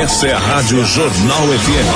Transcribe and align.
Essa 0.00 0.26
é 0.26 0.32
a 0.32 0.38
Rádio 0.38 0.84
Jornal 0.84 1.46
FM. 1.46 1.88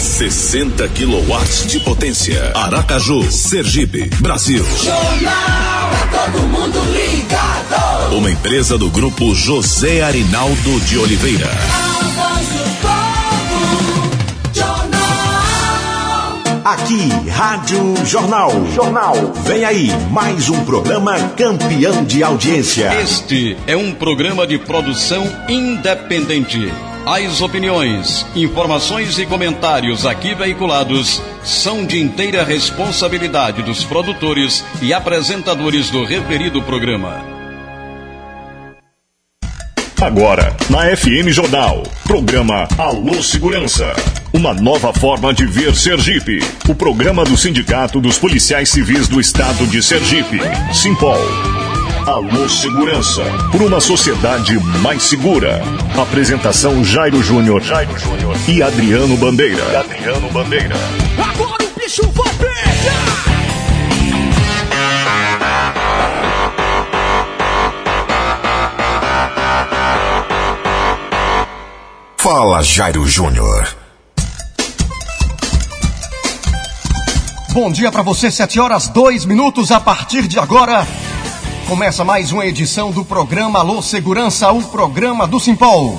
60 0.00 0.88
quilowatts 0.88 1.66
de 1.68 1.78
potência. 1.80 2.52
Aracaju, 2.54 3.30
Sergipe, 3.30 4.10
Brasil. 4.20 4.64
Jornal, 4.82 5.90
é 5.92 6.06
todo 6.16 6.42
mundo 6.48 6.80
ligado. 6.92 8.16
Uma 8.16 8.30
empresa 8.30 8.76
do 8.76 8.90
grupo 8.90 9.34
José 9.34 10.02
Arinaldo 10.02 10.80
de 10.80 10.98
Oliveira. 10.98 11.50
Aqui, 16.66 17.06
Rádio 17.30 17.94
Jornal. 18.04 18.50
Jornal. 18.74 19.14
Vem 19.44 19.64
aí, 19.64 19.88
mais 20.10 20.48
um 20.50 20.64
programa 20.64 21.16
campeão 21.36 22.04
de 22.04 22.24
audiência. 22.24 22.92
Este 23.00 23.56
é 23.68 23.76
um 23.76 23.92
programa 23.92 24.44
de 24.44 24.58
produção 24.58 25.24
independente. 25.48 26.72
As 27.06 27.40
opiniões, 27.40 28.26
informações 28.34 29.16
e 29.16 29.24
comentários 29.26 30.04
aqui 30.04 30.34
veiculados 30.34 31.22
são 31.44 31.86
de 31.86 32.00
inteira 32.00 32.42
responsabilidade 32.42 33.62
dos 33.62 33.84
produtores 33.84 34.64
e 34.82 34.92
apresentadores 34.92 35.88
do 35.88 36.04
referido 36.04 36.60
programa. 36.64 37.24
Agora, 40.02 40.56
na 40.68 40.96
FM 40.96 41.28
Jornal, 41.28 41.84
programa 42.04 42.66
Alô 42.76 43.22
Segurança. 43.22 43.94
Uma 44.36 44.52
nova 44.52 44.92
forma 44.92 45.32
de 45.32 45.46
ver 45.46 45.74
Sergipe. 45.74 46.40
O 46.68 46.74
programa 46.74 47.24
do 47.24 47.38
Sindicato 47.38 48.02
dos 48.02 48.18
Policiais 48.18 48.68
Civis 48.68 49.08
do 49.08 49.18
Estado 49.18 49.66
de 49.66 49.82
Sergipe, 49.82 50.38
Simpol. 50.74 51.16
Alô 52.06 52.46
Segurança, 52.46 53.24
por 53.50 53.62
uma 53.62 53.80
sociedade 53.80 54.58
mais 54.82 55.04
segura. 55.04 55.62
Apresentação 55.98 56.84
Jairo 56.84 57.22
Júnior 57.22 57.62
Jairo 57.62 57.98
Júnior 57.98 58.36
e 58.46 58.62
Adriano 58.62 59.16
Bandeira. 59.16 59.64
E 59.72 59.76
Adriano 59.76 60.28
Bandeira. 60.30 60.76
Agora 61.16 61.64
o 61.64 61.80
bicho 61.80 62.02
vai 62.10 62.28
pegar! 62.34 63.16
Fala, 72.18 72.62
Jairo 72.62 73.06
Júnior. 73.06 73.85
Bom 77.56 77.70
dia 77.70 77.90
para 77.90 78.02
você, 78.02 78.30
7 78.30 78.60
horas 78.60 78.86
2 78.86 79.24
minutos 79.24 79.72
a 79.72 79.80
partir 79.80 80.28
de 80.28 80.38
agora. 80.38 80.86
Começa 81.66 82.04
mais 82.04 82.30
uma 82.30 82.44
edição 82.44 82.90
do 82.90 83.02
programa 83.02 83.60
Alô 83.60 83.80
Segurança, 83.80 84.52
o 84.52 84.62
programa 84.64 85.26
do 85.26 85.40
Simpol. 85.40 85.98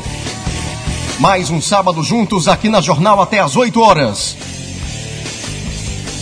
Mais 1.17 1.49
um 1.49 1.59
sábado 1.59 2.03
juntos 2.03 2.47
aqui 2.47 2.69
na 2.69 2.80
Jornal 2.80 3.19
até 3.19 3.39
às 3.39 3.55
8 3.55 3.81
horas. 3.81 4.38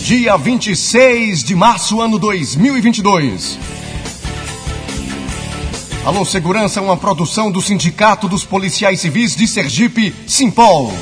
Dia 0.04 0.38
26 0.38 1.44
de 1.44 1.54
março, 1.54 2.00
ano 2.00 2.18
2022. 2.18 3.58
Alô 6.02 6.24
Segurança 6.24 6.80
uma 6.80 6.96
produção 6.96 7.52
do 7.52 7.60
Sindicato 7.60 8.26
dos 8.26 8.42
Policiais 8.42 9.00
Civis 9.00 9.36
de 9.36 9.46
Sergipe, 9.46 10.14
Simpol. 10.26 10.94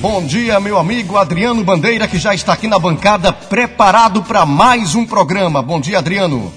Bom 0.00 0.24
dia, 0.24 0.60
meu 0.60 0.78
amigo 0.78 1.16
Adriano 1.16 1.64
Bandeira, 1.64 2.06
que 2.06 2.20
já 2.20 2.32
está 2.32 2.52
aqui 2.52 2.68
na 2.68 2.78
bancada, 2.78 3.32
preparado 3.32 4.22
para 4.22 4.46
mais 4.46 4.94
um 4.94 5.04
programa. 5.04 5.60
Bom 5.60 5.80
dia, 5.80 5.98
Adriano. 5.98 6.52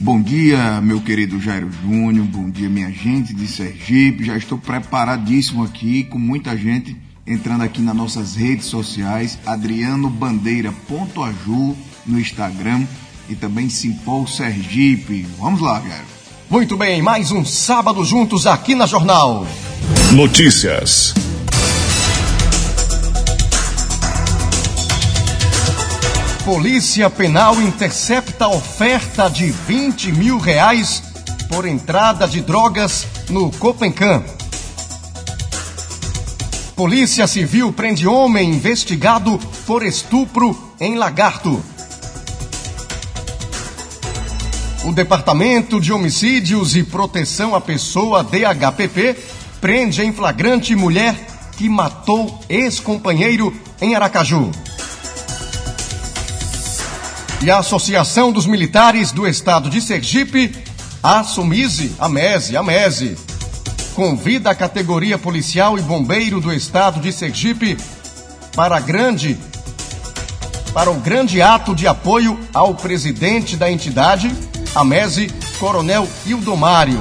Bom 0.00 0.20
dia, 0.20 0.80
meu 0.80 1.00
querido 1.00 1.40
Jairo 1.40 1.70
Júnior. 1.70 2.26
Bom 2.26 2.50
dia, 2.50 2.68
minha 2.68 2.90
gente 2.90 3.32
de 3.32 3.46
Sergipe. 3.46 4.24
Já 4.24 4.36
estou 4.36 4.58
preparadíssimo 4.58 5.62
aqui, 5.62 6.02
com 6.02 6.18
muita 6.18 6.56
gente 6.56 6.96
entrando 7.24 7.62
aqui 7.62 7.80
nas 7.80 7.94
nossas 7.94 8.34
redes 8.34 8.66
sociais. 8.66 9.38
Adriano 9.46 10.10
Bandeira.aju 10.10 11.76
no 12.04 12.18
Instagram 12.18 12.84
e 13.28 13.36
também 13.36 13.68
Simpol 13.68 14.26
Sergipe. 14.26 15.24
Vamos 15.38 15.60
lá, 15.60 15.80
cara. 15.80 16.04
Muito 16.50 16.76
bem, 16.76 17.00
mais 17.00 17.30
um 17.30 17.44
sábado 17.44 18.04
juntos 18.04 18.44
aqui 18.44 18.74
na 18.74 18.86
Jornal. 18.86 19.46
Notícias. 20.12 21.14
Polícia 26.46 27.10
Penal 27.10 27.60
intercepta 27.60 28.46
oferta 28.46 29.28
de 29.28 29.50
20 29.50 30.12
mil 30.12 30.38
reais 30.38 31.02
por 31.48 31.66
entrada 31.66 32.28
de 32.28 32.40
drogas 32.40 33.04
no 33.28 33.50
Copencan. 33.50 34.22
Polícia 36.76 37.26
Civil 37.26 37.72
prende 37.72 38.06
homem 38.06 38.48
investigado 38.48 39.40
por 39.66 39.84
estupro 39.84 40.56
em 40.78 40.94
Lagarto. 40.94 41.60
O 44.84 44.92
Departamento 44.92 45.80
de 45.80 45.92
Homicídios 45.92 46.76
e 46.76 46.84
Proteção 46.84 47.56
à 47.56 47.60
Pessoa, 47.60 48.22
DHPP, 48.22 49.16
prende 49.60 50.00
em 50.00 50.12
flagrante 50.12 50.76
mulher 50.76 51.26
que 51.56 51.68
matou 51.68 52.38
ex-companheiro 52.48 53.52
em 53.80 53.96
Aracaju. 53.96 54.52
E 57.42 57.50
a 57.50 57.58
Associação 57.58 58.32
dos 58.32 58.46
Militares 58.46 59.12
do 59.12 59.26
Estado 59.26 59.68
de 59.68 59.80
Sergipe, 59.80 60.56
a 61.02 61.22
Sumise, 61.22 61.94
a 61.98 62.08
MESE, 62.08 62.56
a 62.56 62.62
MESE, 62.62 63.16
convida 63.94 64.50
a 64.50 64.54
categoria 64.54 65.18
policial 65.18 65.78
e 65.78 65.82
bombeiro 65.82 66.40
do 66.40 66.52
Estado 66.52 66.98
de 66.98 67.12
Sergipe 67.12 67.76
para 68.54 68.80
grande 68.80 69.38
para 70.72 70.90
o 70.90 71.00
grande 71.00 71.40
ato 71.40 71.74
de 71.74 71.86
apoio 71.86 72.38
ao 72.52 72.74
presidente 72.74 73.56
da 73.56 73.70
entidade, 73.70 74.30
a 74.74 74.84
MESE, 74.84 75.30
Coronel 75.58 76.06
Ildomário, 76.26 77.00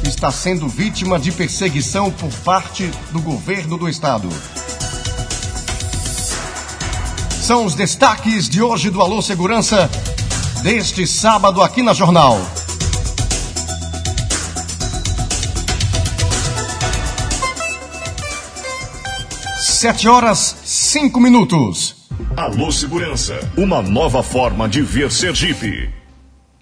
que 0.00 0.08
está 0.08 0.30
sendo 0.30 0.68
vítima 0.68 1.18
de 1.18 1.32
perseguição 1.32 2.12
por 2.12 2.30
parte 2.44 2.88
do 3.10 3.20
governo 3.20 3.76
do 3.76 3.88
estado. 3.88 4.28
São 7.52 7.66
os 7.66 7.74
destaques 7.74 8.48
de 8.48 8.62
hoje 8.62 8.88
do 8.88 9.02
Alô 9.02 9.20
Segurança, 9.20 9.86
deste 10.62 11.06
sábado 11.06 11.60
aqui 11.60 11.82
na 11.82 11.92
Jornal. 11.92 12.40
Sete 19.58 20.08
horas, 20.08 20.56
cinco 20.64 21.20
minutos. 21.20 21.94
Alô 22.34 22.72
Segurança, 22.72 23.38
uma 23.54 23.82
nova 23.82 24.22
forma 24.22 24.66
de 24.66 24.80
ver 24.80 25.12
Sergipe. 25.12 25.90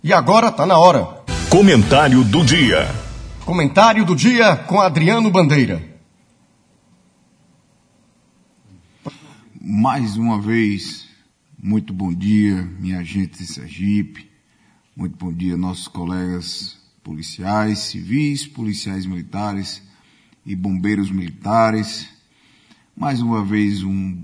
E 0.02 0.12
agora 0.12 0.50
tá 0.50 0.66
na 0.66 0.76
hora. 0.76 1.06
Comentário 1.48 2.24
do 2.24 2.42
dia. 2.42 2.92
Comentário 3.44 4.04
do 4.04 4.16
dia 4.16 4.56
com 4.56 4.80
Adriano 4.80 5.30
Bandeira. 5.30 5.89
Mais 9.72 10.16
uma 10.16 10.40
vez, 10.40 11.08
muito 11.56 11.94
bom 11.94 12.12
dia, 12.12 12.64
minha 12.80 13.04
gente 13.04 13.38
de 13.38 13.46
Sergipe. 13.46 14.28
Muito 14.96 15.16
bom 15.16 15.32
dia, 15.32 15.56
nossos 15.56 15.86
colegas 15.86 16.76
policiais, 17.04 17.78
civis, 17.78 18.48
policiais 18.48 19.06
militares 19.06 19.80
e 20.44 20.56
bombeiros 20.56 21.12
militares. 21.12 22.08
Mais 22.96 23.22
uma 23.22 23.44
vez, 23.44 23.84
um 23.84 24.20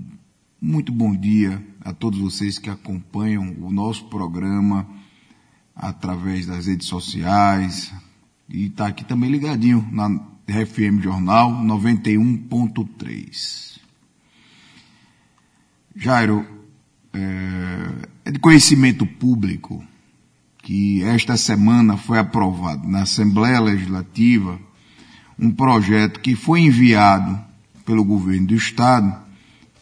muito 0.59 0.91
bom 0.91 1.15
dia 1.15 1.65
a 1.79 1.93
todos 1.93 2.19
vocês 2.19 2.59
que 2.59 2.69
acompanham 2.69 3.55
o 3.61 3.71
nosso 3.71 4.03
programa 4.07 4.85
através 5.73 6.45
das 6.45 6.67
redes 6.67 6.87
sociais 6.87 7.93
e 8.49 8.65
está 8.65 8.87
aqui 8.87 9.05
também 9.05 9.31
ligadinho 9.31 9.87
na 9.93 10.09
FM 10.45 11.01
Jornal 11.01 11.63
91.3. 11.63 13.86
Jairo, 15.99 16.45
é, 17.11 18.07
é 18.25 18.31
de 18.31 18.37
conhecimento 18.37 19.03
público 19.03 19.83
que 20.61 21.01
esta 21.01 21.35
semana 21.35 21.97
foi 21.97 22.19
aprovado 22.19 22.87
na 22.87 23.01
Assembleia 23.01 23.59
Legislativa 23.59 24.59
um 25.39 25.49
projeto 25.49 26.19
que 26.19 26.35
foi 26.35 26.61
enviado 26.61 27.39
pelo 27.83 28.03
governo 28.03 28.47
do 28.47 28.55
Estado 28.55 29.17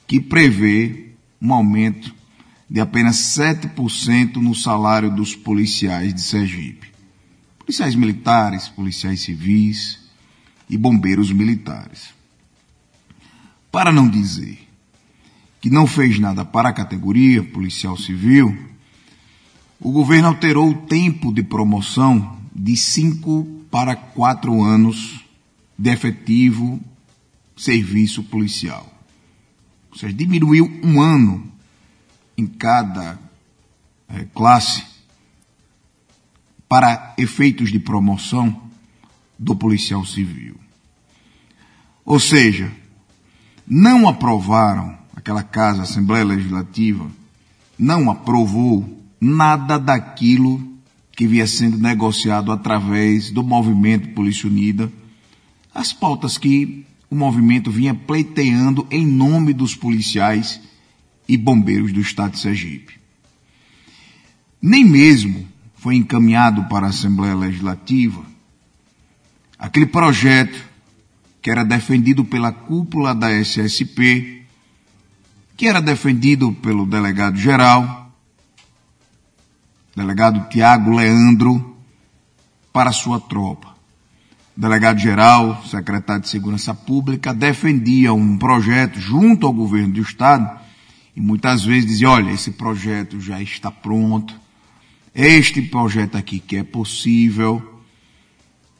que 0.07 0.21
prevê 0.21 1.11
um 1.41 1.53
aumento 1.53 2.15
de 2.69 2.79
apenas 2.79 3.17
7% 3.37 4.37
no 4.37 4.55
salário 4.55 5.13
dos 5.13 5.35
policiais 5.35 6.13
de 6.13 6.21
Sergipe. 6.21 6.87
Policiais 7.59 7.93
militares, 7.93 8.69
policiais 8.69 9.19
civis 9.19 9.99
e 10.69 10.77
bombeiros 10.77 11.31
militares. 11.31 12.13
Para 13.69 13.91
não 13.91 14.07
dizer 14.07 14.64
que 15.65 15.69
não 15.71 15.87
fez 15.87 16.19
nada 16.19 16.45
para 16.45 16.69
a 16.69 16.73
categoria 16.73 17.43
policial 17.43 17.97
civil, 17.97 18.55
o 19.79 19.91
governo 19.91 20.27
alterou 20.27 20.69
o 20.69 20.81
tempo 20.85 21.33
de 21.33 21.41
promoção 21.41 22.39
de 22.53 22.77
cinco 22.77 23.43
para 23.71 23.95
quatro 23.95 24.61
anos 24.61 25.25
de 25.75 25.89
efetivo 25.89 26.79
serviço 27.57 28.21
policial. 28.25 28.87
Ou 29.89 29.97
seja, 29.97 30.13
diminuiu 30.13 30.71
um 30.83 31.01
ano 31.01 31.51
em 32.37 32.45
cada 32.45 33.19
é, 34.07 34.23
classe 34.35 34.83
para 36.69 37.15
efeitos 37.17 37.71
de 37.71 37.79
promoção 37.79 38.69
do 39.39 39.55
policial 39.55 40.05
civil. 40.05 40.57
Ou 42.05 42.19
seja, 42.19 42.71
não 43.67 44.07
aprovaram, 44.07 44.95
aquela 45.25 45.41
casa, 45.41 45.81
Assembleia 45.81 46.23
Legislativa, 46.23 47.09
não 47.79 48.11
aprovou 48.11 49.03
nada 49.19 49.79
daquilo 49.79 50.61
que 51.13 51.25
via 51.25 51.47
sendo 51.47 51.79
negociado 51.79 52.51
através 52.51 53.31
do 53.31 53.41
movimento 53.41 54.09
Polícia 54.09 54.47
Unida, 54.47 54.91
as 55.73 55.91
pautas 55.91 56.37
que 56.37 56.85
o 57.09 57.15
movimento 57.15 57.71
vinha 57.71 57.95
pleiteando 57.95 58.85
em 58.91 59.03
nome 59.03 59.51
dos 59.51 59.73
policiais 59.73 60.61
e 61.27 61.35
bombeiros 61.35 61.91
do 61.91 61.99
estado 61.99 62.33
de 62.33 62.39
Sergipe. 62.39 62.93
Nem 64.61 64.85
mesmo 64.85 65.47
foi 65.73 65.95
encaminhado 65.95 66.65
para 66.65 66.85
a 66.85 66.89
Assembleia 66.91 67.33
Legislativa 67.33 68.23
aquele 69.57 69.87
projeto 69.87 70.69
que 71.41 71.49
era 71.49 71.63
defendido 71.63 72.23
pela 72.23 72.51
cúpula 72.51 73.15
da 73.15 73.31
SSP, 73.31 74.44
que 75.55 75.67
era 75.67 75.81
defendido 75.81 76.51
pelo 76.53 76.85
delegado 76.85 77.37
geral, 77.37 78.11
delegado 79.95 80.49
Tiago 80.49 80.91
Leandro, 80.91 81.77
para 82.73 82.91
sua 82.91 83.19
tropa. 83.19 83.73
Delegado-geral, 84.57 85.63
secretário 85.65 86.21
de 86.21 86.29
Segurança 86.29 86.73
Pública, 86.73 87.33
defendia 87.33 88.13
um 88.13 88.37
projeto 88.37 88.99
junto 88.99 89.45
ao 89.45 89.53
governo 89.53 89.93
do 89.93 90.01
Estado 90.01 90.59
e 91.15 91.21
muitas 91.21 91.63
vezes 91.63 91.85
dizia, 91.85 92.09
olha, 92.09 92.31
esse 92.31 92.51
projeto 92.51 93.19
já 93.19 93.41
está 93.41 93.71
pronto, 93.71 94.33
este 95.13 95.61
projeto 95.61 96.17
aqui 96.17 96.39
que 96.39 96.57
é 96.57 96.63
possível, 96.63 97.81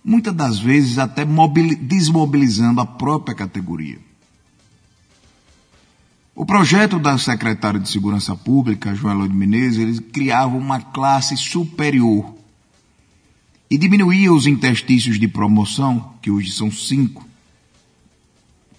muitas 0.04 0.33
das 0.33 0.60
vezes 0.60 0.98
até 0.98 1.25
desmobilizando 1.80 2.81
a 2.81 2.86
própria 2.86 3.36
categoria. 3.36 4.04
O 6.35 6.45
projeto 6.45 6.99
da 6.99 7.17
secretária 7.17 7.79
de 7.79 7.87
Segurança 7.87 8.35
Pública, 8.35 8.93
João 8.93 9.25
de 9.25 9.33
Menezes, 9.33 9.79
ele 9.79 10.01
criava 10.01 10.57
uma 10.57 10.81
classe 10.81 11.37
superior 11.37 12.35
e 13.71 13.77
diminuía 13.77 14.33
os 14.33 14.45
interstícios 14.45 15.17
de 15.17 15.29
promoção, 15.29 16.13
que 16.21 16.29
hoje 16.29 16.51
são 16.51 16.69
cinco, 16.69 17.25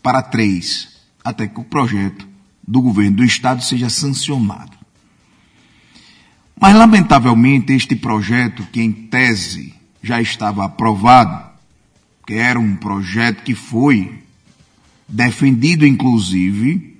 para 0.03 0.21
três, 0.23 1.01
até 1.25 1.49
que 1.49 1.59
o 1.59 1.65
projeto 1.65 2.29
do 2.69 2.83
governo 2.83 3.17
do 3.17 3.25
Estado 3.25 3.65
seja 3.65 3.89
sancionado. 3.89 4.77
Mas, 6.61 6.77
lamentavelmente, 6.77 7.73
este 7.73 7.97
projeto, 7.97 8.67
que 8.71 8.83
em 8.83 8.93
tese 8.93 9.73
já 10.03 10.21
estava 10.21 10.67
aprovado, 10.67 11.47
que 12.27 12.35
era 12.35 12.61
um 12.61 12.77
projeto 12.77 13.43
que 13.43 13.55
foi 13.55 14.23
defendido, 15.09 15.87
inclusive, 15.87 16.96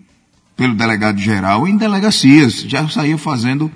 pelo 0.57 0.75
delegado-geral 0.75 1.69
em 1.69 1.77
delegacias, 1.77 2.63
já 2.63 2.89
saía 2.89 3.19
fazendo 3.19 3.71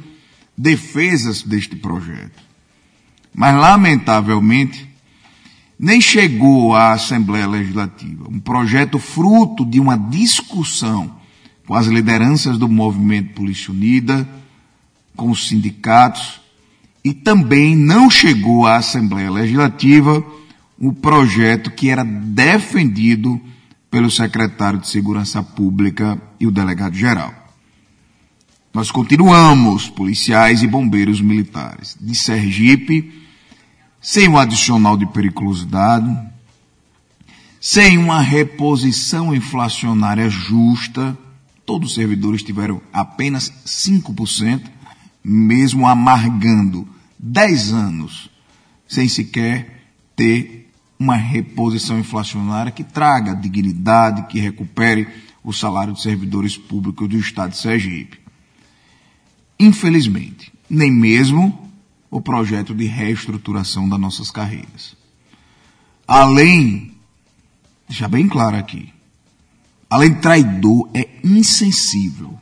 defesas 0.56 1.42
deste 1.42 1.76
projeto. 1.76 2.42
Mas, 3.34 3.54
lamentavelmente, 3.54 4.88
nem 5.78 6.00
chegou 6.00 6.74
à 6.74 6.92
Assembleia 6.92 7.46
Legislativa. 7.46 8.26
Um 8.28 8.40
projeto 8.40 8.98
fruto 8.98 9.64
de 9.64 9.78
uma 9.78 9.96
discussão 9.96 11.18
com 11.66 11.74
as 11.74 11.86
lideranças 11.86 12.58
do 12.58 12.68
movimento 12.68 13.34
Polícia 13.34 13.72
Unida, 13.72 14.28
com 15.14 15.30
os 15.30 15.48
sindicatos, 15.48 16.40
e 17.04 17.14
também 17.14 17.76
não 17.76 18.10
chegou 18.10 18.66
à 18.66 18.76
Assembleia 18.76 19.30
Legislativa 19.30 20.24
o 20.78 20.92
projeto 20.92 21.70
que 21.70 21.88
era 21.88 22.04
defendido 22.04 23.40
pelo 23.90 24.10
secretário 24.10 24.78
de 24.78 24.88
Segurança 24.88 25.42
Pública 25.42 26.20
e 26.38 26.46
o 26.46 26.50
delegado 26.50 26.94
geral. 26.94 27.34
Nós 28.72 28.90
continuamos, 28.90 29.88
policiais 29.88 30.62
e 30.62 30.66
bombeiros 30.66 31.20
militares 31.20 31.96
de 32.00 32.14
Sergipe, 32.14 33.12
sem 34.00 34.28
um 34.28 34.38
adicional 34.38 34.96
de 34.96 35.06
periculosidade, 35.06 36.16
sem 37.60 37.98
uma 37.98 38.20
reposição 38.20 39.34
inflacionária 39.34 40.30
justa, 40.30 41.18
todos 41.66 41.90
os 41.90 41.94
servidores 41.94 42.42
tiveram 42.42 42.80
apenas 42.92 43.52
5%, 43.66 44.62
mesmo 45.22 45.86
amargando 45.86 46.88
10 47.18 47.72
anos, 47.72 48.30
sem 48.88 49.08
sequer 49.08 49.84
ter 50.16 50.69
uma 51.00 51.16
reposição 51.16 51.98
inflacionária 51.98 52.70
que 52.70 52.84
traga 52.84 53.34
dignidade, 53.34 54.26
que 54.26 54.38
recupere 54.38 55.08
o 55.42 55.50
salário 55.50 55.94
dos 55.94 56.02
servidores 56.02 56.58
públicos 56.58 57.08
do 57.08 57.16
Estado 57.16 57.52
de 57.52 57.56
Sergipe. 57.56 58.20
Infelizmente, 59.58 60.52
nem 60.68 60.92
mesmo 60.92 61.70
o 62.10 62.20
projeto 62.20 62.74
de 62.74 62.84
reestruturação 62.84 63.88
das 63.88 63.98
nossas 63.98 64.30
carreiras. 64.30 64.94
Além, 66.06 66.92
deixar 67.88 68.08
bem 68.08 68.28
claro 68.28 68.56
aqui, 68.56 68.92
além 69.88 70.12
de 70.12 70.20
traidor, 70.20 70.90
é 70.92 71.08
insensível. 71.24 72.38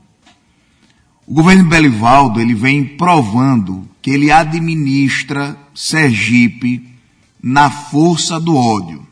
O 1.24 1.32
governo 1.32 1.64
Belivaldo, 1.64 2.40
ele 2.40 2.54
vem 2.54 2.84
provando 2.84 3.88
que 4.02 4.10
ele 4.10 4.32
administra 4.32 5.56
Sergipe 5.72 6.97
na 7.42 7.70
força 7.70 8.38
do 8.40 8.56
ódio, 8.56 9.06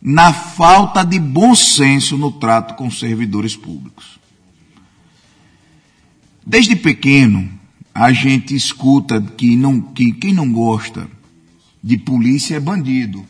na 0.00 0.32
falta 0.32 1.02
de 1.02 1.18
bom 1.18 1.54
senso 1.54 2.16
no 2.18 2.30
trato 2.32 2.74
com 2.74 2.90
servidores 2.90 3.56
públicos. 3.56 4.18
Desde 6.46 6.76
pequeno, 6.76 7.50
a 7.94 8.12
gente 8.12 8.54
escuta 8.54 9.20
que, 9.20 9.56
não, 9.56 9.80
que 9.80 10.12
quem 10.12 10.32
não 10.32 10.50
gosta 10.52 11.08
de 11.82 11.96
polícia 11.96 12.56
é 12.56 12.60
bandido. 12.60 13.24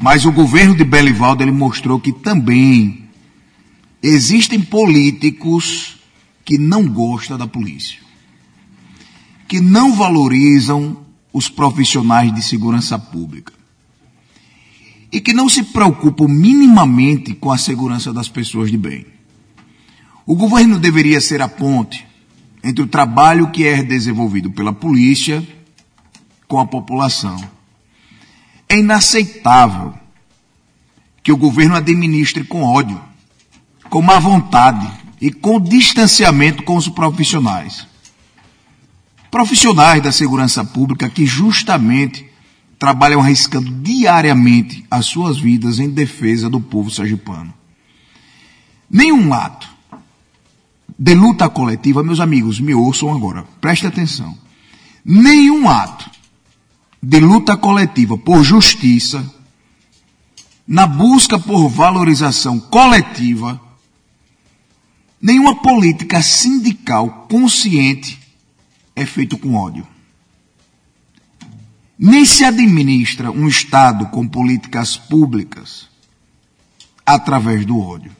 Mas 0.00 0.24
o 0.24 0.32
governo 0.32 0.76
de 0.76 0.84
Belivaldo 0.84 1.42
ele 1.42 1.52
mostrou 1.52 1.98
que 1.98 2.12
também 2.12 3.06
existem 4.02 4.60
políticos 4.60 5.96
que 6.44 6.58
não 6.58 6.86
gostam 6.86 7.36
da 7.36 7.46
polícia, 7.46 7.98
que 9.48 9.60
não 9.60 9.94
valorizam 9.94 11.05
os 11.36 11.50
profissionais 11.50 12.34
de 12.34 12.42
segurança 12.42 12.98
pública 12.98 13.52
e 15.12 15.20
que 15.20 15.34
não 15.34 15.50
se 15.50 15.62
preocupam 15.64 16.26
minimamente 16.26 17.34
com 17.34 17.52
a 17.52 17.58
segurança 17.58 18.10
das 18.10 18.26
pessoas 18.26 18.70
de 18.70 18.78
bem. 18.78 19.04
O 20.24 20.34
governo 20.34 20.78
deveria 20.78 21.20
ser 21.20 21.42
a 21.42 21.46
ponte 21.46 22.06
entre 22.64 22.82
o 22.82 22.86
trabalho 22.86 23.50
que 23.50 23.66
é 23.66 23.82
desenvolvido 23.82 24.50
pela 24.50 24.72
polícia 24.72 25.46
com 26.48 26.58
a 26.58 26.64
população. 26.64 27.38
É 28.66 28.78
inaceitável 28.78 29.92
que 31.22 31.30
o 31.30 31.36
governo 31.36 31.76
administre 31.76 32.44
com 32.44 32.62
ódio, 32.62 32.98
com 33.90 34.00
má 34.00 34.18
vontade 34.18 34.90
e 35.20 35.30
com 35.30 35.60
distanciamento 35.60 36.62
com 36.62 36.76
os 36.76 36.88
profissionais. 36.88 37.86
Profissionais 39.36 40.02
da 40.02 40.10
segurança 40.10 40.64
pública 40.64 41.10
que 41.10 41.26
justamente 41.26 42.24
trabalham 42.78 43.20
arriscando 43.20 43.70
diariamente 43.70 44.86
as 44.90 45.04
suas 45.04 45.38
vidas 45.38 45.78
em 45.78 45.90
defesa 45.90 46.48
do 46.48 46.58
povo 46.58 46.90
sergipano. 46.90 47.52
Nenhum 48.90 49.34
ato 49.34 49.68
de 50.98 51.14
luta 51.14 51.50
coletiva, 51.50 52.02
meus 52.02 52.18
amigos, 52.18 52.58
me 52.58 52.74
ouçam 52.74 53.14
agora, 53.14 53.44
preste 53.60 53.86
atenção. 53.86 54.34
Nenhum 55.04 55.68
ato 55.68 56.10
de 57.02 57.20
luta 57.20 57.58
coletiva 57.58 58.16
por 58.16 58.42
justiça, 58.42 59.22
na 60.66 60.86
busca 60.86 61.38
por 61.38 61.68
valorização 61.68 62.58
coletiva, 62.58 63.60
nenhuma 65.20 65.56
política 65.56 66.22
sindical 66.22 67.26
consciente 67.28 68.24
é 68.96 69.04
feito 69.04 69.36
com 69.36 69.54
ódio. 69.54 69.86
Nem 71.98 72.24
se 72.24 72.44
administra 72.44 73.30
um 73.30 73.46
Estado 73.46 74.06
com 74.06 74.26
políticas 74.26 74.96
públicas 74.96 75.88
através 77.04 77.64
do 77.64 77.78
ódio. 77.78 78.10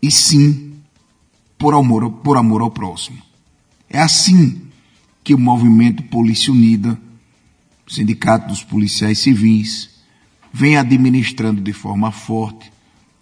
E 0.00 0.10
sim 0.10 0.74
por 1.56 1.74
amor, 1.74 2.10
por 2.10 2.36
amor 2.36 2.60
ao 2.60 2.70
próximo. 2.70 3.20
É 3.90 3.98
assim 3.98 4.62
que 5.24 5.34
o 5.34 5.38
movimento 5.38 6.02
Polícia 6.04 6.52
Unida, 6.52 6.98
o 7.86 7.92
Sindicato 7.92 8.48
dos 8.48 8.62
Policiais 8.62 9.18
Civis, 9.18 9.90
vem 10.52 10.76
administrando 10.76 11.60
de 11.60 11.72
forma 11.72 12.12
forte 12.12 12.70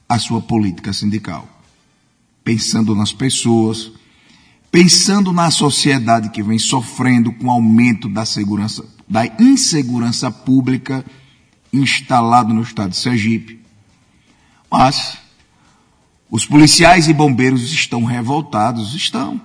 a 0.09 0.19
sua 0.19 0.41
política 0.41 0.93
sindical. 0.93 1.49
Pensando 2.45 2.95
nas 2.95 3.13
pessoas, 3.13 3.91
pensando 4.77 5.33
na 5.33 5.51
sociedade 5.51 6.29
que 6.29 6.43
vem 6.43 6.59
sofrendo 6.59 7.33
com 7.33 7.47
o 7.47 7.51
aumento 7.51 8.11
da 8.11 8.27
segurança, 8.27 8.85
da 9.09 9.25
insegurança 9.41 10.31
pública 10.31 11.03
instalado 11.73 12.53
no 12.53 12.61
estado 12.61 12.91
de 12.91 12.99
Sergipe. 12.99 13.59
Mas 14.71 15.17
os 16.31 16.45
policiais 16.45 17.09
e 17.09 17.15
bombeiros 17.15 17.73
estão 17.73 18.05
revoltados, 18.05 18.95
estão. 18.95 19.41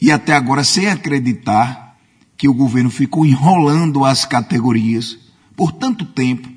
E 0.00 0.10
até 0.10 0.32
agora 0.32 0.64
sem 0.64 0.88
acreditar 0.88 1.96
que 2.36 2.48
o 2.48 2.54
governo 2.54 2.90
ficou 2.90 3.24
enrolando 3.24 4.04
as 4.04 4.24
categorias 4.24 5.16
por 5.54 5.70
tanto 5.70 6.04
tempo, 6.04 6.48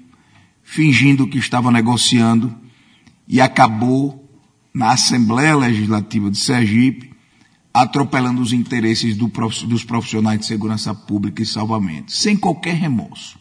fingindo 0.63 1.27
que 1.27 1.37
estava 1.37 1.69
negociando 1.69 2.55
e 3.27 3.39
acabou 3.39 4.27
na 4.73 4.93
Assembleia 4.93 5.55
Legislativa 5.55 6.31
de 6.31 6.39
Sergipe 6.39 7.13
atropelando 7.75 8.41
os 8.41 8.53
interesses 8.53 9.17
do, 9.17 9.27
dos 9.67 9.83
profissionais 9.83 10.39
de 10.39 10.45
segurança 10.45 10.95
pública 10.95 11.43
e 11.43 11.45
salvamento, 11.45 12.09
sem 12.09 12.37
qualquer 12.37 12.73
remorso. 12.73 13.37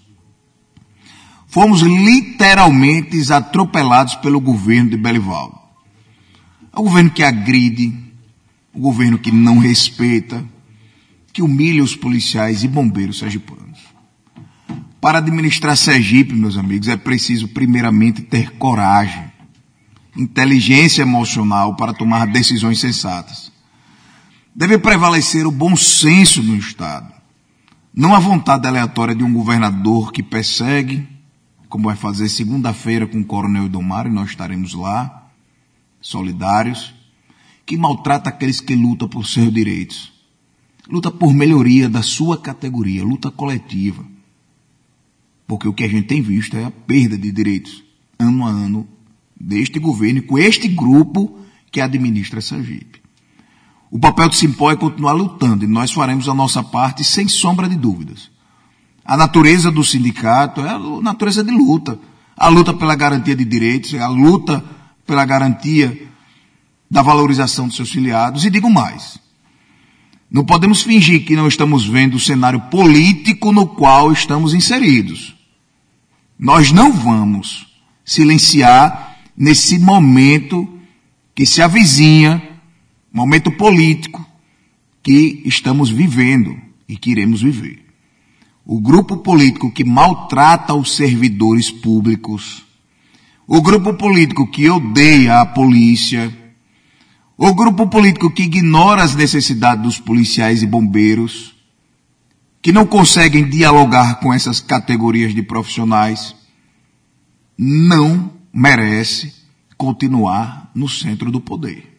Fomos 1.47 1.83
literalmente 1.83 3.33
atropelados 3.33 4.17
pelo 4.17 4.41
governo 4.41 4.91
de 4.91 4.97
Belivaldo. 4.97 5.57
É 6.77 6.81
o 6.81 6.83
governo 6.83 7.13
que 7.13 7.23
agride, 7.23 7.95
o 8.73 8.81
governo 8.81 9.21
que 9.21 9.31
não 9.31 9.59
respeita, 9.59 10.45
que 11.33 11.41
humilha 11.41 11.85
os 11.85 11.95
policiais 11.95 12.65
e 12.65 12.69
bombeiros 12.69 13.21
sergipanos. 13.21 13.79
Para 15.01 15.19
administrar 15.19 15.77
Sergipe, 15.77 16.35
meus 16.35 16.57
amigos, 16.57 16.89
é 16.89 16.97
preciso 16.97 17.47
primeiramente 17.47 18.21
ter 18.21 18.51
coragem, 18.57 19.31
inteligência 20.17 21.03
emocional 21.03 21.77
para 21.77 21.95
tomar 21.95 22.27
decisões 22.27 22.81
sensatas. 22.81 23.54
Deve 24.55 24.79
prevalecer 24.79 25.47
o 25.49 25.51
bom 25.51 25.75
senso 25.75 26.41
no 26.41 26.55
Estado, 26.55 27.13
não 27.93 28.15
a 28.15 28.21
vontade 28.21 28.69
aleatória 28.69 29.15
de 29.15 29.25
um 29.25 29.33
governador 29.33 30.13
que 30.13 30.23
persegue, 30.23 31.09
como 31.69 31.87
vai 31.87 31.97
fazer 31.97 32.29
segunda-feira 32.29 33.05
com 33.05 33.21
o 33.21 33.25
Coronel 33.25 33.67
Idomar, 33.67 34.07
e 34.07 34.11
nós 34.11 34.31
estaremos 34.31 34.73
lá, 34.73 35.29
solidários, 36.01 36.95
que 37.67 37.77
maltrata 37.77 38.31
aqueles 38.31 38.61
que 38.61 38.77
lutam 38.77 39.09
por 39.09 39.27
seus 39.27 39.53
direitos. 39.53 40.13
Luta 40.89 41.11
por 41.11 41.35
melhoria 41.35 41.89
da 41.89 42.03
sua 42.03 42.39
categoria, 42.39 43.03
luta 43.03 43.33
coletiva. 43.33 44.05
Porque 45.49 45.67
o 45.67 45.73
que 45.73 45.83
a 45.83 45.89
gente 45.89 46.07
tem 46.07 46.23
visto 46.23 46.57
é 46.57 46.65
a 46.65 46.71
perda 46.71 47.19
de 47.19 47.33
direitos, 47.33 47.83
ano 48.19 48.47
a 48.47 48.51
ano, 48.51 48.87
deste 49.35 49.81
governo, 49.81 50.23
com 50.23 50.39
este 50.39 50.69
grupo 50.69 51.41
que 51.73 51.81
administra 51.81 52.41
Sergipe. 52.41 53.04
O 53.95 53.99
papel 54.01 54.29
do 54.29 54.35
Simpó 54.35 54.73
é 54.73 54.77
continuar 54.77 55.13
lutando 55.13 55.65
e 55.65 55.69
nós 55.69 55.93
faremos 55.93 56.29
a 56.29 56.35
nossa 56.35 56.65
parte 56.65 57.05
sem 57.05 57.29
sombra 57.29 57.69
de 57.69 57.77
dúvidas. 57.77 58.29
A 59.05 59.17
natureza 59.17 59.71
do 59.71 59.85
sindicato 59.85 60.63
é 60.63 60.71
a 60.71 60.79
natureza 61.01 61.45
de 61.45 61.53
luta. 61.53 61.97
A 62.37 62.49
luta 62.49 62.75
pela 62.75 62.97
garantia 62.97 63.37
de 63.37 63.45
direitos, 63.45 63.95
a 63.95 64.09
luta 64.09 64.65
pela 65.07 65.25
garantia 65.25 66.09
da 66.91 67.03
valorização 67.03 67.69
dos 67.69 67.77
seus 67.77 67.93
filiados. 67.93 68.45
E 68.45 68.51
digo 68.51 68.69
mais. 68.69 69.17
Não 70.29 70.45
podemos 70.45 70.83
fingir 70.83 71.25
que 71.25 71.37
não 71.37 71.47
estamos 71.47 71.87
vendo 71.87 72.17
o 72.17 72.21
cenário 72.21 72.63
político 72.63 73.53
no 73.53 73.65
qual 73.65 74.11
estamos 74.11 74.55
inseridos. 74.55 75.37
Nós 76.37 76.73
não 76.73 76.91
vamos 76.91 77.69
silenciar 78.05 79.19
nesse 79.37 79.79
momento 79.79 80.69
que 81.33 81.47
se 81.47 81.63
avizinha, 81.63 82.54
momento 83.15 83.53
político 83.53 84.27
que 85.01 85.43
estamos 85.45 85.89
vivendo 85.89 86.61
e 86.89 86.97
que 86.97 87.13
iremos 87.13 87.41
viver. 87.41 87.87
O 88.67 88.81
grupo 88.81 89.19
político 89.19 89.71
que 89.71 89.85
maltrata 89.85 90.75
os 90.75 90.97
servidores 90.97 91.71
públicos, 91.71 92.67
o 93.47 93.63
grupo 93.63 93.95
político 93.95 94.51
que 94.51 94.69
odeia 94.69 95.41
a 95.41 95.47
polícia, 95.47 96.37
o 97.37 97.55
grupo 97.55 97.87
político 97.87 98.33
que 98.33 98.43
ignora 98.43 99.05
as 99.05 99.15
necessidades 99.15 99.85
dos 99.85 100.01
policiais 100.01 100.65
e 100.65 100.67
bombeiros, 100.67 101.55
que 102.61 102.73
não 102.73 102.85
conseguem 102.85 103.49
dialogar 103.49 104.19
com 104.19 104.35
essas 104.35 104.59
categorias 104.59 105.33
de 105.33 105.43
profissionais, 105.43 106.35
não 107.57 108.33
merece 108.53 109.33
continuar 109.77 110.73
no 110.75 110.89
centro 110.89 111.31
do 111.31 111.41
poder. 111.41 111.94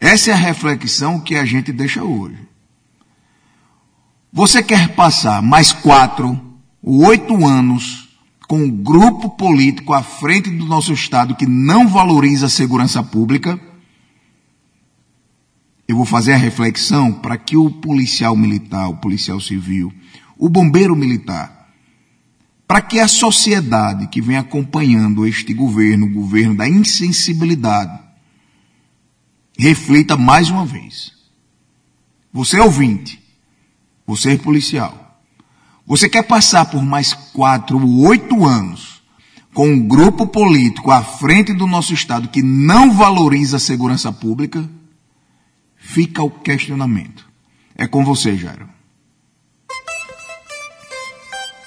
Essa 0.00 0.30
é 0.30 0.34
a 0.34 0.36
reflexão 0.36 1.20
que 1.20 1.36
a 1.36 1.44
gente 1.44 1.72
deixa 1.72 2.02
hoje. 2.02 2.38
Você 4.32 4.62
quer 4.62 4.94
passar 4.94 5.40
mais 5.40 5.72
quatro, 5.72 6.40
oito 6.82 7.46
anos 7.46 8.08
com 8.48 8.58
um 8.58 8.70
grupo 8.70 9.30
político 9.30 9.92
à 9.92 10.02
frente 10.02 10.50
do 10.50 10.64
nosso 10.66 10.92
Estado 10.92 11.36
que 11.36 11.46
não 11.46 11.88
valoriza 11.88 12.46
a 12.46 12.50
segurança 12.50 13.02
pública? 13.02 13.58
Eu 15.86 15.96
vou 15.96 16.04
fazer 16.04 16.32
a 16.32 16.36
reflexão 16.36 17.12
para 17.12 17.36
que 17.36 17.56
o 17.56 17.70
policial 17.70 18.36
militar, 18.36 18.88
o 18.88 18.96
policial 18.96 19.40
civil, 19.40 19.92
o 20.36 20.48
bombeiro 20.48 20.96
militar, 20.96 21.68
para 22.66 22.80
que 22.80 22.98
a 22.98 23.06
sociedade 23.06 24.08
que 24.08 24.20
vem 24.20 24.36
acompanhando 24.36 25.26
este 25.26 25.54
governo, 25.54 26.06
o 26.06 26.10
governo 26.10 26.56
da 26.56 26.68
insensibilidade, 26.68 28.03
reflita 29.58 30.16
mais 30.16 30.50
uma 30.50 30.64
vez. 30.64 31.12
Você 32.32 32.58
é 32.58 32.62
ouvinte, 32.62 33.22
você 34.06 34.32
é 34.32 34.36
policial. 34.36 35.22
Você 35.86 36.08
quer 36.08 36.22
passar 36.24 36.66
por 36.66 36.82
mais 36.82 37.12
quatro 37.12 37.78
oito 38.00 38.46
anos 38.46 39.02
com 39.52 39.68
um 39.68 39.86
grupo 39.86 40.26
político 40.26 40.90
à 40.90 41.02
frente 41.02 41.52
do 41.52 41.66
nosso 41.66 41.94
Estado 41.94 42.28
que 42.28 42.42
não 42.42 42.92
valoriza 42.92 43.58
a 43.58 43.60
segurança 43.60 44.10
pública? 44.12 44.68
Fica 45.76 46.22
o 46.22 46.30
questionamento. 46.30 47.28
É 47.76 47.86
com 47.86 48.04
você, 48.04 48.36
Jairo. 48.36 48.68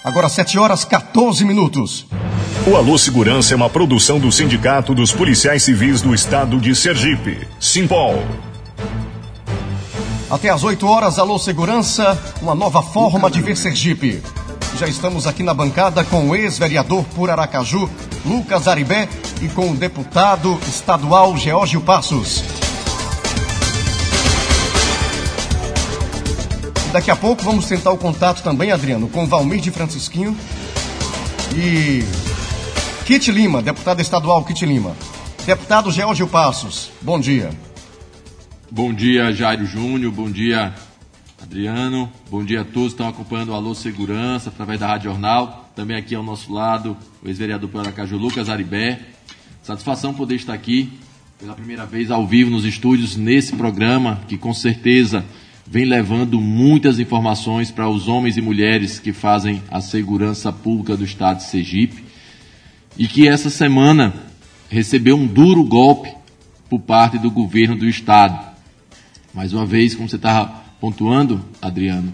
Agora 0.03 0.29
7 0.29 0.57
horas 0.57 0.83
14 0.83 1.45
minutos. 1.45 2.07
O 2.69 2.75
Alô 2.75 2.97
Segurança 2.97 3.53
é 3.53 3.55
uma 3.55 3.69
produção 3.69 4.19
do 4.19 4.29
Sindicato 4.29 4.93
dos 4.93 5.13
Policiais 5.13 5.63
Civis 5.63 6.01
do 6.01 6.13
Estado 6.13 6.59
de 6.59 6.75
Sergipe, 6.75 7.47
Simpol. 7.61 8.21
Até 10.29 10.49
às 10.49 10.65
8 10.65 10.85
horas, 10.85 11.17
Alô 11.17 11.39
Segurança, 11.39 12.21
uma 12.41 12.53
nova 12.53 12.83
forma 12.83 13.31
de 13.31 13.41
ver 13.41 13.55
Sergipe. 13.55 14.21
Já 14.77 14.85
estamos 14.85 15.25
aqui 15.25 15.43
na 15.43 15.53
bancada 15.53 16.03
com 16.03 16.27
o 16.27 16.35
ex-vereador 16.35 17.05
por 17.15 17.29
Aracaju, 17.29 17.89
Lucas 18.25 18.67
Aribé, 18.67 19.07
e 19.41 19.47
com 19.47 19.71
o 19.71 19.73
deputado 19.73 20.59
estadual 20.67 21.37
Geórgio 21.37 21.79
Passos. 21.79 22.43
Daqui 26.91 27.09
a 27.09 27.15
pouco 27.15 27.41
vamos 27.43 27.65
tentar 27.65 27.91
o 27.91 27.97
contato 27.97 28.43
também, 28.43 28.73
Adriano, 28.73 29.07
com 29.07 29.25
Valmir 29.25 29.61
de 29.61 29.71
Francisquinho 29.71 30.35
e 31.55 32.03
Kit 33.07 33.31
Lima, 33.31 33.61
deputado 33.61 34.01
estadual 34.01 34.43
Kit 34.43 34.65
Lima. 34.65 34.93
Deputado 35.45 35.89
Georgio 35.93 36.27
Passos, 36.27 36.91
bom 37.01 37.17
dia. 37.17 37.51
Bom 38.69 38.93
dia, 38.93 39.31
Jairo 39.31 39.65
Júnior, 39.65 40.11
bom 40.11 40.29
dia, 40.29 40.75
Adriano, 41.41 42.11
bom 42.29 42.43
dia 42.43 42.63
a 42.63 42.65
todos 42.65 42.89
que 42.89 42.95
estão 42.95 43.07
acompanhando 43.07 43.53
o 43.53 43.53
Alô 43.53 43.73
Segurança 43.73 44.49
através 44.49 44.81
da 44.81 44.87
Rádio 44.87 45.09
Jornal. 45.09 45.71
Também 45.73 45.95
aqui 45.95 46.15
ao 46.15 46.21
nosso 46.21 46.51
lado, 46.51 46.97
o 47.23 47.29
ex-vereador 47.29 47.69
Aracaju, 47.75 48.17
Lucas 48.17 48.49
Aribé. 48.49 48.99
Satisfação 49.63 50.13
poder 50.13 50.35
estar 50.35 50.53
aqui 50.53 50.91
pela 51.39 51.55
primeira 51.55 51.85
vez 51.85 52.11
ao 52.11 52.27
vivo 52.27 52.51
nos 52.51 52.65
estúdios 52.65 53.15
nesse 53.15 53.55
programa, 53.55 54.19
que 54.27 54.37
com 54.37 54.53
certeza 54.53 55.23
vem 55.65 55.85
levando 55.85 56.41
muitas 56.41 56.99
informações 56.99 57.71
para 57.71 57.87
os 57.87 58.09
homens 58.09 58.35
e 58.35 58.41
mulheres 58.41 58.99
que 58.99 59.13
fazem 59.13 59.63
a 59.71 59.79
segurança 59.79 60.51
pública 60.51 60.97
do 60.97 61.05
estado 61.05 61.37
de 61.37 61.45
Sergipe 61.45 62.06
e 62.97 63.07
que 63.07 63.27
essa 63.27 63.49
semana 63.49 64.13
recebeu 64.69 65.15
um 65.15 65.27
duro 65.27 65.63
golpe 65.63 66.13
por 66.69 66.79
parte 66.79 67.17
do 67.17 67.29
governo 67.29 67.75
do 67.75 67.87
estado. 67.87 68.55
Mais 69.33 69.53
uma 69.53 69.65
vez, 69.65 69.93
como 69.93 70.09
você 70.09 70.15
estava 70.15 70.63
pontuando, 70.81 71.45
Adriano, 71.61 72.11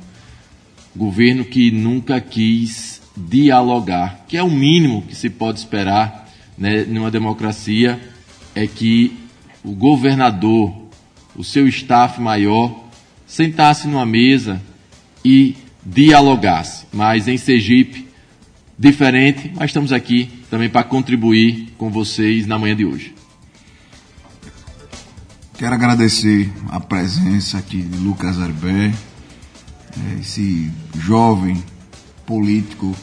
governo 0.95 1.45
que 1.45 1.71
nunca 1.71 2.19
quis 2.19 3.01
dialogar, 3.15 4.25
que 4.27 4.37
é 4.37 4.43
o 4.43 4.49
mínimo 4.49 5.03
que 5.03 5.15
se 5.15 5.29
pode 5.29 5.59
esperar 5.59 6.29
né, 6.57 6.83
numa 6.83 7.09
democracia, 7.09 7.99
é 8.53 8.67
que 8.67 9.17
o 9.63 9.71
governador, 9.71 10.73
o 11.35 11.43
seu 11.43 11.67
staff 11.67 12.19
maior, 12.21 12.83
sentasse 13.25 13.87
numa 13.87 14.05
mesa 14.05 14.61
e 15.23 15.55
dialogasse. 15.83 16.85
Mas 16.91 17.27
em 17.27 17.37
Sergipe, 17.37 18.07
diferente, 18.77 19.51
mas 19.55 19.69
estamos 19.69 19.91
aqui 19.91 20.29
também 20.53 20.69
para 20.69 20.83
contribuir 20.83 21.73
com 21.79 21.89
vocês 21.89 22.45
na 22.45 22.59
manhã 22.59 22.75
de 22.75 22.85
hoje. 22.85 23.15
Quero 25.57 25.73
agradecer 25.73 26.53
a 26.69 26.79
presença 26.79 27.57
aqui 27.57 27.81
de 27.81 27.97
Lucas 27.97 28.39
Arbé, 28.39 28.93
esse 30.21 30.71
jovem 30.95 31.57
político 32.23 32.95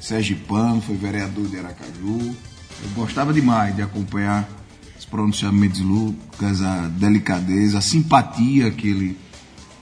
sergipano, 0.00 0.80
foi 0.80 0.96
vereador 0.96 1.48
de 1.48 1.58
Aracaju. 1.58 2.34
Eu 2.82 2.88
gostava 2.94 3.30
demais 3.30 3.76
de 3.76 3.82
acompanhar 3.82 4.48
os 4.98 5.04
pronunciamentos 5.04 5.80
de 5.80 5.84
Lucas, 5.84 6.62
a 6.62 6.88
delicadeza, 6.88 7.76
a 7.76 7.82
simpatia 7.82 8.70
que 8.70 8.88
ele 8.88 9.18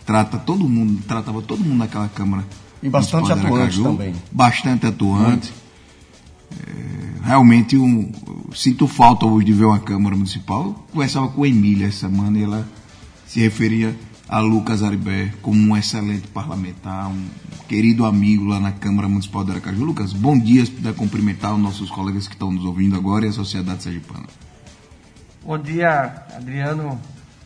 trata 0.05 0.37
todo 0.37 0.69
mundo, 0.69 1.01
tratava 1.07 1.41
todo 1.43 1.63
mundo 1.63 1.79
naquela 1.79 2.09
Câmara. 2.09 2.45
E 2.83 2.89
bastante 2.89 3.31
atuante 3.31 3.81
também. 3.81 4.15
Bastante 4.33 4.85
atuante. 4.85 5.53
É, 5.65 5.68
realmente 7.23 7.77
um, 7.77 8.11
sinto 8.55 8.89
falta 8.89 9.27
hoje 9.27 9.47
de 9.47 9.53
ver 9.53 9.67
uma 9.67 9.79
Câmara 9.79 10.17
Municipal. 10.17 10.87
Conversava 10.93 11.29
com 11.29 11.45
a 11.45 11.49
Emília 11.49 11.87
essa 11.87 12.09
semana 12.09 12.39
e 12.39 12.45
ela 12.45 12.67
se 13.27 13.41
referia 13.41 13.95
a 14.29 14.41
Lucas 14.41 14.83
Aribé 14.83 15.33
como 15.41 15.59
um 15.59 15.77
excelente 15.77 16.29
parlamentar, 16.29 17.09
um 17.09 17.27
querido 17.67 18.05
amigo 18.05 18.45
lá 18.45 18.61
na 18.61 18.73
Câmara 18.73 19.09
Municipal 19.09 19.45
de 19.45 19.53
Aracaju. 19.53 19.85
Lucas, 19.85 20.13
bom 20.13 20.39
dia, 20.39 20.65
puder 20.67 20.95
cumprimentar 20.95 21.55
os 21.55 21.61
nossos 21.61 21.91
colegas 21.91 22.29
que 22.29 22.35
estão 22.35 22.53
nos 22.53 22.65
ouvindo 22.65 22.97
agora 22.97 23.25
e 23.25 23.29
a 23.29 23.33
sociedade 23.33 23.83
sergipana. 23.83 24.27
Bom 25.45 25.59
dia, 25.59 26.25
Adriano, 26.37 27.01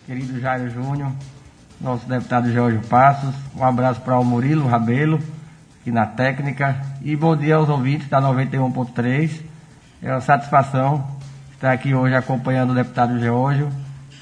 querido 0.07 0.41
Jairo 0.41 0.71
Júnior, 0.71 1.13
nosso 1.81 2.07
deputado 2.09 2.53
Jorge 2.53 2.79
Passos. 2.89 3.35
Um 3.57 3.65
abraço 3.65 4.01
para 4.01 4.19
o 4.19 4.25
Murilo 4.25 4.67
Rabelo, 4.67 5.21
aqui 5.83 5.91
na 5.91 6.07
técnica. 6.07 6.81
E 7.03 7.17
bom 7.17 7.37
dia 7.37 7.57
aos 7.57 7.69
ouvintes 7.69 8.09
da 8.09 8.23
91.3. 8.23 9.41
É 10.01 10.13
uma 10.13 10.21
satisfação 10.21 11.05
estar 11.55 11.73
aqui 11.73 11.93
hoje 11.93 12.15
acompanhando 12.15 12.71
o 12.71 12.75
deputado 12.75 13.19
Geórgio. 13.19 13.69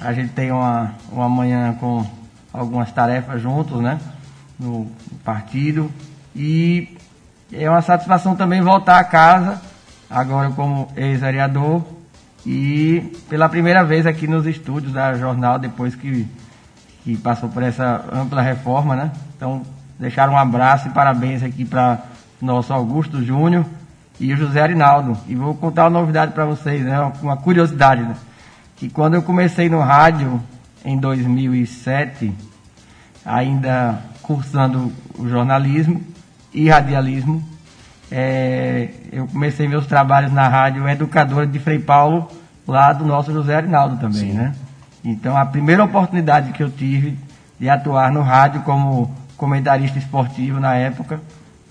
A 0.00 0.10
gente 0.14 0.32
tem 0.32 0.50
uma, 0.50 0.94
uma 1.12 1.28
manhã 1.28 1.74
com 1.74 2.06
algumas 2.50 2.90
tarefas 2.92 3.42
juntos, 3.42 3.78
né? 3.82 4.00
No, 4.58 4.84
no 4.84 5.18
partido. 5.22 5.92
E 6.34 6.96
é 7.52 7.68
uma 7.68 7.82
satisfação 7.82 8.34
também 8.34 8.62
voltar 8.62 8.98
a 8.98 9.04
casa, 9.04 9.60
agora 10.08 10.50
como 10.52 10.88
ex-vereador, 10.96 11.84
e 12.46 13.12
pela 13.28 13.50
primeira 13.50 13.84
vez 13.84 14.06
aqui 14.06 14.26
nos 14.26 14.46
estúdios 14.46 14.94
da 14.94 15.12
Jornal, 15.12 15.58
depois 15.58 15.94
que, 15.94 16.26
que 17.04 17.18
passou 17.18 17.50
por 17.50 17.62
essa 17.62 18.02
ampla 18.10 18.40
reforma, 18.40 18.96
né? 18.96 19.12
Então, 19.36 19.62
deixar 20.00 20.30
um 20.30 20.36
abraço 20.36 20.88
e 20.88 20.90
parabéns 20.90 21.42
aqui 21.42 21.64
para 21.64 21.98
nosso 22.40 22.72
Augusto 22.72 23.22
Júnior 23.22 23.66
e 24.18 24.32
o 24.32 24.36
José 24.36 24.62
Arinaldo. 24.62 25.16
E 25.28 25.34
vou 25.34 25.54
contar 25.54 25.84
uma 25.84 26.00
novidade 26.00 26.32
para 26.32 26.46
vocês, 26.46 26.82
né? 26.82 27.12
Uma 27.22 27.36
curiosidade, 27.36 28.02
né? 28.02 28.16
Que 28.76 28.88
quando 28.88 29.14
eu 29.14 29.22
comecei 29.22 29.68
no 29.68 29.78
rádio, 29.78 30.42
em 30.82 30.96
2007, 30.96 32.32
ainda 33.24 34.00
cursando 34.22 34.90
o 35.18 35.28
jornalismo 35.28 36.02
e 36.52 36.68
radialismo. 36.70 37.46
É, 38.10 38.88
eu 39.12 39.26
comecei 39.28 39.68
meus 39.68 39.86
trabalhos 39.86 40.32
na 40.32 40.48
rádio 40.48 40.88
educadora 40.88 41.46
de 41.46 41.58
Frei 41.60 41.78
Paulo, 41.78 42.28
lá 42.66 42.92
do 42.92 43.04
nosso 43.04 43.32
José 43.32 43.54
Arinaldo 43.54 43.96
também, 43.98 44.32
Sim. 44.32 44.32
né? 44.32 44.54
Então, 45.04 45.36
a 45.36 45.46
primeira 45.46 45.84
oportunidade 45.84 46.52
que 46.52 46.62
eu 46.62 46.70
tive 46.70 47.16
de 47.58 47.68
atuar 47.68 48.10
no 48.10 48.22
rádio 48.22 48.62
como 48.62 49.14
comentarista 49.40 49.98
esportivo 49.98 50.60
na 50.60 50.74
época 50.74 51.18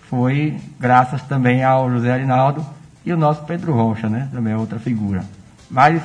foi 0.09 0.57
graças 0.79 1.21
também 1.21 1.63
ao 1.63 1.87
José 1.91 2.11
Arinaldo 2.11 2.65
e 3.05 3.13
o 3.13 3.17
nosso 3.17 3.43
Pedro 3.43 3.73
Rocha, 3.73 4.09
né? 4.09 4.27
Também 4.31 4.53
é 4.53 4.57
outra 4.57 4.79
figura. 4.79 5.23
Mas 5.69 6.01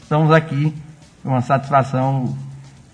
estamos 0.00 0.32
aqui 0.32 0.72
uma 1.22 1.42
satisfação 1.42 2.34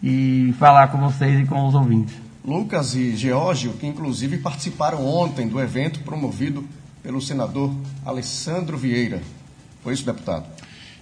e 0.03 0.53
falar 0.59 0.89
com 0.89 0.99
vocês 0.99 1.41
e 1.41 1.47
com 1.47 1.65
os 1.65 1.77
ouvintes. 1.77 2.13
Lucas 2.45 2.97
e 2.97 3.15
Geórgio, 3.15 3.75
que 3.75 3.87
inclusive 3.87 4.39
participaram 4.39 5.07
ontem 5.07 5.47
do 5.47 5.61
evento 5.61 6.01
promovido 6.01 6.67
pelo 7.01 7.23
senador 7.23 7.73
Alessandro 8.05 8.77
Vieira. 8.77 9.23
Foi 9.85 9.95
isso, 9.95 10.05
deputado? 10.05 10.45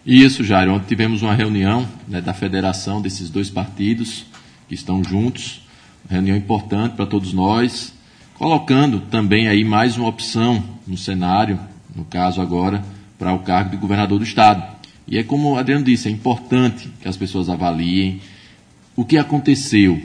Isso, 0.05 0.45
Jair. 0.45 0.69
Ontem 0.69 0.87
tivemos 0.87 1.23
uma 1.23 1.35
reunião 1.35 1.89
né, 2.07 2.21
da 2.21 2.35
federação 2.35 3.01
desses 3.01 3.31
dois 3.31 3.49
partidos 3.49 4.27
que 4.69 4.75
estão 4.75 5.03
juntos, 5.03 5.66
reunião 6.15 6.37
importante 6.37 6.95
para 6.95 7.07
todos 7.07 7.33
nós, 7.33 7.93
colocando 8.35 9.01
também 9.01 9.49
aí 9.49 9.65
mais 9.65 9.97
uma 9.97 10.09
opção 10.09 10.63
no 10.87 10.97
cenário, 10.97 11.59
no 11.95 12.05
caso 12.05 12.41
agora, 12.41 12.85
para 13.19 13.33
o 13.33 13.41
cargo 13.41 13.71
de 13.71 13.77
governador 13.77 14.19
do 14.19 14.25
estado. 14.25 14.77
E 15.07 15.19
é 15.19 15.23
como 15.23 15.53
o 15.53 15.59
Adriano 15.59 15.85
disse, 15.85 16.09
é 16.09 16.11
importante 16.11 16.91
que 17.01 17.09
as 17.09 17.17
pessoas 17.17 17.49
avaliem 17.49 18.21
o 18.95 19.05
que 19.05 19.17
aconteceu. 19.17 20.01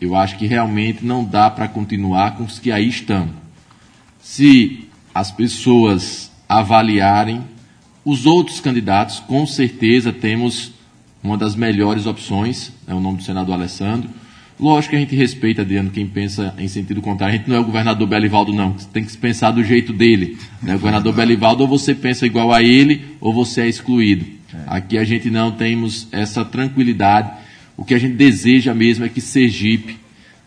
Eu 0.00 0.14
acho 0.14 0.36
que 0.36 0.46
realmente 0.46 1.04
não 1.04 1.24
dá 1.24 1.50
para 1.50 1.66
continuar 1.66 2.36
com 2.36 2.44
os 2.44 2.58
que 2.58 2.70
aí 2.70 2.88
estão. 2.88 3.28
Se 4.20 4.88
as 5.14 5.30
pessoas 5.30 6.30
avaliarem 6.48 7.42
os 8.04 8.24
outros 8.24 8.60
candidatos, 8.60 9.18
com 9.20 9.46
certeza 9.46 10.12
temos 10.12 10.72
uma 11.22 11.36
das 11.36 11.54
melhores 11.54 12.06
opções, 12.06 12.72
é 12.86 12.94
o 12.94 13.00
nome 13.00 13.18
do 13.18 13.22
senador 13.24 13.54
Alessandro. 13.54 14.08
Lógico 14.60 14.90
que 14.90 14.96
a 14.96 15.00
gente 15.00 15.14
respeita, 15.14 15.62
Adriano, 15.62 15.90
quem 15.90 16.06
pensa 16.06 16.52
em 16.58 16.66
sentido 16.66 17.00
contrário. 17.00 17.34
A 17.34 17.38
gente 17.38 17.48
não 17.48 17.56
é 17.56 17.60
o 17.60 17.64
governador 17.64 18.08
Belivaldo, 18.08 18.52
não. 18.52 18.72
Tem 18.92 19.04
que 19.04 19.16
pensar 19.16 19.52
do 19.52 19.62
jeito 19.62 19.92
dele. 19.92 20.36
Né? 20.60 20.74
O 20.74 20.78
governador 20.78 21.14
Belivaldo, 21.14 21.62
ou 21.62 21.68
você 21.68 21.94
pensa 21.94 22.26
igual 22.26 22.52
a 22.52 22.60
ele, 22.60 23.16
ou 23.20 23.32
você 23.32 23.62
é 23.62 23.68
excluído. 23.68 24.26
É. 24.52 24.58
Aqui 24.66 24.98
a 24.98 25.04
gente 25.04 25.30
não 25.30 25.52
temos 25.52 26.08
essa 26.10 26.44
tranquilidade. 26.44 27.30
O 27.76 27.84
que 27.84 27.94
a 27.94 27.98
gente 27.98 28.16
deseja 28.16 28.74
mesmo 28.74 29.04
é 29.04 29.08
que 29.08 29.20
Sergipe 29.20 29.96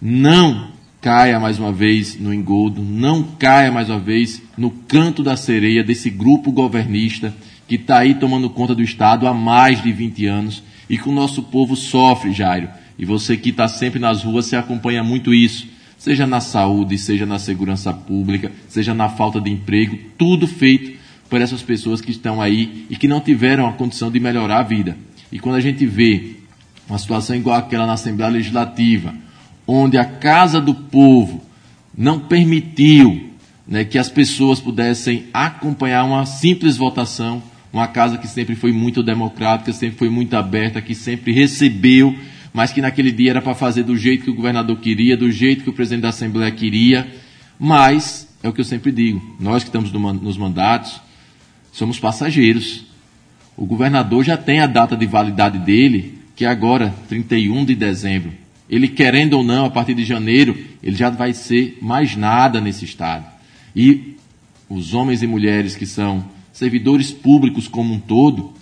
não 0.02 0.72
caia 1.00 1.40
mais 1.40 1.58
uma 1.58 1.72
vez 1.72 2.20
no 2.20 2.34
engodo, 2.34 2.84
não 2.84 3.24
caia 3.24 3.72
mais 3.72 3.90
uma 3.90 4.00
vez 4.00 4.42
no 4.58 4.70
canto 4.70 5.24
da 5.24 5.38
sereia 5.38 5.84
desse 5.84 6.10
grupo 6.10 6.52
governista 6.52 7.34
que 7.66 7.76
está 7.76 8.00
aí 8.00 8.16
tomando 8.16 8.50
conta 8.50 8.76
do 8.76 8.84
Estado 8.84 9.26
há 9.26 9.34
mais 9.34 9.82
de 9.82 9.92
20 9.92 10.26
anos 10.26 10.64
e 10.90 10.98
que 10.98 11.08
o 11.08 11.14
nosso 11.14 11.44
povo 11.44 11.78
sofre, 11.78 12.34
Jairo 12.34 12.68
e 13.02 13.06
você 13.06 13.36
que 13.36 13.50
está 13.50 13.68
sempre 13.68 14.00
nas 14.00 14.24
ruas, 14.24 14.46
você 14.46 14.56
acompanha 14.56 15.04
muito 15.04 15.34
isso. 15.34 15.68
Seja 15.98 16.28
na 16.28 16.40
saúde, 16.40 17.00
seja 17.00 17.26
na 17.26 17.40
segurança 17.40 17.92
pública, 17.92 18.52
seja 18.68 18.94
na 18.94 19.10
falta 19.10 19.42
de 19.42 19.50
emprego, 19.50 19.98
tudo 20.20 20.48
feito 20.48 21.00
por 21.28 21.42
essas 21.42 21.64
pessoas 21.64 22.00
que 22.00 22.12
estão 22.12 22.40
aí 22.40 22.86
e 22.92 22.96
que 22.96 23.08
não 23.08 23.20
tiveram 23.20 23.68
a 23.68 23.74
condição 23.74 24.12
de 24.12 24.20
melhorar 24.20 24.60
a 24.60 24.64
vida. 24.64 24.96
E 25.32 25.40
quando 25.40 25.56
a 25.56 25.60
gente 25.60 25.84
vê 25.84 26.36
uma 26.88 27.00
situação 27.00 27.36
igual 27.36 27.58
àquela 27.58 27.88
na 27.88 27.94
Assembleia 27.94 28.32
Legislativa, 28.32 29.16
onde 29.66 29.98
a 29.98 30.06
Casa 30.06 30.62
do 30.62 30.76
Povo 30.76 31.42
não 31.98 32.20
permitiu 32.20 33.32
né, 33.68 33.84
que 33.84 33.98
as 33.98 34.10
pessoas 34.10 34.60
pudessem 34.60 35.26
acompanhar 35.34 36.04
uma 36.04 36.28
simples 36.28 36.78
votação, 36.78 37.42
uma 37.74 37.88
casa 37.88 38.20
que 38.20 38.28
sempre 38.28 38.54
foi 38.54 38.72
muito 38.72 39.02
democrática, 39.02 39.74
sempre 39.74 39.98
foi 39.98 40.10
muito 40.10 40.36
aberta, 40.36 40.82
que 40.82 40.94
sempre 40.94 41.32
recebeu 41.32 42.16
mas 42.54 42.72
que 42.72 42.82
naquele 42.82 43.12
dia 43.12 43.32
era 43.32 43.42
para 43.42 43.56
fazer 43.56 43.84
do 43.84 43.96
jeito 43.96 44.26
que 44.26 44.30
o 44.30 44.36
governador 44.36 44.78
queria, 44.80 45.16
do 45.16 45.32
jeito 45.32 45.64
que 45.64 45.70
o 45.70 45.74
presidente 45.74 46.02
da 46.02 46.10
Assembleia 46.10 46.52
queria. 46.52 47.08
Mas, 47.58 48.28
é 48.44 48.50
o 48.50 48.54
que 48.54 48.62
eu 48.62 48.66
sempre 48.66 48.92
digo, 48.92 49.22
nós 49.40 49.64
que 49.64 49.70
estamos 49.70 49.92
nos 49.92 50.38
mandatos, 50.38 51.02
somos 51.72 52.00
passageiros. 52.00 52.86
O 53.56 53.66
governador 53.66 54.24
já 54.24 54.36
tem 54.36 54.60
a 54.60 54.68
data 54.68 54.98
de 54.98 55.06
validade 55.06 55.60
dele, 55.60 56.20
que 56.36 56.44
é 56.44 56.48
agora, 56.48 56.94
31 57.08 57.64
de 57.64 57.76
dezembro. 57.76 58.32
Ele, 58.70 58.88
querendo 58.88 59.34
ou 59.34 59.44
não, 59.44 59.66
a 59.66 59.70
partir 59.70 59.94
de 59.94 60.06
janeiro, 60.06 60.58
ele 60.82 60.96
já 60.96 61.10
vai 61.10 61.34
ser 61.34 61.78
mais 61.82 62.16
nada 62.16 62.60
nesse 62.60 62.86
Estado. 62.86 63.26
E 63.76 64.16
os 64.70 64.94
homens 64.94 65.22
e 65.22 65.28
mulheres 65.28 65.76
que 65.76 65.86
são 65.86 66.26
servidores 66.54 67.12
públicos 67.12 67.68
como 67.68 67.94
um 67.94 68.00
todo, 68.00 68.54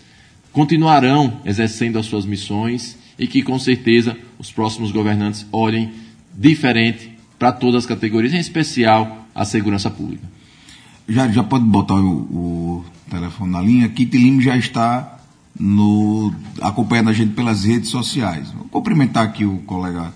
continuarão 0.51 1.39
exercendo 1.45 1.99
as 1.99 2.05
suas 2.05 2.25
missões 2.25 2.97
e 3.19 3.27
que 3.27 3.43
com 3.43 3.59
certeza 3.59 4.17
os 4.39 4.51
próximos 4.51 4.91
governantes 4.91 5.45
olhem 5.51 5.91
diferente 6.33 7.11
para 7.37 7.51
todas 7.51 7.83
as 7.83 7.85
categorias, 7.85 8.33
em 8.33 8.39
especial 8.39 9.27
a 9.35 9.45
segurança 9.45 9.89
pública. 9.89 10.23
Já, 11.07 11.27
já 11.27 11.43
pode 11.43 11.65
botar 11.65 11.95
o, 11.95 12.17
o 12.21 12.85
telefone 13.09 13.51
na 13.51 13.61
linha. 13.61 13.89
Kitty 13.89 14.17
Lima 14.17 14.41
já 14.41 14.55
está 14.55 15.19
no, 15.59 16.33
acompanhando 16.61 17.09
a 17.09 17.13
gente 17.13 17.33
pelas 17.33 17.63
redes 17.63 17.89
sociais. 17.89 18.51
Vou 18.51 18.65
cumprimentar 18.65 19.25
aqui 19.25 19.45
o 19.45 19.57
colega 19.59 20.13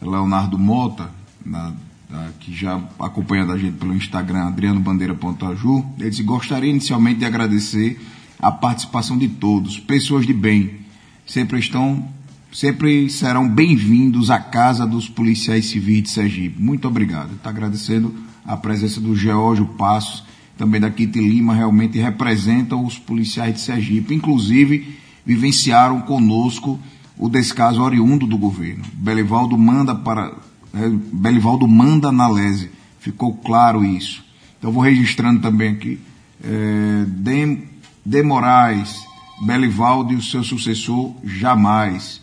Leonardo 0.00 0.58
Mota, 0.58 1.10
na, 1.44 1.72
da, 2.08 2.28
que 2.40 2.54
já 2.54 2.80
acompanha 2.98 3.44
a 3.44 3.58
gente 3.58 3.78
pelo 3.78 3.94
Instagram, 3.94 4.46
Adriano 4.46 4.80
Bandeira.aju. 4.80 5.84
Ele 5.98 6.10
disse: 6.10 6.22
Gostaria 6.22 6.70
inicialmente 6.70 7.20
de 7.20 7.24
agradecer 7.24 8.00
a 8.38 8.52
participação 8.52 9.18
de 9.18 9.28
todos, 9.28 9.80
pessoas 9.80 10.26
de 10.26 10.32
bem, 10.32 10.80
sempre 11.26 11.58
estão 11.58 12.08
sempre 12.52 13.08
serão 13.10 13.48
bem-vindos 13.48 14.30
à 14.30 14.38
Casa 14.38 14.86
dos 14.86 15.08
Policiais 15.08 15.66
Civis 15.66 16.02
de 16.04 16.10
Sergipe. 16.10 16.60
Muito 16.60 16.88
obrigado. 16.88 17.34
Está 17.34 17.50
agradecendo 17.50 18.14
a 18.44 18.56
presença 18.56 19.00
do 19.00 19.14
Geórgio 19.14 19.66
Passos, 19.66 20.24
também 20.56 20.80
da 20.80 20.90
Kitty 20.90 21.20
Lima, 21.20 21.54
realmente 21.54 21.98
representam 21.98 22.84
os 22.84 22.98
policiais 22.98 23.54
de 23.54 23.60
Sergipe. 23.60 24.14
Inclusive, 24.14 24.98
vivenciaram 25.24 26.00
conosco 26.00 26.80
o 27.16 27.28
descaso 27.28 27.82
oriundo 27.82 28.26
do 28.26 28.38
governo. 28.38 28.84
Belivaldo 28.94 29.56
manda 29.56 29.94
para. 29.94 30.32
É, 30.74 30.88
Belivaldo 30.88 31.68
manda 31.68 32.10
na 32.10 32.28
lese. 32.28 32.70
Ficou 32.98 33.34
claro 33.34 33.84
isso. 33.84 34.24
Então 34.58 34.72
vou 34.72 34.82
registrando 34.82 35.40
também 35.40 35.72
aqui. 35.72 36.00
É, 36.42 37.04
de, 37.06 37.58
de 38.04 38.22
Moraes, 38.22 39.06
Belivaldo 39.42 40.12
e 40.12 40.16
o 40.16 40.22
seu 40.22 40.42
sucessor, 40.42 41.14
jamais. 41.22 42.20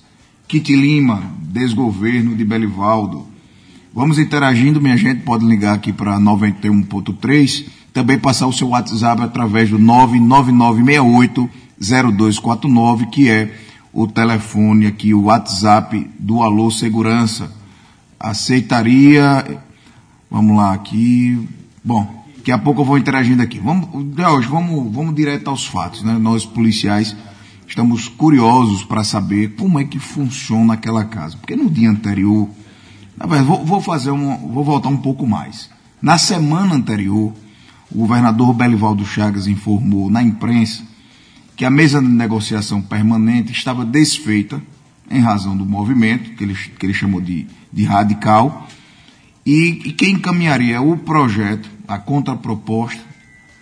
Kit 0.56 0.74
Lima, 0.74 1.22
desgoverno 1.42 2.34
de 2.34 2.46
Belivaldo. 2.46 3.28
Vamos 3.94 4.18
interagindo, 4.18 4.80
minha 4.80 4.96
gente, 4.96 5.20
pode 5.22 5.46
ligar 5.46 5.76
aqui 5.76 5.92
para 5.92 6.18
91.3, 6.18 7.66
também 7.92 8.18
passar 8.18 8.48
o 8.48 8.54
seu 8.54 8.70
WhatsApp 8.70 9.22
através 9.22 9.70
do 9.70 9.78
99968 9.78 11.50
0249, 11.78 13.08
que 13.08 13.30
é 13.30 13.54
o 13.92 14.08
telefone 14.08 14.88
aqui, 14.88 15.14
o 15.14 15.24
WhatsApp 15.24 16.10
do 16.18 16.42
Alô 16.42 16.72
Segurança. 16.72 17.52
Aceitaria, 18.18 19.60
vamos 20.32 20.56
lá 20.56 20.74
aqui, 20.74 21.50
bom, 21.84 22.24
daqui 22.38 22.54
a 22.54 22.58
pouco 22.58 22.80
eu 22.80 22.86
vou 22.86 22.98
interagindo 22.98 23.44
aqui. 23.44 23.60
Vamos, 23.60 23.90
hoje 23.94 24.48
vamos, 24.48 24.90
vamos 24.94 25.14
direto 25.16 25.50
aos 25.50 25.66
fatos, 25.66 26.02
né? 26.02 26.18
Nós 26.18 26.46
policiais 26.46 27.14
estamos 27.68 28.08
curiosos 28.08 28.84
para 28.84 29.04
saber 29.04 29.56
como 29.56 29.80
é 29.80 29.84
que 29.84 30.00
funciona 30.00 30.74
aquela 30.74 31.06
casa, 31.06 31.38
porque 31.38 31.56
no 31.56 31.70
dia 31.70 31.90
anterior, 31.90 32.50
na 33.18 33.26
verdade, 33.26 33.48
vou, 33.48 33.66
vou 33.66 33.82
fazer 33.82 34.12
um, 34.12 34.54
vou 34.54 34.64
voltar 34.64 34.90
um 34.90 34.98
pouco 34.98 35.28
mais. 35.28 35.70
Na 36.02 36.18
semana 36.18 36.76
anterior, 36.76 37.34
o 37.92 38.00
governador 38.00 38.54
Belivaldo 38.54 39.06
Chagas 39.06 39.48
informou 39.48 40.10
na 40.10 40.22
imprensa 40.22 40.84
que 41.56 41.64
a 41.64 41.70
mesa 41.70 42.02
de 42.02 42.08
negociação 42.08 42.82
permanente 42.82 43.52
estava 43.52 43.86
desfeita 43.86 44.62
em 45.10 45.20
razão 45.20 45.56
do 45.56 45.66
movimento, 45.66 46.32
que 46.32 46.44
ele, 46.44 46.54
que 46.54 46.86
ele 46.86 46.94
chamou 46.94 47.22
de, 47.22 47.48
de 47.72 47.86
radical, 47.86 48.68
e, 49.46 49.82
e 49.86 49.92
quem 49.94 50.16
encaminharia 50.16 50.82
o 50.82 50.98
projeto, 50.98 51.70
a 51.88 51.98
contraproposta 51.98 53.02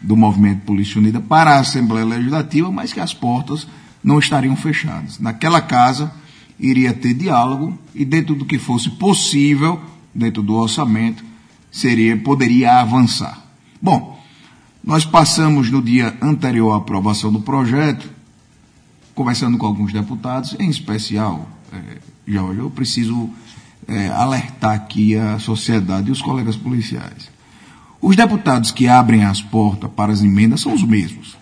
do 0.02 0.16
movimento 0.16 0.62
Polícia 0.62 1.00
Unida 1.00 1.20
para 1.20 1.52
a 1.52 1.60
Assembleia 1.60 2.06
Legislativa, 2.06 2.72
mas 2.72 2.94
que 2.94 3.00
as 3.00 3.14
portas 3.14 3.68
não 4.04 4.20
estariam 4.20 4.56
fechadas. 4.56 5.20
Naquela 5.20 5.62
casa 5.62 6.12
iria 6.60 6.94
ter 6.94 7.14
diálogo 7.14 7.78
e 7.96 8.04
dentro 8.04 8.36
do 8.36 8.46
que 8.46 8.60
fosse 8.60 8.90
possível, 8.90 9.80
dentro 10.14 10.44
do 10.44 10.54
orçamento, 10.56 11.24
seria 11.72 12.16
poderia 12.18 12.80
avançar. 12.80 13.42
Bom, 13.82 14.22
nós 14.84 15.06
passamos 15.06 15.72
no 15.72 15.82
dia 15.82 16.16
anterior 16.22 16.74
à 16.74 16.78
aprovação 16.78 17.32
do 17.32 17.42
projeto, 17.42 18.10
conversando 19.16 19.58
com 19.58 19.66
alguns 19.66 19.94
deputados, 19.94 20.56
em 20.60 20.70
especial, 20.70 21.48
é, 21.72 21.98
Jorge, 22.28 22.60
eu 22.60 22.70
preciso 22.70 23.30
é, 23.88 24.08
alertar 24.10 24.72
aqui 24.72 25.16
a 25.16 25.40
sociedade 25.40 26.10
e 26.10 26.12
os 26.12 26.22
colegas 26.22 26.56
policiais. 26.56 27.32
Os 28.02 28.16
deputados 28.16 28.72
que 28.72 28.88
abrem 28.88 29.24
as 29.24 29.42
portas 29.42 29.90
para 29.96 30.12
as 30.12 30.22
emendas 30.22 30.62
são 30.62 30.74
os 30.74 30.84
mesmos. 30.84 31.38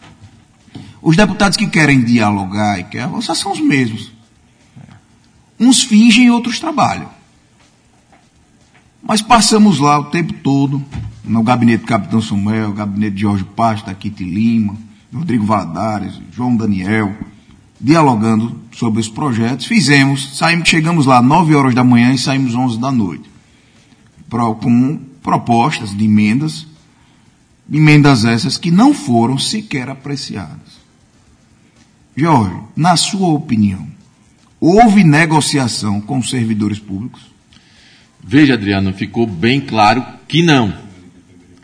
Os 1.01 1.17
deputados 1.17 1.57
que 1.57 1.67
querem 1.67 2.03
dialogar 2.03 2.79
e 2.79 2.83
querem 2.83 3.07
avançar 3.07 3.35
são 3.35 3.51
os 3.51 3.59
mesmos. 3.59 4.11
Uns 5.59 5.83
fingem 5.83 6.25
e 6.25 6.31
outros 6.31 6.59
trabalham. 6.59 7.09
Mas 9.01 9.21
passamos 9.21 9.79
lá 9.79 9.99
o 9.99 10.05
tempo 10.05 10.31
todo, 10.33 10.83
no 11.23 11.41
gabinete 11.41 11.81
do 11.81 11.87
Capitão 11.87 12.21
Samuel, 12.21 12.71
gabinete 12.71 13.15
de 13.15 13.21
Jorge 13.21 13.43
Pasta, 13.43 13.93
Kitty 13.93 14.23
Lima, 14.23 14.77
Rodrigo 15.13 15.43
Valadares, 15.43 16.21
João 16.31 16.55
Daniel, 16.55 17.15
dialogando 17.79 18.61
sobre 18.71 19.01
os 19.01 19.09
projetos. 19.09 19.65
Fizemos, 19.65 20.37
saímos, 20.37 20.69
chegamos 20.69 21.07
lá 21.07 21.21
9 21.21 21.55
horas 21.55 21.73
da 21.73 21.83
manhã 21.83 22.13
e 22.13 22.17
saímos 22.17 22.53
11 22.53 22.79
da 22.79 22.91
noite. 22.91 23.29
Com 24.29 24.99
propostas 25.21 25.95
de 25.95 26.05
emendas, 26.05 26.67
emendas 27.71 28.23
essas 28.23 28.57
que 28.57 28.71
não 28.71 28.93
foram 28.93 29.37
sequer 29.37 29.89
apreciadas. 29.89 30.70
Jorge, 32.21 32.55
na 32.75 32.95
sua 32.95 33.29
opinião, 33.29 33.87
houve 34.59 35.03
negociação 35.03 35.99
com 35.99 36.19
os 36.19 36.29
servidores 36.29 36.77
públicos? 36.77 37.23
Veja, 38.23 38.53
Adriano, 38.53 38.93
ficou 38.93 39.25
bem 39.25 39.59
claro 39.59 40.05
que 40.27 40.43
não. 40.43 40.71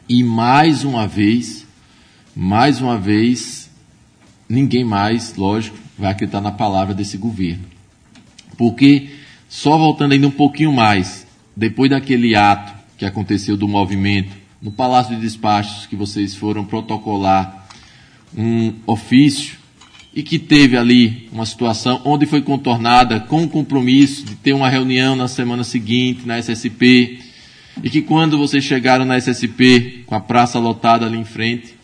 E 0.10 0.24
mais 0.24 0.84
uma 0.84 1.06
vez, 1.06 1.63
mais 2.36 2.82
uma 2.82 2.98
vez, 2.98 3.70
ninguém 4.50 4.84
mais, 4.84 5.36
lógico, 5.36 5.78
vai 5.96 6.12
acreditar 6.12 6.41
na 6.41 6.52
palavra 6.52 6.96
desse 6.96 7.20
governo. 7.20 7.65
Porque, 8.58 9.10
só 9.48 9.78
voltando 9.78 10.13
ainda 10.13 10.26
um 10.26 10.32
pouquinho 10.32 10.74
mais, 10.74 11.28
depois 11.56 11.91
daquele 11.91 12.36
ato 12.36 12.74
que 12.98 13.06
aconteceu 13.06 13.56
do 13.56 13.67
movimento, 13.67 14.36
no 14.60 14.72
Palácio 14.72 15.15
de 15.15 15.22
Despachos, 15.22 15.86
que 15.86 15.96
vocês 15.96 16.36
foram 16.36 16.65
protocolar 16.65 17.67
um 18.36 18.74
ofício 18.88 19.66
e 20.17 20.23
que 20.23 20.39
teve 20.39 20.75
ali 20.75 21.30
uma 21.32 21.45
situação 21.45 22.01
onde 22.03 22.25
foi 22.25 22.41
contornada 22.41 23.19
com 23.19 23.43
o 23.43 23.47
compromisso 23.47 24.25
de 24.25 24.34
ter 24.34 24.51
uma 24.51 24.67
reunião 24.67 25.15
na 25.15 25.27
semana 25.27 25.63
seguinte 25.63 26.25
na 26.25 26.39
SSP 26.39 27.19
e 27.84 27.88
que 27.91 28.01
quando 28.01 28.36
vocês 28.36 28.63
chegaram 28.63 29.06
na 29.06 29.15
SSP 29.15 30.06
com 30.08 30.15
a 30.15 30.19
praça 30.19 30.58
lotada 30.58 31.06
ali 31.06 31.19
em 31.19 31.23
frente, 31.23 31.75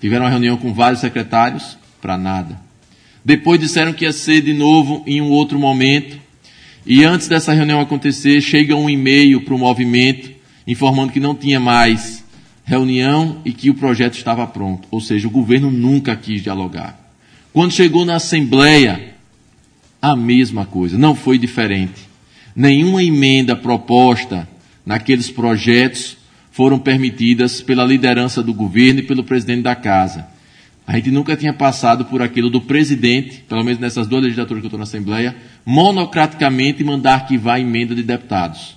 tiveram 0.00 0.24
uma 0.24 0.30
reunião 0.30 0.56
com 0.56 0.72
vários 0.72 1.00
secretários 1.00 1.76
para 2.00 2.16
nada. 2.16 2.60
Depois 3.24 3.58
disseram 3.58 3.92
que 3.92 4.04
ia 4.04 4.12
ser 4.12 4.40
de 4.40 4.54
novo 4.54 5.02
em 5.04 5.20
um 5.20 5.28
outro 5.28 5.58
momento 5.58 6.16
e 6.86 7.02
antes 7.02 7.26
dessa 7.26 7.52
reunião 7.52 7.80
acontecer 7.80 8.40
chega 8.40 8.76
um 8.76 8.88
e-mail 8.88 9.40
para 9.40 9.54
o 9.54 9.58
movimento 9.58 10.30
informando 10.64 11.12
que 11.12 11.18
não 11.18 11.34
tinha 11.34 11.58
mais 11.58 12.24
reunião 12.64 13.42
e 13.44 13.52
que 13.52 13.68
o 13.68 13.74
projeto 13.74 14.14
estava 14.14 14.46
pronto. 14.46 14.86
Ou 14.92 15.00
seja, 15.00 15.26
o 15.26 15.30
governo 15.32 15.72
nunca 15.72 16.14
quis 16.14 16.40
dialogar. 16.40 17.07
Quando 17.52 17.72
chegou 17.72 18.04
na 18.04 18.16
Assembleia, 18.16 19.14
a 20.00 20.14
mesma 20.14 20.64
coisa, 20.64 20.96
não 20.96 21.14
foi 21.14 21.38
diferente. 21.38 22.08
Nenhuma 22.54 23.02
emenda 23.02 23.56
proposta 23.56 24.48
naqueles 24.84 25.30
projetos 25.30 26.16
foram 26.50 26.78
permitidas 26.78 27.60
pela 27.60 27.84
liderança 27.84 28.42
do 28.42 28.52
governo 28.52 29.00
e 29.00 29.02
pelo 29.04 29.24
presidente 29.24 29.62
da 29.62 29.74
casa. 29.74 30.26
A 30.86 30.96
gente 30.96 31.10
nunca 31.10 31.36
tinha 31.36 31.52
passado 31.52 32.06
por 32.06 32.22
aquilo 32.22 32.48
do 32.48 32.62
presidente, 32.62 33.44
pelo 33.48 33.62
menos 33.62 33.78
nessas 33.78 34.06
duas 34.06 34.22
legislaturas 34.22 34.62
que 34.62 34.66
eu 34.66 34.68
estou 34.68 34.78
na 34.78 34.84
Assembleia, 34.84 35.36
monocraticamente 35.64 36.82
mandar 36.82 37.14
arquivar 37.14 37.60
emenda 37.60 37.94
de 37.94 38.02
deputados. 38.02 38.76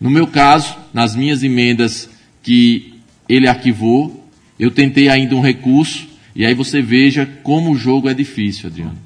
No 0.00 0.10
meu 0.10 0.26
caso, 0.26 0.76
nas 0.92 1.14
minhas 1.14 1.42
emendas 1.42 2.10
que 2.42 2.94
ele 3.28 3.46
arquivou, 3.46 4.28
eu 4.58 4.70
tentei 4.70 5.08
ainda 5.08 5.36
um 5.36 5.40
recurso 5.40 6.07
e 6.38 6.46
aí 6.46 6.54
você 6.54 6.80
veja 6.80 7.26
como 7.42 7.72
o 7.72 7.76
jogo 7.76 8.08
é 8.08 8.14
difícil, 8.14 8.68
Adriano. 8.68 8.96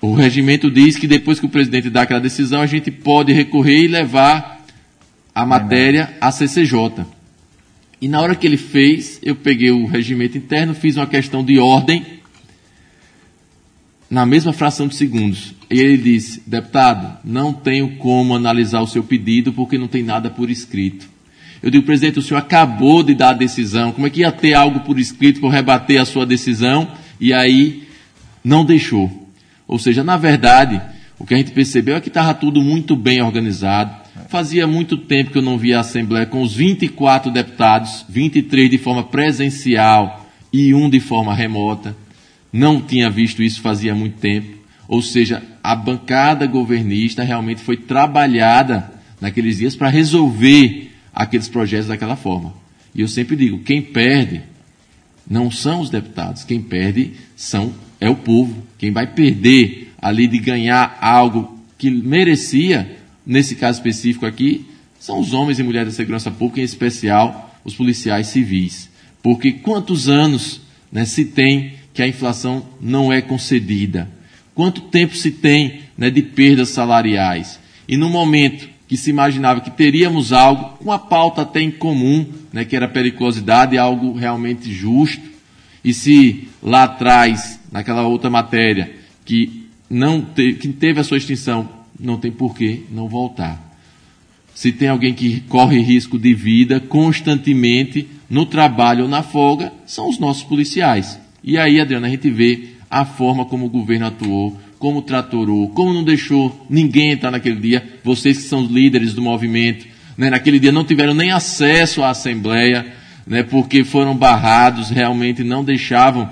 O 0.00 0.14
regimento 0.14 0.68
diz 0.68 0.96
que 0.96 1.06
depois 1.06 1.38
que 1.38 1.46
o 1.46 1.48
presidente 1.48 1.88
dá 1.88 2.02
aquela 2.02 2.18
decisão, 2.18 2.60
a 2.60 2.66
gente 2.66 2.90
pode 2.90 3.32
recorrer 3.32 3.84
e 3.84 3.86
levar 3.86 4.66
a 5.32 5.46
matéria 5.46 6.16
à 6.20 6.32
CCJ. 6.32 7.06
E 8.00 8.08
na 8.08 8.20
hora 8.20 8.34
que 8.34 8.44
ele 8.44 8.56
fez, 8.56 9.20
eu 9.22 9.36
peguei 9.36 9.70
o 9.70 9.86
regimento 9.86 10.36
interno, 10.36 10.74
fiz 10.74 10.96
uma 10.96 11.06
questão 11.06 11.44
de 11.44 11.60
ordem 11.60 12.04
na 14.10 14.26
mesma 14.26 14.52
fração 14.52 14.88
de 14.88 14.96
segundos. 14.96 15.54
E 15.70 15.78
ele 15.78 15.98
disse: 15.98 16.42
deputado, 16.44 17.18
não 17.24 17.52
tenho 17.52 17.96
como 17.96 18.34
analisar 18.34 18.80
o 18.80 18.88
seu 18.88 19.04
pedido 19.04 19.52
porque 19.52 19.78
não 19.78 19.86
tem 19.86 20.02
nada 20.02 20.28
por 20.28 20.50
escrito. 20.50 21.08
Eu 21.62 21.70
digo, 21.70 21.84
presidente, 21.84 22.18
o 22.18 22.22
senhor 22.22 22.38
acabou 22.38 23.02
de 23.02 23.14
dar 23.14 23.30
a 23.30 23.34
decisão, 23.34 23.92
como 23.92 24.06
é 24.06 24.10
que 24.10 24.20
ia 24.20 24.30
ter 24.30 24.54
algo 24.54 24.80
por 24.80 24.98
escrito 24.98 25.40
para 25.40 25.50
rebater 25.50 26.00
a 26.00 26.04
sua 26.04 26.24
decisão? 26.24 26.88
E 27.20 27.32
aí 27.32 27.84
não 28.44 28.64
deixou. 28.64 29.28
Ou 29.66 29.78
seja, 29.78 30.04
na 30.04 30.16
verdade, 30.16 30.80
o 31.18 31.26
que 31.26 31.34
a 31.34 31.36
gente 31.36 31.50
percebeu 31.50 31.96
é 31.96 32.00
que 32.00 32.08
estava 32.08 32.32
tudo 32.32 32.62
muito 32.62 32.94
bem 32.94 33.20
organizado. 33.20 33.94
Fazia 34.28 34.66
muito 34.66 34.96
tempo 34.96 35.30
que 35.30 35.38
eu 35.38 35.42
não 35.42 35.58
via 35.58 35.78
a 35.78 35.80
Assembleia 35.80 36.26
com 36.26 36.42
os 36.42 36.54
24 36.54 37.30
deputados, 37.30 38.04
23 38.08 38.70
de 38.70 38.78
forma 38.78 39.02
presencial 39.02 40.26
e 40.52 40.74
um 40.74 40.88
de 40.88 41.00
forma 41.00 41.34
remota. 41.34 41.96
Não 42.52 42.80
tinha 42.80 43.10
visto 43.10 43.42
isso 43.42 43.60
fazia 43.60 43.94
muito 43.94 44.18
tempo. 44.18 44.58
Ou 44.86 45.02
seja, 45.02 45.42
a 45.62 45.74
bancada 45.74 46.46
governista 46.46 47.22
realmente 47.22 47.60
foi 47.60 47.76
trabalhada 47.76 48.90
naqueles 49.20 49.58
dias 49.58 49.76
para 49.76 49.88
resolver 49.88 50.87
aqueles 51.18 51.48
projetos 51.48 51.88
daquela 51.88 52.14
forma. 52.14 52.54
E 52.94 53.00
eu 53.00 53.08
sempre 53.08 53.34
digo, 53.34 53.58
quem 53.58 53.82
perde 53.82 54.40
não 55.28 55.50
são 55.50 55.80
os 55.80 55.90
deputados, 55.90 56.44
quem 56.44 56.62
perde 56.62 57.14
são 57.34 57.74
é 58.00 58.08
o 58.08 58.14
povo. 58.14 58.62
Quem 58.78 58.92
vai 58.92 59.08
perder 59.08 59.92
ali 60.00 60.28
de 60.28 60.38
ganhar 60.38 60.96
algo 61.00 61.58
que 61.76 61.90
merecia, 61.90 62.96
nesse 63.26 63.56
caso 63.56 63.78
específico 63.78 64.24
aqui, 64.24 64.64
são 65.00 65.18
os 65.18 65.32
homens 65.32 65.58
e 65.58 65.64
mulheres 65.64 65.92
da 65.92 65.96
segurança 65.96 66.30
pública, 66.30 66.60
em 66.60 66.64
especial 66.64 67.52
os 67.64 67.74
policiais 67.74 68.28
civis. 68.28 68.88
Porque 69.20 69.50
quantos 69.50 70.08
anos 70.08 70.60
né, 70.92 71.04
se 71.04 71.24
tem 71.24 71.72
que 71.92 72.00
a 72.00 72.06
inflação 72.06 72.64
não 72.80 73.12
é 73.12 73.20
concedida? 73.20 74.08
Quanto 74.54 74.82
tempo 74.82 75.16
se 75.16 75.32
tem 75.32 75.80
né, 75.96 76.10
de 76.10 76.22
perdas 76.22 76.68
salariais? 76.68 77.58
E 77.88 77.96
no 77.96 78.08
momento 78.08 78.68
que 78.88 78.96
se 78.96 79.10
imaginava 79.10 79.60
que 79.60 79.70
teríamos 79.70 80.32
algo, 80.32 80.78
uma 80.80 80.98
pauta 80.98 81.42
até 81.42 81.60
em 81.60 81.70
comum, 81.70 82.26
né, 82.50 82.64
que 82.64 82.74
era 82.74 82.86
a 82.86 82.88
periculosidade, 82.88 83.76
algo 83.76 84.14
realmente 84.14 84.72
justo, 84.72 85.22
e 85.84 85.92
se 85.92 86.48
lá 86.62 86.84
atrás, 86.84 87.60
naquela 87.70 88.06
outra 88.06 88.30
matéria, 88.30 88.96
que, 89.26 89.68
não 89.90 90.22
te, 90.22 90.54
que 90.54 90.68
teve 90.68 91.00
a 91.00 91.04
sua 91.04 91.18
extinção, 91.18 91.68
não 92.00 92.16
tem 92.16 92.32
por 92.32 92.56
que 92.56 92.86
não 92.90 93.08
voltar. 93.08 93.62
Se 94.54 94.72
tem 94.72 94.88
alguém 94.88 95.12
que 95.12 95.40
corre 95.42 95.78
risco 95.80 96.18
de 96.18 96.34
vida 96.34 96.80
constantemente 96.80 98.08
no 98.28 98.46
trabalho 98.46 99.04
ou 99.04 99.08
na 99.08 99.22
folga, 99.22 99.72
são 99.86 100.08
os 100.08 100.18
nossos 100.18 100.42
policiais. 100.42 101.20
E 101.44 101.56
aí, 101.58 101.80
Adriana, 101.80 102.06
a 102.06 102.10
gente 102.10 102.30
vê 102.30 102.70
a 102.90 103.04
forma 103.04 103.44
como 103.44 103.66
o 103.66 103.70
governo 103.70 104.06
atuou, 104.06 104.58
como 104.78 105.02
tratorou, 105.02 105.68
como 105.70 105.92
não 105.92 106.04
deixou 106.04 106.66
ninguém 106.70 107.12
entrar 107.12 107.30
naquele 107.30 107.60
dia, 107.60 107.84
vocês 108.04 108.38
que 108.38 108.44
são 108.44 108.64
líderes 108.64 109.12
do 109.12 109.20
movimento, 109.20 109.86
né, 110.16 110.30
naquele 110.30 110.58
dia 110.58 110.72
não 110.72 110.84
tiveram 110.84 111.14
nem 111.14 111.30
acesso 111.30 112.02
à 112.02 112.10
Assembleia, 112.10 112.94
né, 113.26 113.42
porque 113.42 113.84
foram 113.84 114.16
barrados, 114.16 114.90
realmente 114.90 115.42
não 115.42 115.64
deixavam. 115.64 116.30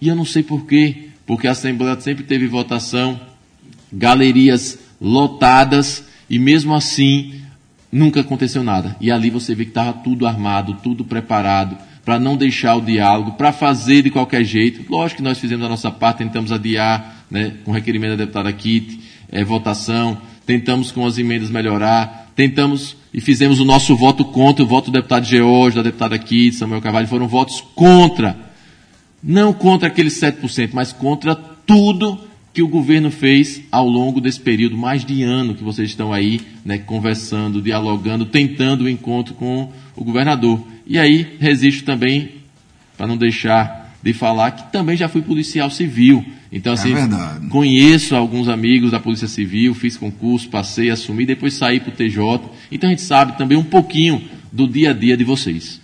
E 0.00 0.08
eu 0.08 0.16
não 0.16 0.24
sei 0.24 0.42
porquê, 0.42 1.08
porque 1.24 1.46
a 1.46 1.52
Assembleia 1.52 1.98
sempre 2.00 2.24
teve 2.24 2.46
votação, 2.46 3.18
galerias 3.92 4.78
lotadas, 5.00 6.04
e 6.28 6.38
mesmo 6.38 6.74
assim 6.74 7.40
nunca 7.90 8.20
aconteceu 8.20 8.64
nada. 8.64 8.96
E 9.00 9.10
ali 9.10 9.30
você 9.30 9.54
vê 9.54 9.64
que 9.64 9.70
estava 9.70 9.92
tudo 9.92 10.26
armado, 10.26 10.78
tudo 10.82 11.04
preparado 11.04 11.76
para 12.04 12.18
não 12.18 12.36
deixar 12.36 12.76
o 12.76 12.80
diálogo, 12.80 13.32
para 13.32 13.52
fazer 13.52 14.02
de 14.02 14.10
qualquer 14.10 14.44
jeito. 14.44 14.84
Lógico 14.90 15.18
que 15.18 15.22
nós 15.22 15.38
fizemos 15.38 15.64
a 15.64 15.68
nossa 15.68 15.90
parte, 15.90 16.18
tentamos 16.18 16.52
adiar, 16.52 17.24
né, 17.30 17.54
com 17.64 17.72
requerimento 17.72 18.10
da 18.10 18.16
deputada 18.24 18.52
Kitt, 18.52 19.00
é, 19.30 19.42
votação, 19.42 20.18
tentamos 20.44 20.92
com 20.92 21.06
as 21.06 21.16
emendas 21.16 21.50
melhorar, 21.50 22.30
tentamos 22.36 22.96
e 23.12 23.20
fizemos 23.20 23.60
o 23.60 23.64
nosso 23.64 23.96
voto 23.96 24.24
contra, 24.24 24.64
o 24.64 24.66
voto 24.66 24.86
do 24.86 24.92
deputado 24.92 25.24
George, 25.24 25.76
da 25.76 25.82
deputada 25.82 26.18
Kitt, 26.18 26.56
Samuel 26.56 26.82
Carvalho, 26.82 27.08
foram 27.08 27.26
votos 27.26 27.64
contra. 27.74 28.36
Não 29.22 29.52
contra 29.52 29.88
aqueles 29.88 30.20
7%, 30.20 30.70
mas 30.74 30.92
contra 30.92 31.34
tudo 31.34 32.20
que 32.54 32.62
o 32.62 32.68
governo 32.68 33.10
fez 33.10 33.60
ao 33.70 33.88
longo 33.88 34.20
desse 34.20 34.38
período, 34.38 34.78
mais 34.78 35.04
de 35.04 35.24
ano 35.24 35.56
que 35.56 35.64
vocês 35.64 35.90
estão 35.90 36.12
aí, 36.12 36.40
né, 36.64 36.78
conversando, 36.78 37.60
dialogando, 37.60 38.24
tentando 38.24 38.84
o 38.84 38.88
encontro 38.88 39.34
com 39.34 39.68
o 39.96 40.04
governador. 40.04 40.64
E 40.86 40.96
aí 40.96 41.36
resisto 41.40 41.84
também, 41.84 42.30
para 42.96 43.08
não 43.08 43.16
deixar 43.16 43.92
de 44.00 44.12
falar, 44.12 44.52
que 44.52 44.70
também 44.70 44.96
já 44.96 45.08
fui 45.08 45.20
policial 45.20 45.68
civil. 45.68 46.24
Então, 46.52 46.72
é 46.72 46.74
assim, 46.74 46.94
é 46.94 47.48
conheço 47.50 48.14
alguns 48.14 48.48
amigos 48.48 48.92
da 48.92 49.00
Polícia 49.00 49.26
Civil, 49.26 49.74
fiz 49.74 49.96
concurso, 49.96 50.48
passei, 50.48 50.90
assumi, 50.90 51.26
depois 51.26 51.54
saí 51.54 51.80
para 51.80 51.88
o 51.88 51.92
TJ. 51.92 52.22
Então 52.70 52.88
a 52.88 52.92
gente 52.92 53.02
sabe 53.02 53.36
também 53.36 53.58
um 53.58 53.64
pouquinho 53.64 54.22
do 54.52 54.68
dia 54.68 54.90
a 54.90 54.92
dia 54.92 55.16
de 55.16 55.24
vocês. 55.24 55.80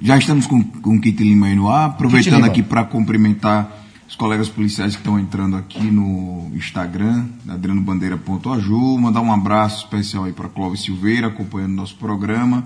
Já 0.00 0.16
estamos 0.16 0.46
com, 0.46 0.62
com 0.62 0.96
o 0.96 1.00
Kit 1.00 1.20
Lima 1.22 1.48
aí 1.48 1.56
no 1.56 1.68
ar, 1.68 1.86
aproveitando 1.86 2.44
aqui 2.44 2.62
para 2.62 2.84
cumprimentar 2.84 3.85
os 4.08 4.14
colegas 4.14 4.48
policiais 4.48 4.94
que 4.94 5.00
estão 5.00 5.18
entrando 5.18 5.56
aqui 5.56 5.90
no 5.90 6.50
Instagram, 6.54 7.26
adrianobandeira.aju, 7.48 8.98
mandar 8.98 9.20
um 9.20 9.32
abraço 9.32 9.84
especial 9.84 10.24
aí 10.24 10.32
para 10.32 10.48
Clóvis 10.48 10.82
Silveira, 10.82 11.26
acompanhando 11.26 11.72
nosso 11.72 11.96
programa 11.96 12.64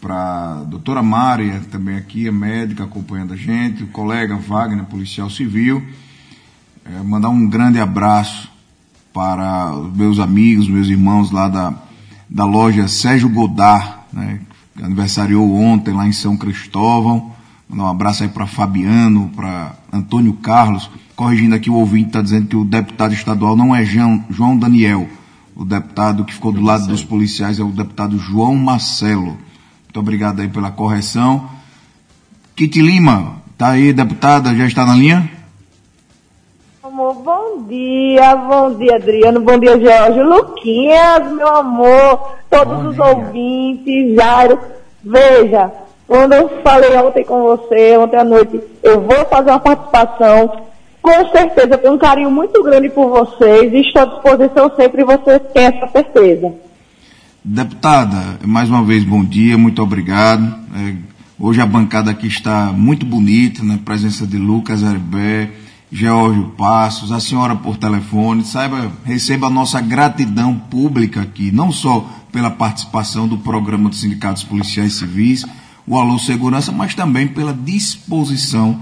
para 0.00 0.64
doutora 0.64 1.02
Mária, 1.02 1.60
também 1.70 1.96
aqui, 1.96 2.26
a 2.26 2.32
médica 2.32 2.84
acompanhando 2.84 3.34
a 3.34 3.36
gente, 3.36 3.84
o 3.84 3.88
colega 3.88 4.34
Wagner, 4.34 4.84
policial 4.86 5.28
civil. 5.28 5.86
É, 6.84 7.02
mandar 7.02 7.28
um 7.28 7.46
grande 7.46 7.78
abraço 7.78 8.50
para 9.12 9.74
os 9.74 9.94
meus 9.94 10.18
amigos, 10.18 10.68
meus 10.68 10.88
irmãos 10.88 11.30
lá 11.30 11.48
da, 11.48 11.74
da 12.28 12.46
loja 12.46 12.88
Sérgio 12.88 13.28
Godard, 13.28 13.94
né, 14.12 14.40
que 14.74 14.82
aniversariou 14.82 15.54
ontem 15.54 15.92
lá 15.92 16.06
em 16.06 16.12
São 16.12 16.36
Cristóvão. 16.36 17.32
Mandar 17.68 17.84
um 17.84 17.88
abraço 17.88 18.22
aí 18.22 18.28
para 18.30 18.46
Fabiano, 18.46 19.30
para 19.36 19.74
Antônio 19.92 20.32
Carlos. 20.34 20.90
Corrigindo 21.16 21.54
aqui 21.54 21.70
o 21.70 21.74
ouvinte, 21.74 22.08
está 22.08 22.22
dizendo 22.22 22.46
que 22.46 22.56
o 22.56 22.64
deputado 22.64 23.12
estadual 23.12 23.56
não 23.56 23.74
é 23.74 23.84
João, 23.84 24.24
João 24.30 24.56
Daniel. 24.56 25.06
O 25.54 25.64
deputado 25.64 26.24
que 26.24 26.32
ficou 26.32 26.52
do 26.52 26.62
lado 26.62 26.86
dos 26.86 27.04
policiais 27.04 27.58
é 27.58 27.62
o 27.62 27.68
deputado 27.70 28.18
João 28.18 28.56
Marcelo. 28.56 29.36
Muito 29.84 29.98
obrigado 30.00 30.40
aí 30.40 30.48
pela 30.48 30.70
correção. 30.70 31.48
Kit 32.56 32.80
Lima, 32.80 33.42
tá 33.58 33.70
aí, 33.70 33.92
deputada, 33.92 34.54
já 34.54 34.66
está 34.66 34.86
na 34.86 34.94
linha? 34.94 35.30
Amor, 36.82 37.14
bom 37.14 37.66
dia, 37.68 38.36
bom 38.36 38.74
dia, 38.76 38.96
Adriano, 38.96 39.40
bom 39.40 39.58
dia, 39.58 39.78
Jorge. 39.78 40.22
Luquinhas, 40.22 41.32
meu 41.32 41.56
amor, 41.56 42.36
todos 42.48 42.82
bom 42.82 42.88
os 42.88 42.94
dia. 42.94 43.04
ouvintes, 43.04 44.14
Jairo. 44.16 44.58
Veja, 45.04 45.70
quando 46.10 46.32
eu 46.32 46.60
falei 46.64 46.96
ontem 46.96 47.24
com 47.24 47.40
você, 47.42 47.96
ontem 47.96 48.16
à 48.16 48.24
noite, 48.24 48.60
eu 48.82 49.00
vou 49.00 49.24
fazer 49.26 49.50
uma 49.50 49.60
participação. 49.60 50.62
Com 51.00 51.30
certeza, 51.30 51.74
eu 51.74 51.78
tenho 51.78 51.94
um 51.94 51.98
carinho 51.98 52.28
muito 52.32 52.60
grande 52.64 52.88
por 52.88 53.08
vocês 53.10 53.72
e 53.72 53.76
estou 53.76 54.02
à 54.02 54.06
disposição 54.06 54.72
sempre, 54.74 55.04
vocês 55.04 55.40
têm 55.54 55.66
essa 55.66 55.86
certeza. 55.86 56.52
Deputada, 57.44 58.40
mais 58.44 58.68
uma 58.68 58.82
vez 58.82 59.04
bom 59.04 59.24
dia, 59.24 59.56
muito 59.56 59.80
obrigado. 59.80 60.52
É, 60.74 60.96
hoje 61.38 61.60
a 61.60 61.66
bancada 61.66 62.10
aqui 62.10 62.26
está 62.26 62.72
muito 62.72 63.06
bonita, 63.06 63.62
na 63.62 63.74
né? 63.74 63.80
presença 63.84 64.26
de 64.26 64.36
Lucas 64.36 64.82
Arbé, 64.82 65.50
Geórgio 65.92 66.52
Passos, 66.58 67.12
a 67.12 67.20
senhora 67.20 67.54
por 67.54 67.76
telefone. 67.76 68.44
Saiba, 68.44 68.90
receba 69.04 69.46
a 69.46 69.50
nossa 69.50 69.80
gratidão 69.80 70.56
pública 70.56 71.20
aqui, 71.20 71.52
não 71.52 71.70
só 71.70 72.04
pela 72.32 72.50
participação 72.50 73.28
do 73.28 73.38
programa 73.38 73.88
dos 73.88 74.00
sindicatos 74.00 74.42
policiais 74.42 74.94
civis, 74.94 75.46
o 75.90 75.98
Alô 75.98 76.20
Segurança, 76.20 76.70
mas 76.70 76.94
também 76.94 77.26
pela 77.26 77.52
disposição, 77.52 78.80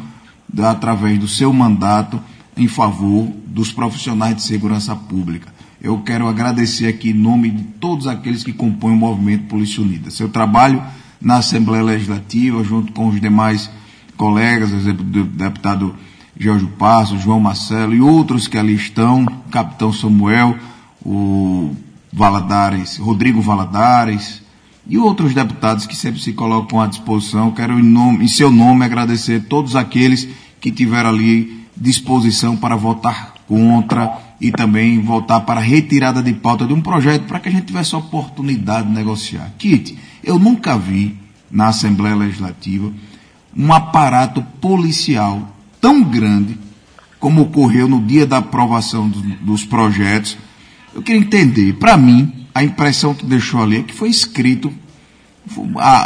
através 0.62 1.18
do 1.18 1.26
seu 1.26 1.50
mandato, 1.54 2.20
em 2.54 2.68
favor 2.68 3.26
dos 3.46 3.72
profissionais 3.72 4.36
de 4.36 4.42
segurança 4.42 4.94
pública. 4.94 5.50
Eu 5.80 6.02
quero 6.02 6.28
agradecer 6.28 6.86
aqui 6.86 7.08
em 7.08 7.14
nome 7.14 7.48
de 7.48 7.62
todos 7.62 8.06
aqueles 8.06 8.44
que 8.44 8.52
compõem 8.52 8.92
o 8.92 8.98
movimento 8.98 9.44
Polícia 9.44 9.82
Unida. 9.82 10.10
Seu 10.10 10.28
trabalho 10.28 10.82
na 11.18 11.36
Assembleia 11.36 11.82
Legislativa, 11.82 12.62
junto 12.62 12.92
com 12.92 13.08
os 13.08 13.18
demais 13.18 13.70
colegas, 14.14 14.70
o 14.70 14.92
deputado 14.92 15.94
Jorge 16.38 16.66
Passo, 16.78 17.18
João 17.18 17.40
Marcelo 17.40 17.94
e 17.94 18.02
outros 18.02 18.46
que 18.46 18.58
ali 18.58 18.74
estão, 18.74 19.24
capitão 19.50 19.94
Samuel, 19.94 20.58
o 21.02 21.74
Valadares, 22.12 22.98
Rodrigo 22.98 23.40
Valadares 23.40 24.42
e 24.88 24.96
outros 24.96 25.34
deputados 25.34 25.86
que 25.86 25.94
sempre 25.94 26.20
se 26.20 26.32
colocam 26.32 26.80
à 26.80 26.86
disposição. 26.86 27.50
Quero, 27.50 27.78
em, 27.78 27.82
nome, 27.82 28.24
em 28.24 28.28
seu 28.28 28.50
nome, 28.50 28.84
agradecer 28.84 29.44
todos 29.44 29.76
aqueles 29.76 30.26
que 30.60 30.70
tiveram 30.70 31.10
ali 31.10 31.66
disposição 31.76 32.56
para 32.56 32.74
votar 32.74 33.34
contra 33.46 34.18
e 34.40 34.50
também 34.50 35.00
voltar 35.00 35.40
para 35.40 35.60
retirada 35.60 36.22
de 36.22 36.32
pauta 36.32 36.66
de 36.66 36.72
um 36.72 36.80
projeto 36.80 37.24
para 37.24 37.38
que 37.38 37.48
a 37.48 37.52
gente 37.52 37.66
tivesse 37.66 37.94
a 37.94 37.98
oportunidade 37.98 38.88
de 38.88 38.94
negociar. 38.94 39.52
Kit, 39.58 39.96
eu 40.24 40.38
nunca 40.38 40.78
vi 40.78 41.16
na 41.50 41.68
Assembleia 41.68 42.16
Legislativa 42.16 42.92
um 43.56 43.72
aparato 43.72 44.42
policial 44.60 45.54
tão 45.80 46.02
grande 46.02 46.58
como 47.18 47.42
ocorreu 47.42 47.88
no 47.88 48.00
dia 48.00 48.26
da 48.26 48.38
aprovação 48.38 49.08
do, 49.08 49.20
dos 49.20 49.64
projetos. 49.64 50.38
Eu 50.94 51.02
queria 51.02 51.20
entender, 51.20 51.74
para 51.74 51.96
mim, 51.96 52.32
a 52.58 52.64
impressão 52.64 53.14
que 53.14 53.24
deixou 53.24 53.62
ali 53.62 53.78
é 53.78 53.82
que 53.82 53.94
foi 53.94 54.08
escrito 54.08 54.72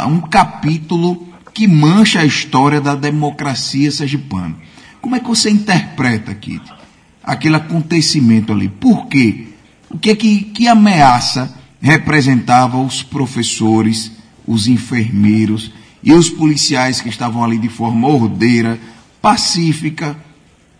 um 0.07 0.21
capítulo 0.21 1.27
que 1.53 1.67
mancha 1.67 2.21
a 2.21 2.25
história 2.25 2.79
da 2.79 2.95
democracia 2.95 3.91
sergipana. 3.91 4.55
Como 5.01 5.15
é 5.15 5.19
que 5.19 5.27
você 5.27 5.49
interpreta, 5.49 6.33
Kit? 6.33 6.61
aquele 7.23 7.55
acontecimento 7.55 8.51
ali. 8.51 8.67
Por 8.67 9.07
quê? 9.07 9.47
O 9.89 9.97
que 9.97 10.09
é 10.09 10.15
que, 10.15 10.41
que 10.41 10.67
ameaça 10.67 11.53
representava 11.81 12.77
os 12.77 13.01
professores, 13.01 14.11
os 14.45 14.67
enfermeiros 14.67 15.71
e 16.03 16.11
os 16.11 16.29
policiais 16.29 16.99
que 16.99 17.09
estavam 17.09 17.43
ali 17.43 17.57
de 17.57 17.69
forma 17.69 18.07
ordeira, 18.07 18.79
pacífica, 19.21 20.17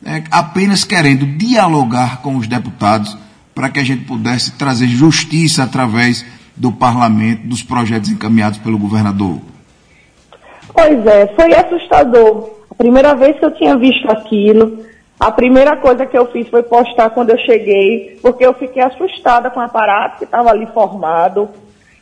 né, 0.02 0.24
apenas 0.30 0.84
querendo 0.84 1.26
dialogar 1.26 2.22
com 2.22 2.36
os 2.36 2.48
deputados 2.48 3.18
para 3.54 3.70
que 3.70 3.80
a 3.80 3.84
gente 3.84 4.06
pudesse 4.06 4.58
trazer 4.58 4.88
justiça 4.88 5.64
através 5.64 6.26
do 6.56 6.72
parlamento, 6.72 7.48
dos 7.48 7.62
projetos 7.64 8.10
encaminhados 8.10 8.60
pelo 8.60 8.78
governador? 8.78 9.40
Pois 10.74 11.06
é, 11.06 11.28
foi 11.36 11.54
assustador. 11.54 12.50
A 12.72 12.76
primeira 12.76 13.14
vez 13.16 13.38
que 13.38 13.46
eu 13.46 13.52
tinha 13.56 13.78
visto 13.78 14.10
aquilo, 14.12 14.84
A 15.20 15.32
primeira 15.32 15.78
coisa 15.78 16.06
que 16.06 16.18
eu 16.18 16.26
fiz 16.34 16.50
foi 16.50 16.64
postar 16.64 17.10
quando 17.12 17.30
eu 17.30 17.38
cheguei, 17.38 18.20
porque 18.22 18.46
eu 18.46 18.54
fiquei 18.56 18.84
assustada 18.84 19.50
com 19.50 19.60
o 19.60 19.64
aparato 19.64 20.18
que 20.18 20.26
estava 20.26 20.50
ali 20.50 20.66
formado. 20.68 21.48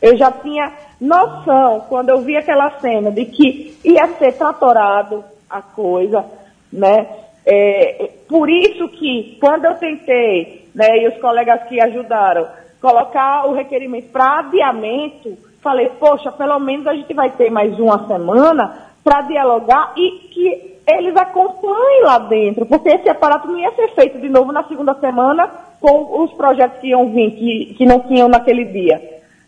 Eu 0.00 0.16
já 0.16 0.32
tinha 0.32 0.72
noção, 1.00 1.84
quando 1.88 2.08
eu 2.08 2.22
vi 2.22 2.36
aquela 2.36 2.80
cena, 2.80 3.12
de 3.12 3.24
que 3.26 3.78
ia 3.84 4.08
ser 4.18 4.32
tratorado 4.32 5.24
a 5.48 5.62
coisa, 5.62 6.24
né? 6.72 7.06
É, 7.44 8.10
por 8.28 8.48
isso 8.48 8.88
que, 8.88 9.36
quando 9.40 9.64
eu 9.64 9.74
tentei, 9.74 10.68
né, 10.74 10.98
e 10.98 11.08
os 11.08 11.18
colegas 11.18 11.64
que 11.64 11.80
ajudaram, 11.80 12.46
colocar 12.80 13.46
o 13.46 13.52
requerimento 13.52 14.10
para 14.10 14.40
adiamento, 14.40 15.36
falei, 15.62 15.90
poxa, 16.00 16.30
pelo 16.32 16.58
menos 16.58 16.86
a 16.86 16.94
gente 16.94 17.12
vai 17.14 17.30
ter 17.30 17.50
mais 17.50 17.78
uma 17.78 18.06
semana 18.06 18.90
para 19.04 19.22
dialogar 19.22 19.92
e 19.96 20.28
que 20.28 20.72
eles 20.86 21.16
acompanhem 21.16 22.02
lá 22.02 22.18
dentro, 22.18 22.66
porque 22.66 22.88
esse 22.88 23.08
aparato 23.08 23.46
não 23.48 23.58
ia 23.58 23.70
ser 23.72 23.88
feito 23.94 24.18
de 24.18 24.28
novo 24.28 24.52
na 24.52 24.64
segunda 24.64 24.94
semana 24.94 25.48
com 25.80 26.22
os 26.22 26.32
projetos 26.34 26.80
que 26.80 26.88
iam 26.88 27.10
vir, 27.10 27.30
que, 27.32 27.74
que 27.74 27.86
não 27.86 28.00
tinham 28.00 28.28
naquele 28.28 28.64
dia. 28.64 29.00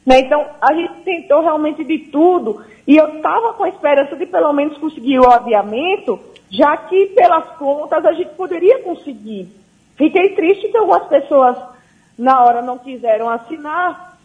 Né? 0.06 0.20
Então, 0.20 0.44
a 0.60 0.72
gente 0.74 0.94
tentou 1.04 1.40
realmente 1.40 1.82
de 1.84 1.98
tudo 2.10 2.62
e 2.86 2.96
eu 2.96 3.16
estava 3.16 3.54
com 3.54 3.64
a 3.64 3.68
esperança 3.68 4.14
de 4.16 4.26
pelo 4.26 4.52
menos 4.52 4.76
conseguir 4.78 5.18
o 5.18 5.30
adiamento, 5.30 6.20
já 6.50 6.76
que 6.76 7.06
pelas 7.06 7.46
contas 7.56 8.04
a 8.04 8.12
gente 8.12 8.34
poderia 8.34 8.82
conseguir. 8.82 9.48
Fiquei 9.96 10.30
triste 10.34 10.68
que 10.68 10.76
algumas 10.76 11.06
pessoas 11.08 11.56
na 12.18 12.44
hora 12.44 12.62
não 12.62 12.78
quiseram 12.78 13.28
assinar. 13.28 14.16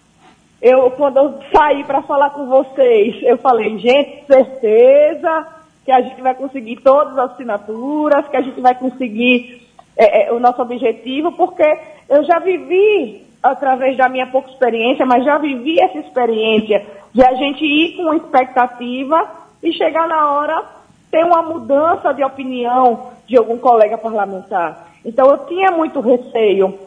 Eu, 0.61 0.91
quando 0.91 1.17
eu 1.17 1.39
saí 1.53 1.83
para 1.83 2.01
falar 2.01 2.31
com 2.31 2.45
vocês, 2.47 3.21
eu 3.23 3.37
falei, 3.37 3.77
gente, 3.77 4.25
certeza 4.25 5.47
que 5.85 5.91
a 5.91 6.01
gente 6.01 6.21
vai 6.21 6.35
conseguir 6.35 6.77
todas 6.77 7.17
as 7.17 7.31
assinaturas, 7.31 8.27
que 8.27 8.37
a 8.37 8.41
gente 8.41 8.59
vai 8.59 8.75
conseguir 8.75 9.67
é, 9.97 10.27
é, 10.27 10.33
o 10.33 10.39
nosso 10.39 10.61
objetivo, 10.61 11.31
porque 11.31 11.65
eu 12.09 12.23
já 12.25 12.39
vivi, 12.39 13.25
através 13.41 13.97
da 13.97 14.09
minha 14.09 14.27
pouca 14.27 14.49
experiência, 14.49 15.05
mas 15.05 15.23
já 15.23 15.37
vivi 15.37 15.79
essa 15.79 15.97
experiência 15.97 16.85
de 17.13 17.23
a 17.23 17.33
gente 17.33 17.63
ir 17.63 17.95
com 17.95 18.13
expectativa 18.13 19.29
e 19.63 19.73
chegar 19.73 20.07
na 20.07 20.31
hora 20.31 20.78
ter 21.11 21.23
uma 21.23 21.41
mudança 21.41 22.13
de 22.13 22.23
opinião 22.23 23.11
de 23.25 23.37
algum 23.37 23.57
colega 23.57 23.97
parlamentar. 23.97 24.87
Então 25.03 25.29
eu 25.29 25.45
tinha 25.45 25.71
muito 25.71 25.99
receio, 25.99 26.77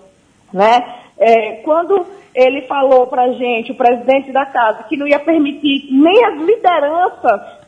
né? 0.52 1.00
É, 1.18 1.56
quando 1.56 2.06
ele 2.34 2.62
falou 2.62 3.06
para 3.06 3.24
a 3.24 3.32
gente, 3.32 3.72
o 3.72 3.76
presidente 3.76 4.32
da 4.32 4.46
casa, 4.46 4.84
que 4.84 4.96
não 4.96 5.06
ia 5.06 5.18
permitir 5.18 5.88
nem 5.90 6.24
as 6.24 6.40
lideranças 6.40 7.62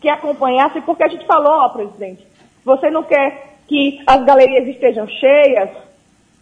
que 0.00 0.08
acompanhassem, 0.08 0.80
porque 0.82 1.04
a 1.04 1.08
gente 1.08 1.26
falou, 1.26 1.52
ó, 1.52 1.68
presidente, 1.68 2.26
você 2.64 2.90
não 2.90 3.02
quer 3.02 3.50
que 3.68 4.00
as 4.06 4.24
galerias 4.24 4.66
estejam 4.68 5.06
cheias, 5.06 5.70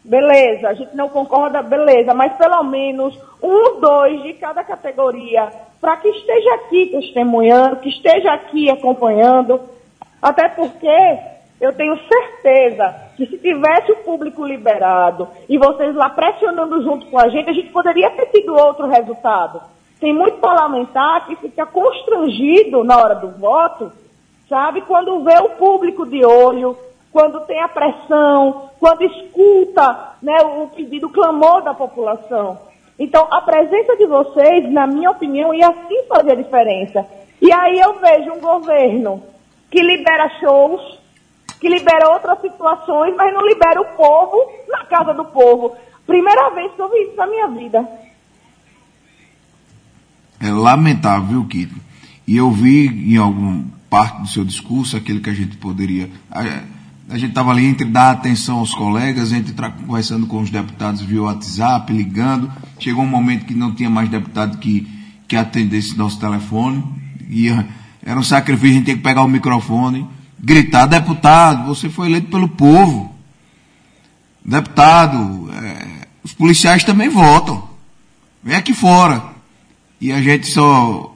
beleza, 0.09 0.69
a 0.69 0.75
gente 0.75 0.97
não 0.97 1.11
concorda, 1.11 1.63
beleza, 1.63 2.15
mas 2.15 2.33
pelo 2.33 2.63
menos 2.65 3.15
um, 3.43 3.79
dois 3.79 4.23
de 4.23 4.33
cada 4.35 4.65
categoria, 4.65 5.53
para 5.81 5.99
que 5.99 6.09
esteja 6.09 6.55
aqui 6.55 6.87
testemunhando, 6.87 7.77
que 7.77 7.91
esteja 7.91 8.33
aqui 8.33 8.71
acompanhando, 8.71 9.61
até 10.21 10.49
porque 10.49 11.19
eu 11.61 11.75
tenho 11.75 11.95
certeza 12.09 12.95
que 13.17 13.27
se 13.27 13.37
tivesse 13.37 13.93
o 13.93 13.97
público 13.97 14.45
liberado 14.45 15.29
e 15.47 15.59
vocês 15.59 15.95
lá 15.95 16.09
pressionando 16.09 16.83
junto 16.83 17.07
com 17.07 17.19
a 17.19 17.29
gente, 17.29 17.51
a 17.51 17.53
gente 17.53 17.71
poderia 17.71 18.11
ter 18.11 18.27
tido 18.27 18.55
outro 18.55 18.87
resultado. 18.87 19.61
Tem 20.01 20.15
muito 20.15 20.39
parlamentar 20.39 21.27
que 21.27 21.37
fica 21.37 21.67
constrangido 21.67 22.83
na 22.83 22.97
hora 22.97 23.17
do 23.17 23.29
voto, 23.39 23.93
sabe? 24.49 24.81
Quando 24.83 25.23
vê 25.23 25.37
o 25.39 25.51
público 25.51 26.07
de 26.07 26.25
olho, 26.25 26.77
quando 27.19 27.41
tem 27.47 27.61
a 27.61 27.67
pressão, 27.67 28.71
quando 28.79 29.03
escuta 29.03 30.13
né, 30.23 30.37
o 30.41 30.69
pedido, 30.69 31.09
o 31.09 31.11
clamor 31.11 31.65
da 31.65 31.75
população. 31.75 32.57
Então, 32.97 33.27
a 33.29 33.41
presença 33.41 33.97
de 33.97 34.07
vocês, 34.07 34.71
na 34.71 34.87
minha 34.87 35.11
opinião, 35.11 35.53
ia 35.53 35.67
sim 35.89 36.05
fazer 36.09 36.31
a 36.31 36.37
diferença. 36.37 37.05
E 37.43 37.53
aí 37.53 37.81
eu 37.81 37.99
vejo 37.99 38.35
um 38.35 38.39
governo 38.39 39.21
que 39.69 39.83
libera 39.83 40.31
shows, 40.39 40.81
que 41.61 41.69
libera 41.69 42.09
outras 42.09 42.41
situações, 42.41 43.17
mas 43.17 43.35
não 43.35 43.45
libera 43.45 43.81
o 43.81 43.97
povo 43.97 44.53
na 44.69 44.85
casa 44.85 45.13
do 45.13 45.25
povo. 45.25 45.77
Primeira 46.07 46.51
vez 46.51 46.71
que 46.73 46.81
eu 46.81 46.89
vi 46.89 47.03
isso 47.03 47.17
na 47.17 47.27
minha 47.27 47.49
vida. 47.49 47.85
É 50.41 50.53
lamentável, 50.53 51.45
Kito. 51.49 51.75
E 52.29 52.37
eu 52.37 52.49
vi 52.53 53.13
em 53.13 53.17
alguma 53.17 53.65
parte 53.91 54.21
do 54.21 54.29
seu 54.29 54.45
discurso 54.45 54.97
aquele 54.97 55.19
que 55.19 55.31
a 55.31 55.35
gente 55.35 55.57
poderia. 55.57 56.09
A, 57.09 57.17
gente 57.17 57.31
estava 57.31 57.51
ali 57.51 57.65
entre 57.65 57.87
dar 57.87 58.11
atenção 58.11 58.59
aos 58.59 58.75
colegas, 58.75 59.33
entre 59.33 59.55
conversando 59.87 60.27
com 60.27 60.41
os 60.41 60.51
deputados 60.51 61.01
via 61.01 61.23
WhatsApp, 61.23 61.93
ligando. 61.93 62.53
Chegou 62.79 63.05
um 63.05 63.09
momento 63.09 63.47
que 63.47 63.55
não 63.55 63.75
tinha 63.75 63.89
mais 63.89 64.09
deputado 64.09 64.59
que, 64.59 64.87
que 65.27 65.37
atendesse 65.37 65.97
nosso 65.97 66.19
telefone. 66.21 66.85
E 67.29 67.49
era 68.03 68.19
um 68.19 68.23
sacrifício, 68.23 68.71
a 68.71 68.73
gente 68.75 68.85
tinha 68.85 68.97
que 68.97 69.03
pegar 69.03 69.23
o 69.23 69.29
microfone 69.29 70.07
gritar, 70.39 70.87
deputado, 70.87 71.67
você 71.67 71.89
foi 71.89 72.07
eleito 72.07 72.29
pelo 72.29 72.49
povo. 72.49 73.15
Deputado, 74.45 75.51
é, 75.53 76.07
os 76.23 76.33
policiais 76.33 76.85
também 76.85 77.09
votam. 77.09 77.69
Vem 78.43 78.57
aqui 78.57 78.73
fora. 78.73 79.23
E 80.01 80.13
a 80.13 80.23
gente 80.23 80.47
só, 80.47 81.15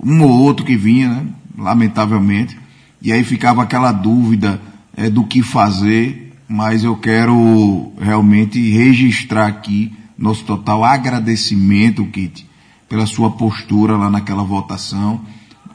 um 0.00 0.22
ou 0.22 0.30
outro 0.30 0.64
que 0.64 0.76
vinha, 0.76 1.08
né? 1.08 1.26
Lamentavelmente. 1.58 2.58
E 3.02 3.12
aí 3.12 3.24
ficava 3.24 3.62
aquela 3.62 3.92
dúvida 3.92 4.60
é, 4.96 5.10
do 5.10 5.24
que 5.24 5.42
fazer, 5.42 6.32
mas 6.48 6.84
eu 6.84 6.96
quero 6.96 7.92
realmente 8.00 8.60
registrar 8.70 9.46
aqui 9.46 9.92
nosso 10.16 10.44
total 10.44 10.84
agradecimento, 10.84 12.04
Kit, 12.06 12.46
pela 12.88 13.06
sua 13.06 13.30
postura 13.30 13.96
lá 13.96 14.10
naquela 14.10 14.44
votação, 14.44 15.20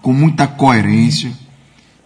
com 0.02 0.14
muita 0.14 0.48
coerência 0.48 1.32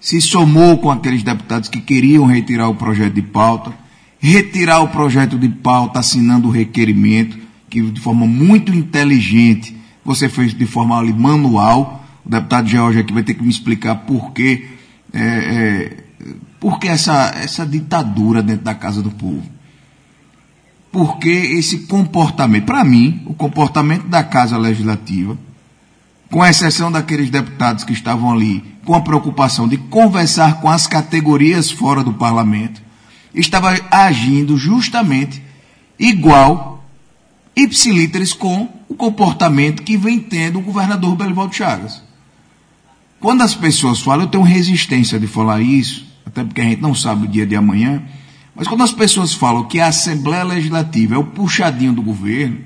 se 0.03 0.19
somou 0.19 0.77
com 0.79 0.91
aqueles 0.91 1.23
deputados 1.23 1.69
que 1.69 1.79
queriam 1.79 2.25
retirar 2.25 2.67
o 2.67 2.75
projeto 2.75 3.13
de 3.13 3.21
pauta, 3.21 3.71
retirar 4.19 4.81
o 4.81 4.89
projeto 4.89 5.39
de 5.39 5.47
pauta 5.47 5.99
assinando 5.99 6.49
o 6.49 6.51
requerimento, 6.51 7.39
que 7.69 7.81
de 7.81 8.01
forma 8.01 8.27
muito 8.27 8.73
inteligente 8.73 9.73
você 10.03 10.27
fez 10.27 10.53
de 10.53 10.65
forma 10.65 11.01
manual. 11.13 12.05
O 12.25 12.29
deputado 12.29 12.67
George 12.67 12.99
aqui 12.99 13.13
vai 13.13 13.23
ter 13.23 13.33
que 13.33 13.43
me 13.43 13.49
explicar 13.49 13.95
por 13.95 14.33
que, 14.33 14.67
é, 15.13 15.21
é, 15.21 16.02
por 16.63 16.79
que 16.79 16.87
essa, 16.87 17.33
essa 17.35 17.65
ditadura 17.65 18.41
dentro 18.41 18.63
da 18.63 18.73
casa 18.73 19.01
do 19.01 19.11
povo. 19.11 19.43
Por 20.89 21.17
que 21.19 21.29
esse 21.29 21.79
comportamento? 21.79 22.63
Para 22.63 22.85
mim, 22.85 23.21
o 23.25 23.33
comportamento 23.33 24.07
da 24.07 24.23
Casa 24.23 24.57
Legislativa, 24.57 25.37
com 26.31 26.45
exceção 26.45 26.89
daqueles 26.89 27.29
deputados 27.29 27.83
que 27.83 27.91
estavam 27.91 28.31
ali 28.31 28.63
com 28.85 28.95
a 28.95 29.01
preocupação 29.01 29.67
de 29.67 29.75
conversar 29.75 30.61
com 30.61 30.69
as 30.69 30.87
categorias 30.87 31.69
fora 31.69 32.01
do 32.01 32.13
parlamento, 32.13 32.81
estava 33.35 33.77
agindo 33.91 34.57
justamente 34.57 35.43
igual, 35.99 36.81
ipsilíteres, 37.57 38.31
com 38.31 38.69
o 38.87 38.95
comportamento 38.95 39.83
que 39.83 39.97
vem 39.97 40.17
tendo 40.17 40.59
o 40.59 40.63
governador 40.63 41.13
Belivaldo 41.17 41.53
Chagas. 41.53 42.01
Quando 43.19 43.41
as 43.41 43.53
pessoas 43.53 43.99
falam, 43.99 44.27
eu 44.27 44.31
tenho 44.31 44.43
resistência 44.45 45.19
de 45.19 45.27
falar 45.27 45.59
isso, 45.61 46.12
até 46.25 46.43
porque 46.43 46.61
a 46.61 46.65
gente 46.65 46.81
não 46.81 46.95
sabe 46.95 47.25
o 47.25 47.27
dia 47.27 47.45
de 47.45 47.55
amanhã, 47.55 48.01
mas 48.55 48.67
quando 48.67 48.83
as 48.83 48.91
pessoas 48.91 49.33
falam 49.33 49.63
que 49.65 49.79
a 49.79 49.87
Assembleia 49.87 50.43
Legislativa 50.43 51.15
é 51.15 51.17
o 51.17 51.23
puxadinho 51.23 51.93
do 51.93 52.01
governo, 52.01 52.59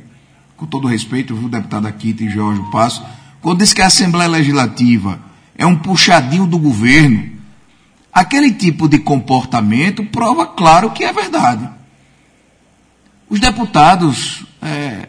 com 0.55 0.65
todo 0.65 0.87
respeito, 0.87 1.33
o 1.33 1.49
deputado 1.49 1.87
Aquita 1.87 2.23
e 2.23 2.29
Jorge 2.29 2.61
Passo, 2.71 3.05
quando 3.41 3.59
diz 3.59 3.73
que 3.73 3.81
a 3.81 3.87
Assembleia 3.87 4.29
Legislativa 4.29 5.19
é 5.57 5.65
um 5.65 5.75
puxadinho 5.75 6.45
do 6.45 6.57
governo, 6.57 7.29
aquele 8.11 8.51
tipo 8.51 8.87
de 8.87 8.99
comportamento 8.99 10.03
prova 10.05 10.45
claro 10.45 10.91
que 10.91 11.03
é 11.03 11.13
verdade. 11.13 11.69
Os 13.29 13.39
deputados, 13.39 14.45
é, 14.61 15.07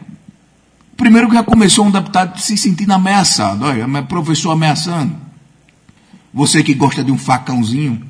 primeiro 0.95 1.29
que 1.29 1.35
já 1.35 1.43
começou 1.43 1.85
um 1.85 1.91
deputado 1.91 2.39
se 2.39 2.57
sentindo 2.57 2.91
ameaçado, 2.91 3.65
olha, 3.65 3.87
professor 4.03 4.51
ameaçando. 4.51 5.15
Você 6.33 6.61
que 6.61 6.73
gosta 6.73 7.03
de 7.03 7.11
um 7.11 7.17
facãozinho. 7.17 8.08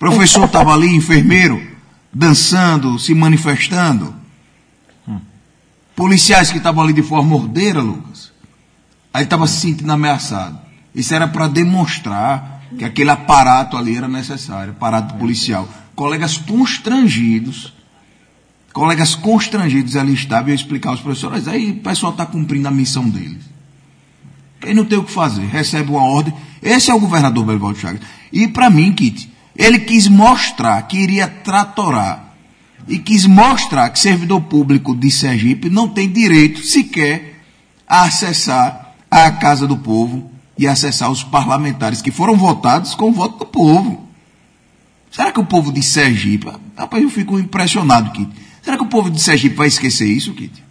Professor 0.00 0.46
estava 0.46 0.72
ali, 0.72 0.96
enfermeiro, 0.96 1.62
dançando, 2.10 2.98
se 2.98 3.14
manifestando. 3.14 4.14
Policiais 5.94 6.50
que 6.50 6.56
estavam 6.56 6.82
ali 6.82 6.94
de 6.94 7.02
forma 7.02 7.36
ordeira, 7.36 7.82
Lucas. 7.82 8.32
Aí 9.12 9.24
estava 9.24 9.46
se 9.46 9.60
sentindo 9.60 9.92
ameaçado. 9.92 10.58
Isso 10.94 11.14
era 11.14 11.28
para 11.28 11.48
demonstrar 11.48 12.62
que 12.78 12.82
aquele 12.82 13.10
aparato 13.10 13.76
ali 13.76 13.94
era 13.94 14.08
necessário, 14.08 14.72
aparato 14.72 15.16
policial. 15.16 15.68
Colegas 15.94 16.38
constrangidos, 16.38 17.74
colegas 18.72 19.14
constrangidos 19.14 19.96
ali 19.96 20.14
estavam 20.14 20.48
e 20.48 20.52
eu 20.52 20.54
explicar 20.54 20.90
aos 20.90 21.00
professores, 21.00 21.46
aí 21.46 21.72
o 21.72 21.76
pessoal 21.82 22.12
está 22.12 22.24
cumprindo 22.24 22.66
a 22.68 22.70
missão 22.70 23.06
deles. 23.06 23.44
Quem 24.62 24.72
não 24.72 24.86
tem 24.86 24.96
o 24.96 25.04
que 25.04 25.12
fazer, 25.12 25.44
recebe 25.44 25.90
uma 25.90 26.04
ordem. 26.04 26.32
Esse 26.62 26.90
é 26.90 26.94
o 26.94 27.00
governador 27.00 27.44
Belivaldo 27.44 27.78
Chagas. 27.78 28.00
E 28.32 28.48
para 28.48 28.70
mim, 28.70 28.94
Kit, 28.94 29.29
Ele 29.60 29.78
quis 29.78 30.08
mostrar 30.08 30.80
que 30.88 30.96
iria 30.96 31.28
tratorar 31.28 32.32
e 32.88 32.98
quis 32.98 33.26
mostrar 33.26 33.90
que 33.90 33.98
servidor 33.98 34.40
público 34.40 34.96
de 34.96 35.10
Sergipe 35.10 35.68
não 35.68 35.86
tem 35.86 36.10
direito 36.10 36.60
sequer 36.60 37.34
a 37.86 38.04
acessar 38.04 38.94
a 39.10 39.30
Casa 39.32 39.66
do 39.66 39.76
Povo 39.76 40.30
e 40.56 40.66
acessar 40.66 41.10
os 41.10 41.22
parlamentares 41.22 42.00
que 42.00 42.10
foram 42.10 42.36
votados 42.36 42.94
com 42.94 43.10
o 43.10 43.12
voto 43.12 43.40
do 43.40 43.46
povo. 43.46 44.08
Será 45.10 45.30
que 45.30 45.40
o 45.40 45.44
povo 45.44 45.70
de 45.70 45.82
Sergipe. 45.82 46.50
Rapaz, 46.74 47.02
eu 47.02 47.10
fico 47.10 47.38
impressionado, 47.38 48.12
Kit. 48.12 48.30
Será 48.62 48.78
que 48.78 48.84
o 48.84 48.88
povo 48.88 49.10
de 49.10 49.20
Sergipe 49.20 49.56
vai 49.56 49.68
esquecer 49.68 50.06
isso, 50.06 50.32
Kit? 50.32 50.64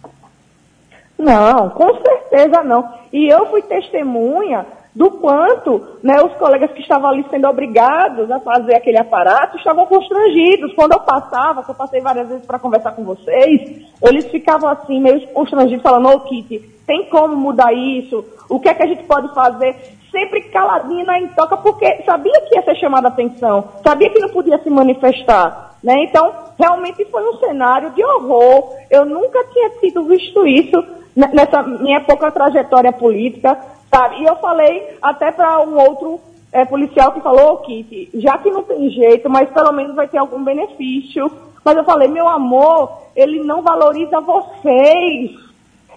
Não, 1.16 1.70
com 1.70 1.94
certeza 2.02 2.64
não. 2.64 2.92
E 3.12 3.32
eu 3.32 3.48
fui 3.50 3.62
testemunha 3.62 4.66
do 4.94 5.10
quanto 5.12 5.98
né, 6.02 6.20
os 6.22 6.32
colegas 6.34 6.72
que 6.72 6.80
estavam 6.80 7.10
ali 7.10 7.24
sendo 7.30 7.48
obrigados 7.48 8.30
a 8.30 8.40
fazer 8.40 8.74
aquele 8.74 8.98
aparato 8.98 9.56
estavam 9.56 9.86
constrangidos. 9.86 10.72
Quando 10.74 10.92
eu 10.92 11.00
passava, 11.00 11.62
que 11.62 11.70
eu 11.70 11.74
passei 11.74 12.00
várias 12.00 12.28
vezes 12.28 12.44
para 12.44 12.58
conversar 12.58 12.92
com 12.92 13.04
vocês, 13.04 13.86
eles 14.02 14.26
ficavam 14.26 14.68
assim, 14.68 15.00
meio 15.00 15.26
constrangidos, 15.28 15.82
falando, 15.82 16.08
ô 16.08 16.20
Kitty, 16.20 16.58
tem 16.86 17.08
como 17.08 17.36
mudar 17.36 17.72
isso? 17.72 18.24
O 18.48 18.58
que 18.58 18.68
é 18.68 18.74
que 18.74 18.82
a 18.82 18.86
gente 18.86 19.04
pode 19.04 19.32
fazer? 19.32 19.76
Sempre 20.10 20.42
caladinho 20.50 21.06
na 21.06 21.20
toca, 21.36 21.56
porque 21.58 22.02
sabia 22.04 22.40
que 22.48 22.56
ia 22.56 22.62
ser 22.62 22.74
chamada 22.76 23.08
atenção, 23.08 23.68
sabia 23.84 24.10
que 24.10 24.18
não 24.18 24.30
podia 24.30 24.58
se 24.58 24.68
manifestar. 24.68 25.76
Né? 25.84 26.04
Então, 26.04 26.32
realmente 26.58 27.04
foi 27.06 27.22
um 27.28 27.38
cenário 27.38 27.90
de 27.90 28.04
horror. 28.04 28.74
Eu 28.90 29.04
nunca 29.04 29.42
tinha 29.52 29.70
tido 29.80 30.02
visto 30.04 30.46
isso 30.46 30.84
nessa 31.14 31.62
minha 31.62 32.00
pouca 32.00 32.30
trajetória 32.30 32.92
política. 32.92 33.56
Sabe? 33.90 34.22
E 34.22 34.24
eu 34.24 34.36
falei 34.36 34.96
até 35.02 35.32
para 35.32 35.60
um 35.60 35.76
outro 35.78 36.20
é, 36.52 36.64
policial 36.64 37.12
que 37.12 37.20
falou, 37.20 37.54
oh, 37.54 37.56
Kitty, 37.58 38.10
já 38.14 38.38
que 38.38 38.50
não 38.50 38.62
tem 38.62 38.88
jeito, 38.90 39.28
mas 39.28 39.50
pelo 39.50 39.72
menos 39.72 39.94
vai 39.94 40.06
ter 40.06 40.18
algum 40.18 40.42
benefício. 40.42 41.30
Mas 41.64 41.76
eu 41.76 41.84
falei, 41.84 42.08
meu 42.08 42.28
amor, 42.28 42.92
ele 43.14 43.42
não 43.42 43.62
valoriza 43.62 44.20
vocês. 44.20 45.32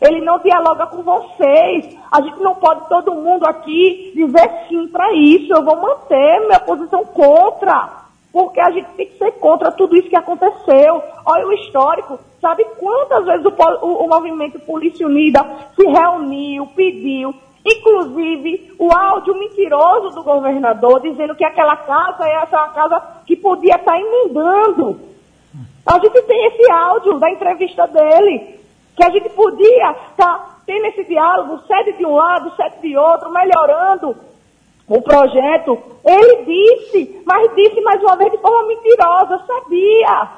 Ele 0.01 0.19
não 0.21 0.37
dialoga 0.39 0.87
com 0.87 1.01
vocês. 1.01 1.97
A 2.11 2.21
gente 2.21 2.39
não 2.39 2.55
pode 2.55 2.89
todo 2.89 3.15
mundo 3.15 3.45
aqui 3.45 4.11
dizer 4.13 4.51
sim 4.67 4.87
para 4.87 5.13
isso. 5.13 5.53
Eu 5.53 5.63
vou 5.63 5.77
manter 5.77 6.41
minha 6.41 6.59
posição 6.59 7.05
contra. 7.05 8.03
Porque 8.31 8.59
a 8.59 8.71
gente 8.71 8.87
tem 8.97 9.05
que 9.05 9.17
ser 9.17 9.31
contra 9.33 9.71
tudo 9.71 9.95
isso 9.95 10.09
que 10.09 10.17
aconteceu. 10.17 11.01
Olha 11.25 11.47
o 11.47 11.53
histórico. 11.53 12.19
Sabe 12.41 12.65
quantas 12.77 13.23
vezes 13.25 13.45
o, 13.45 13.53
o, 13.85 14.05
o 14.05 14.09
movimento 14.09 14.59
Polícia 14.59 15.07
Unida 15.07 15.45
se 15.75 15.85
reuniu, 15.85 16.67
pediu 16.75 17.33
Inclusive, 17.65 18.75
o 18.77 18.91
áudio 18.93 19.35
mentiroso 19.35 20.09
do 20.15 20.23
governador 20.23 20.99
dizendo 20.99 21.35
que 21.35 21.45
aquela 21.45 21.77
casa 21.77 22.27
é 22.27 22.43
essa 22.43 22.67
casa 22.69 23.01
que 23.25 23.37
podia 23.37 23.75
estar 23.75 23.97
inundando. 23.97 24.99
A 25.85 25.99
gente 25.99 26.21
tem 26.23 26.45
esse 26.47 26.71
áudio 26.71 27.19
da 27.19 27.31
entrevista 27.31 27.87
dele, 27.87 28.59
que 28.95 29.03
a 29.03 29.09
gente 29.09 29.29
podia 29.29 29.91
estar 30.09 30.61
tendo 30.65 30.85
esse 30.87 31.03
diálogo, 31.05 31.61
sede 31.67 31.93
de 31.93 32.05
um 32.05 32.15
lado, 32.15 32.53
sede 32.55 32.81
de 32.81 32.97
outro, 32.97 33.31
melhorando 33.31 34.15
o 34.87 35.01
projeto. 35.01 35.77
Ele 36.03 36.43
disse, 36.43 37.21
mas 37.25 37.53
disse 37.55 37.79
mais 37.81 38.01
uma 38.01 38.17
vez 38.17 38.31
de 38.31 38.37
forma 38.39 38.67
mentirosa. 38.67 39.33
Eu 39.35 39.39
sabia. 39.39 40.29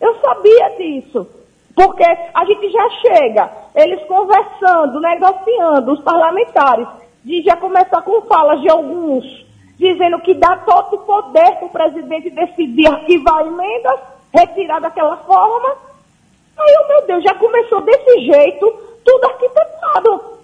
Eu 0.00 0.14
sabia 0.20 0.68
disso. 0.76 1.43
Porque 1.74 2.04
a 2.04 2.44
gente 2.44 2.70
já 2.70 2.88
chega, 3.00 3.50
eles 3.74 4.02
conversando, 4.06 5.00
negociando, 5.00 5.92
os 5.92 6.00
parlamentares, 6.02 6.86
de 7.24 7.42
já 7.42 7.56
começar 7.56 8.00
com 8.02 8.22
falas 8.22 8.60
de 8.60 8.70
alguns, 8.70 9.24
dizendo 9.76 10.20
que 10.20 10.34
dá 10.34 10.56
todo 10.58 10.94
o 10.94 10.98
poder 10.98 11.56
para 11.56 11.66
o 11.66 11.70
presidente 11.70 12.30
decidir 12.30 12.86
arquivar 12.86 13.46
emendas, 13.46 14.00
retirar 14.32 14.80
daquela 14.80 15.16
forma. 15.18 15.68
Aí, 16.56 16.76
oh, 16.80 16.88
meu 16.88 17.06
Deus, 17.06 17.24
já 17.24 17.34
começou 17.34 17.80
desse 17.80 18.20
jeito, 18.20 18.70
tudo 19.04 19.24
arquitetado. 19.24 20.34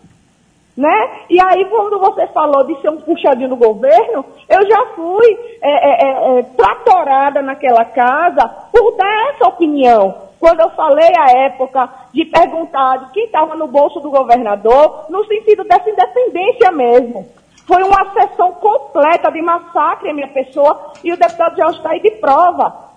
Né? 0.77 1.11
E 1.29 1.41
aí, 1.41 1.65
quando 1.67 1.99
você 1.99 2.27
falou 2.29 2.65
de 2.65 2.81
ser 2.81 2.89
um 2.89 2.97
puxadinho 2.97 3.51
do 3.51 3.57
governo, 3.57 4.25
eu 4.49 4.69
já 4.69 4.87
fui 4.97 5.39
é, 5.63 5.71
é, 5.71 6.07
é, 6.07 6.39
é 6.39 6.43
tratorada 6.57 7.43
naquela 7.43 7.85
casa 7.85 8.49
por 8.73 8.97
dar 8.97 9.31
essa 9.35 9.47
opinião. 9.47 10.30
Quando 10.41 10.61
eu 10.61 10.71
falei 10.71 11.13
à 11.19 11.31
época 11.45 11.87
de 12.15 12.25
perguntar 12.25 12.97
de 12.97 13.13
quem 13.13 13.27
estava 13.27 13.55
no 13.55 13.67
bolso 13.67 14.01
do 14.01 14.11
governador, 14.11 15.05
no 15.11 15.23
sentido 15.27 15.65
dessa 15.65 15.91
independência 15.91 16.73
mesmo. 16.73 17.29
Foi 17.67 17.83
uma 17.83 18.11
sessão 18.15 18.51
completa 18.53 19.31
de 19.31 19.43
massacre 19.43 20.09
à 20.09 20.15
minha 20.15 20.29
pessoa 20.29 20.93
e 21.05 21.13
o 21.13 21.17
deputado 21.17 21.57
já 21.57 21.67
está 21.69 21.91
aí 21.91 22.01
de 22.01 22.13
prova. 22.13 22.91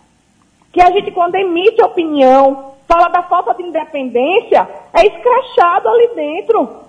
Que 0.71 0.81
a 0.81 0.89
gente, 0.89 1.11
quando 1.11 1.35
emite 1.35 1.83
opinião, 1.83 2.75
fala 2.87 3.09
da 3.09 3.23
falta 3.23 3.53
de 3.55 3.63
independência, 3.63 4.65
é 4.93 5.05
escrachado 5.05 5.89
ali 5.89 6.15
dentro. 6.15 6.83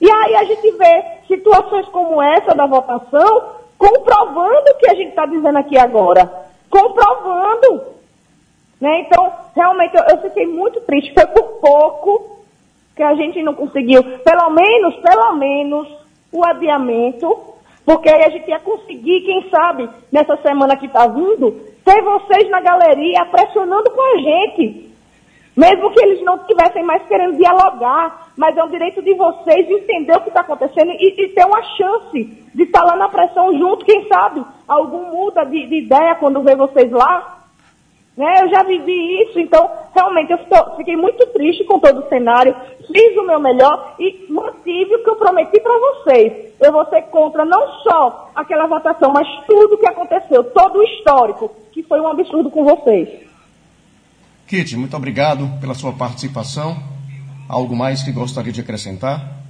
E 0.00 0.10
aí 0.10 0.34
a 0.34 0.44
gente 0.44 0.68
vê 0.72 1.04
situações 1.28 1.86
como 1.88 2.20
essa 2.20 2.54
da 2.56 2.66
votação 2.66 3.60
comprovando 3.78 4.70
o 4.72 4.78
que 4.78 4.90
a 4.90 4.94
gente 4.94 5.10
está 5.10 5.26
dizendo 5.26 5.58
aqui 5.58 5.78
agora. 5.78 6.28
Comprovando 6.68 7.99
né? 8.80 9.00
Então, 9.00 9.30
realmente, 9.54 9.94
eu, 9.96 10.02
eu 10.10 10.22
fiquei 10.22 10.46
muito 10.46 10.80
triste. 10.82 11.12
Foi 11.12 11.26
por 11.26 11.60
pouco 11.60 12.40
que 12.96 13.02
a 13.02 13.14
gente 13.14 13.42
não 13.42 13.54
conseguiu, 13.54 14.02
pelo 14.02 14.50
menos, 14.50 14.96
pelo 14.96 15.36
menos, 15.36 15.88
o 16.32 16.44
adiamento, 16.44 17.36
porque 17.84 18.08
aí 18.08 18.24
a 18.24 18.30
gente 18.30 18.48
ia 18.48 18.60
conseguir, 18.60 19.22
quem 19.22 19.48
sabe, 19.50 19.88
nessa 20.12 20.36
semana 20.38 20.76
que 20.76 20.86
está 20.86 21.06
vindo, 21.06 21.52
ter 21.84 22.02
vocês 22.02 22.48
na 22.50 22.60
galeria 22.60 23.24
pressionando 23.26 23.90
com 23.90 24.02
a 24.02 24.18
gente. 24.18 24.90
Mesmo 25.56 25.90
que 25.90 26.00
eles 26.00 26.22
não 26.22 26.36
estivessem 26.36 26.82
mais 26.84 27.02
querendo 27.06 27.36
dialogar, 27.36 28.28
mas 28.36 28.56
é 28.56 28.64
um 28.64 28.70
direito 28.70 29.02
de 29.02 29.12
vocês 29.14 29.68
entender 29.68 30.16
o 30.16 30.20
que 30.20 30.28
está 30.28 30.40
acontecendo 30.40 30.92
e, 30.92 31.14
e, 31.18 31.28
ter 31.30 31.44
uma 31.44 31.62
chance 31.76 32.24
de 32.54 32.62
estar 32.62 32.80
tá 32.80 32.86
lá 32.86 32.96
na 32.96 33.08
pressão 33.08 33.52
junto, 33.58 33.84
quem 33.84 34.06
sabe, 34.08 34.44
algum 34.66 35.10
muda 35.10 35.44
de, 35.44 35.66
de 35.66 35.78
ideia 35.78 36.14
quando 36.14 36.42
vê 36.42 36.54
vocês 36.54 36.90
lá. 36.92 37.39
Né? 38.16 38.42
Eu 38.42 38.50
já 38.50 38.62
vivi 38.62 39.22
isso, 39.22 39.38
então 39.38 39.70
realmente 39.94 40.32
eu 40.32 40.76
fiquei 40.76 40.96
muito 40.96 41.24
triste 41.28 41.64
com 41.64 41.78
todo 41.78 42.00
o 42.00 42.08
cenário, 42.08 42.54
fiz 42.86 43.16
o 43.16 43.26
meu 43.26 43.40
melhor 43.40 43.94
e 43.98 44.26
mantive 44.28 44.96
o 44.96 45.04
que 45.04 45.10
eu 45.10 45.16
prometi 45.16 45.60
para 45.60 45.78
vocês. 45.78 46.52
Eu 46.60 46.72
vou 46.72 46.84
ser 46.86 47.02
contra 47.02 47.44
não 47.44 47.68
só 47.82 48.30
aquela 48.34 48.66
votação, 48.66 49.12
mas 49.12 49.26
tudo 49.46 49.74
o 49.74 49.78
que 49.78 49.86
aconteceu, 49.86 50.44
todo 50.44 50.78
o 50.78 50.82
histórico, 50.82 51.50
que 51.72 51.82
foi 51.82 52.00
um 52.00 52.08
absurdo 52.08 52.50
com 52.50 52.64
vocês. 52.64 53.08
Kitty, 54.46 54.76
muito 54.76 54.96
obrigado 54.96 55.48
pela 55.60 55.74
sua 55.74 55.92
participação. 55.92 56.76
Algo 57.48 57.74
mais 57.74 58.02
que 58.02 58.12
gostaria 58.12 58.52
de 58.52 58.60
acrescentar? 58.60 59.40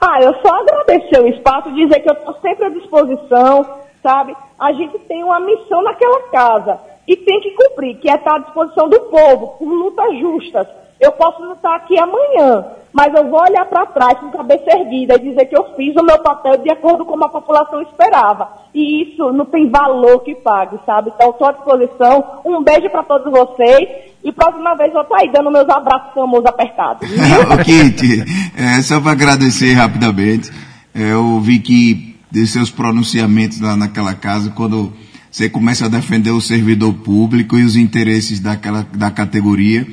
Ah, 0.00 0.20
eu 0.22 0.32
só 0.42 0.54
agradecer 0.54 1.20
o 1.20 1.28
espaço, 1.28 1.74
dizer 1.74 2.00
que 2.00 2.08
eu 2.08 2.14
estou 2.14 2.34
sempre 2.40 2.66
à 2.66 2.68
disposição, 2.68 3.66
sabe? 4.02 4.36
A 4.58 4.72
gente 4.72 4.98
tem 5.00 5.24
uma 5.24 5.40
missão 5.40 5.82
naquela 5.82 6.28
casa 6.28 6.95
e 7.06 7.16
tem 7.16 7.40
que 7.40 7.50
cumprir, 7.52 7.96
que 7.98 8.08
é 8.08 8.14
estar 8.14 8.36
à 8.36 8.38
disposição 8.38 8.88
do 8.88 9.00
povo, 9.00 9.58
por 9.58 9.68
lutas 9.68 10.18
justas. 10.18 10.66
Eu 10.98 11.12
posso 11.12 11.42
lutar 11.42 11.76
aqui 11.76 11.98
amanhã, 11.98 12.64
mas 12.90 13.14
eu 13.14 13.28
vou 13.28 13.40
olhar 13.42 13.66
para 13.66 13.84
trás 13.84 14.18
com 14.18 14.30
cabeça 14.30 14.64
erguida 14.78 15.16
e 15.16 15.28
dizer 15.28 15.44
que 15.44 15.56
eu 15.56 15.74
fiz 15.76 15.94
o 15.94 16.02
meu 16.02 16.18
papel 16.20 16.56
de 16.56 16.70
acordo 16.70 17.04
com 17.04 17.12
como 17.12 17.26
a 17.26 17.28
população 17.28 17.82
esperava. 17.82 18.48
E 18.74 19.02
isso 19.02 19.30
não 19.32 19.44
tem 19.44 19.68
valor 19.68 20.20
que 20.20 20.34
pague, 20.36 20.78
sabe? 20.86 21.12
Então, 21.14 21.30
estou 21.30 21.48
à 21.48 21.52
disposição. 21.52 22.24
Um 22.44 22.62
beijo 22.62 22.88
para 22.88 23.02
todos 23.02 23.30
vocês. 23.30 24.06
E 24.24 24.32
próxima 24.32 24.74
vez 24.74 24.92
eu 24.94 25.02
estou 25.02 25.16
aí 25.18 25.30
dando 25.30 25.50
meus 25.50 25.68
abraços 25.68 26.14
famosos 26.14 26.46
apertados. 26.46 27.06
o 27.08 27.62
Kit, 27.62 28.24
é, 28.56 28.80
só 28.80 28.98
para 28.98 29.12
agradecer 29.12 29.74
rapidamente. 29.74 30.50
É, 30.94 31.12
eu 31.12 31.38
vi 31.40 31.58
que 31.58 32.16
de 32.30 32.46
seus 32.46 32.70
pronunciamentos 32.70 33.60
lá 33.60 33.76
naquela 33.76 34.14
casa, 34.14 34.50
quando 34.50 34.92
você 35.36 35.50
começa 35.50 35.84
a 35.84 35.88
defender 35.88 36.30
o 36.30 36.40
servidor 36.40 36.94
público 36.94 37.58
e 37.58 37.62
os 37.62 37.76
interesses 37.76 38.40
daquela, 38.40 38.86
da 38.94 39.10
categoria, 39.10 39.86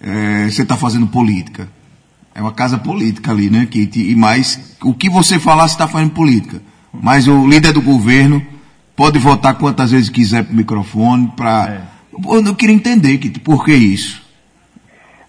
é, 0.00 0.48
você 0.48 0.62
está 0.62 0.76
fazendo 0.76 1.08
política. 1.08 1.66
É 2.32 2.40
uma 2.40 2.52
casa 2.52 2.78
política 2.78 3.32
ali, 3.32 3.50
né, 3.50 3.66
Kit? 3.68 3.98
E 3.98 4.14
mais, 4.14 4.76
o 4.84 4.94
que 4.94 5.10
você 5.10 5.40
falar, 5.40 5.66
você 5.66 5.74
está 5.74 5.88
fazendo 5.88 6.12
política. 6.12 6.62
Mas 6.92 7.26
o 7.26 7.44
líder 7.44 7.72
do 7.72 7.82
governo 7.82 8.40
pode 8.94 9.18
votar 9.18 9.58
quantas 9.58 9.90
vezes 9.90 10.08
quiser 10.08 10.44
para 10.44 10.52
o 10.52 10.56
microfone, 10.56 11.26
para... 11.36 11.88
É. 11.90 12.46
Eu 12.46 12.54
queria 12.54 12.76
entender, 12.76 13.18
Kit, 13.18 13.40
por 13.40 13.64
que 13.64 13.74
isso? 13.74 14.22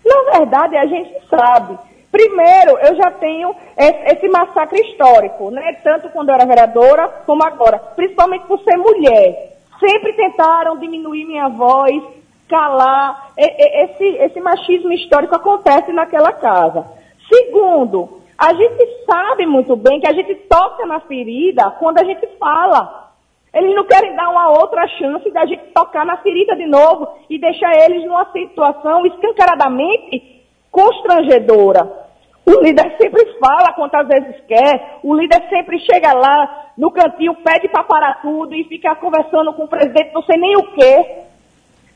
Na 0.06 0.38
verdade, 0.38 0.78
a 0.78 0.86
gente 0.86 1.12
sabe. 1.28 1.76
Primeiro, 2.12 2.78
eu 2.84 2.96
já 2.98 3.10
tenho 3.14 3.56
esse 3.76 4.28
massacre 4.28 4.80
histórico, 4.80 5.50
né? 5.50 5.74
Tanto 5.84 6.08
quando 6.10 6.30
eu 6.30 6.36
era 6.36 6.46
vereadora, 6.46 7.08
como 7.26 7.44
agora. 7.44 7.80
Principalmente 7.80 8.46
por 8.46 8.60
ser 8.60 8.78
mulher 8.78 9.55
sempre 9.80 10.14
tentaram 10.14 10.78
diminuir 10.78 11.26
minha 11.26 11.48
voz, 11.50 12.04
calar. 12.48 13.32
Esse, 13.38 14.04
esse 14.04 14.40
machismo 14.40 14.92
histórico 14.92 15.36
acontece 15.36 15.92
naquela 15.92 16.32
casa. 16.32 16.86
Segundo, 17.28 18.22
a 18.38 18.54
gente 18.54 19.06
sabe 19.06 19.46
muito 19.46 19.76
bem 19.76 20.00
que 20.00 20.08
a 20.08 20.14
gente 20.14 20.36
toca 20.36 20.86
na 20.86 21.00
ferida 21.02 21.72
quando 21.72 22.00
a 22.00 22.04
gente 22.04 22.28
fala. 22.38 23.06
Eles 23.54 23.74
não 23.74 23.86
querem 23.86 24.14
dar 24.16 24.30
uma 24.30 24.50
outra 24.50 24.86
chance 24.88 25.32
da 25.32 25.46
gente 25.46 25.64
tocar 25.74 26.06
na 26.06 26.18
ferida 26.18 26.56
de 26.56 26.66
novo 26.66 27.08
e 27.30 27.40
deixar 27.40 27.74
eles 27.86 28.04
numa 28.04 28.30
situação 28.32 29.06
escancaradamente 29.06 30.44
constrangedora. 30.70 32.05
O 32.46 32.62
líder 32.62 32.96
sempre 32.98 33.26
fala 33.40 33.74
quantas 33.74 34.08
vezes 34.08 34.36
quer, 34.48 35.00
o 35.04 35.16
líder 35.16 35.50
sempre 35.50 35.80
chega 35.80 36.14
lá 36.14 36.68
no 36.78 36.92
cantinho, 36.92 37.34
pede 37.36 37.68
para 37.68 37.84
parar 37.84 38.22
tudo 38.22 38.54
e 38.54 38.64
fica 38.66 38.94
conversando 38.96 39.52
com 39.54 39.64
o 39.64 39.68
presidente, 39.68 40.14
não 40.14 40.22
sei 40.22 40.38
nem 40.38 40.56
o 40.56 40.72
quê, 40.74 41.24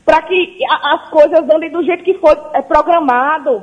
para 0.04 0.22
que 0.22 0.58
as 0.82 1.08
coisas 1.10 1.48
andem 1.48 1.70
do 1.70 1.84
jeito 1.84 2.02
que 2.02 2.14
foi 2.14 2.36
é, 2.54 2.62
programado. 2.62 3.62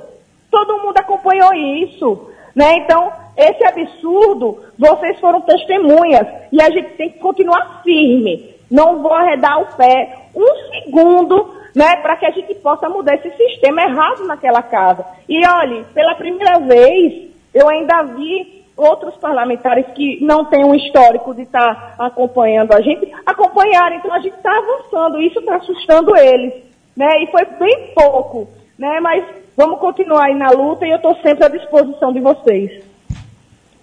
Todo 0.49 0.81
mundo 0.81 0.97
acompanhou 0.97 1.53
isso. 1.53 2.31
Né? 2.55 2.77
Então, 2.77 3.11
esse 3.35 3.65
absurdo, 3.65 4.63
vocês 4.79 5.19
foram 5.19 5.41
testemunhas 5.41 6.25
e 6.51 6.61
a 6.61 6.69
gente 6.69 6.91
tem 6.91 7.09
que 7.09 7.19
continuar 7.19 7.81
firme. 7.83 8.55
Não 8.71 9.01
vou 9.01 9.13
arredar 9.13 9.61
o 9.61 9.75
pé 9.75 10.29
um 10.33 10.55
segundo 10.71 11.53
né, 11.75 11.95
para 11.97 12.17
que 12.17 12.25
a 12.25 12.31
gente 12.31 12.53
possa 12.55 12.89
mudar 12.89 13.15
esse 13.15 13.29
sistema 13.35 13.81
errado 13.81 14.25
naquela 14.25 14.61
casa. 14.61 15.05
E 15.27 15.45
olhe, 15.47 15.85
pela 15.93 16.15
primeira 16.15 16.59
vez, 16.59 17.29
eu 17.53 17.69
ainda 17.69 18.03
vi 18.03 18.65
outros 18.75 19.15
parlamentares 19.17 19.85
que 19.95 20.23
não 20.23 20.45
têm 20.45 20.63
um 20.63 20.75
histórico 20.75 21.33
de 21.33 21.43
estar 21.43 21.95
tá 21.97 22.05
acompanhando 22.05 22.73
a 22.73 22.81
gente, 22.81 23.11
acompanhar. 23.25 23.91
Então 23.93 24.13
a 24.13 24.19
gente 24.19 24.35
está 24.35 24.51
avançando, 24.55 25.21
isso 25.21 25.39
está 25.39 25.55
assustando 25.55 26.15
eles. 26.15 26.53
Né? 26.95 27.23
E 27.23 27.27
foi 27.27 27.45
bem 27.59 27.91
pouco. 27.95 28.47
Né? 28.77 28.99
Mas 28.99 29.25
Vamos 29.57 29.79
continuar 29.79 30.25
aí 30.25 30.37
na 30.37 30.51
luta 30.51 30.85
e 30.85 30.91
eu 30.91 30.97
estou 30.97 31.15
sempre 31.15 31.43
à 31.43 31.47
disposição 31.49 32.13
de 32.13 32.19
vocês. 32.19 32.83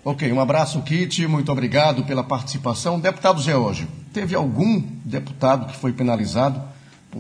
Ok, 0.05 0.31
um 0.33 0.39
abraço, 0.39 0.81
Kit. 0.83 1.27
Muito 1.27 1.51
obrigado 1.51 2.05
pela 2.05 2.23
participação. 2.23 3.01
Deputado 3.01 3.43
Geórgio, 3.43 3.89
teve 4.13 4.37
algum 4.37 4.81
deputado 5.05 5.67
que 5.67 5.77
foi 5.77 5.93
penalizado 5.93 6.63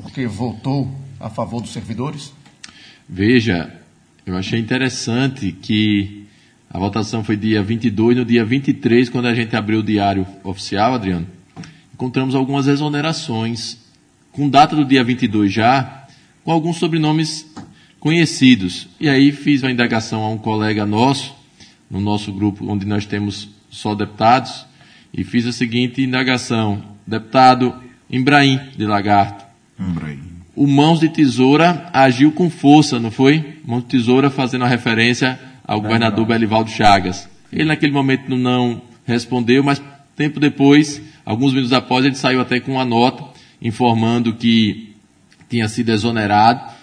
porque 0.02 0.26
votou 0.26 0.90
a 1.20 1.30
favor 1.30 1.60
dos 1.60 1.72
servidores? 1.72 2.32
Veja, 3.08 3.72
eu 4.26 4.36
achei 4.36 4.58
interessante 4.58 5.52
que 5.52 6.26
a 6.70 6.78
votação 6.78 7.22
foi 7.22 7.36
dia 7.36 7.62
22, 7.62 8.16
no 8.16 8.24
dia 8.24 8.44
23, 8.44 9.08
quando 9.08 9.26
a 9.26 9.34
gente 9.34 9.54
abriu 9.54 9.80
o 9.80 9.82
diário 9.82 10.26
oficial, 10.42 10.94
Adriano, 10.94 11.26
encontramos 11.92 12.34
algumas 12.34 12.66
exonerações, 12.66 13.78
com 14.32 14.48
data 14.48 14.74
do 14.74 14.84
dia 14.84 15.04
22 15.04 15.52
já, 15.52 16.06
com 16.42 16.50
alguns 16.50 16.78
sobrenomes 16.78 17.46
conhecidos. 18.00 18.88
E 18.98 19.08
aí 19.08 19.30
fiz 19.30 19.62
uma 19.62 19.70
indagação 19.70 20.22
a 20.22 20.28
um 20.28 20.36
colega 20.36 20.84
nosso, 20.84 21.34
no 21.88 22.00
nosso 22.00 22.32
grupo, 22.32 22.66
onde 22.68 22.84
nós 22.84 23.06
temos 23.06 23.48
só 23.70 23.94
deputados, 23.94 24.66
e 25.12 25.22
fiz 25.22 25.46
a 25.46 25.52
seguinte 25.52 26.02
indagação: 26.02 26.82
deputado 27.06 27.74
Embraim 28.10 28.58
de 28.76 28.84
Lagarto. 28.84 29.43
O 30.56 30.66
Mãos 30.66 31.00
de 31.00 31.08
Tesoura 31.08 31.90
agiu 31.92 32.30
com 32.32 32.48
força, 32.48 33.00
não 33.00 33.10
foi? 33.10 33.58
Mãos 33.66 33.82
de 33.82 33.88
Tesoura 33.88 34.30
fazendo 34.30 34.64
a 34.64 34.68
referência 34.68 35.38
ao 35.66 35.80
governador 35.80 36.26
Belivaldo 36.26 36.70
Chagas. 36.70 37.28
Ele 37.52 37.64
naquele 37.64 37.92
momento 37.92 38.34
não 38.34 38.80
respondeu, 39.04 39.64
mas 39.64 39.82
tempo 40.16 40.38
depois, 40.38 41.02
alguns 41.24 41.52
minutos 41.52 41.72
após, 41.72 42.04
ele 42.04 42.14
saiu 42.14 42.40
até 42.40 42.60
com 42.60 42.72
uma 42.72 42.84
nota 42.84 43.24
informando 43.60 44.34
que 44.34 44.94
tinha 45.48 45.68
sido 45.68 45.90
exonerado 45.90 46.74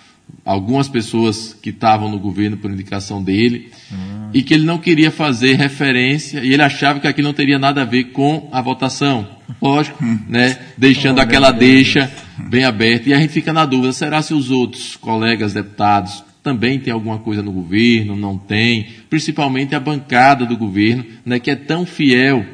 algumas 0.46 0.88
pessoas 0.88 1.56
que 1.62 1.70
estavam 1.70 2.10
no 2.10 2.20
governo 2.20 2.58
por 2.58 2.72
indicação 2.72 3.22
dele, 3.22 3.72
uhum. 3.92 4.30
e 4.34 4.42
que 4.42 4.54
ele 4.54 4.64
não 4.64 4.78
queria 4.78 5.12
fazer 5.12 5.56
referência, 5.56 6.39
e 6.44 6.54
ele 6.54 6.64
achava 6.64 7.00
que 7.00 7.08
aquilo 7.08 7.28
não 7.28 7.34
teria 7.34 7.60
nada 7.60 7.82
a 7.82 7.86
ver 7.86 8.06
com 8.06 8.50
a 8.52 8.62
votação. 8.62 9.28
Lógico, 9.62 10.04
hum. 10.04 10.20
né? 10.28 10.58
Deixando 10.78 11.20
oh, 11.20 11.22
aquela 11.22 11.52
deixa 11.52 12.12
bem 12.50 12.64
aberta. 12.64 13.10
E 13.10 13.14
a 13.14 13.20
gente 13.20 13.34
fica 13.34 13.54
na 13.54 13.66
dúvida, 13.66 13.94
será 13.94 14.22
se 14.22 14.34
os 14.34 14.52
outros 14.52 14.96
colegas 14.96 15.54
deputados 15.54 16.24
também 16.44 16.80
têm 16.80 16.92
alguma 16.92 17.20
coisa 17.20 17.42
no 17.42 17.52
governo? 17.52 18.16
Não 18.16 18.38
tem? 18.38 18.88
Principalmente 19.10 19.76
a 19.76 19.80
bancada 19.80 20.46
do 20.46 20.58
governo, 20.58 21.06
né, 21.26 21.39
que 21.39 21.52
é 21.52 21.56
tão 21.56 21.86
fiel 21.86 22.46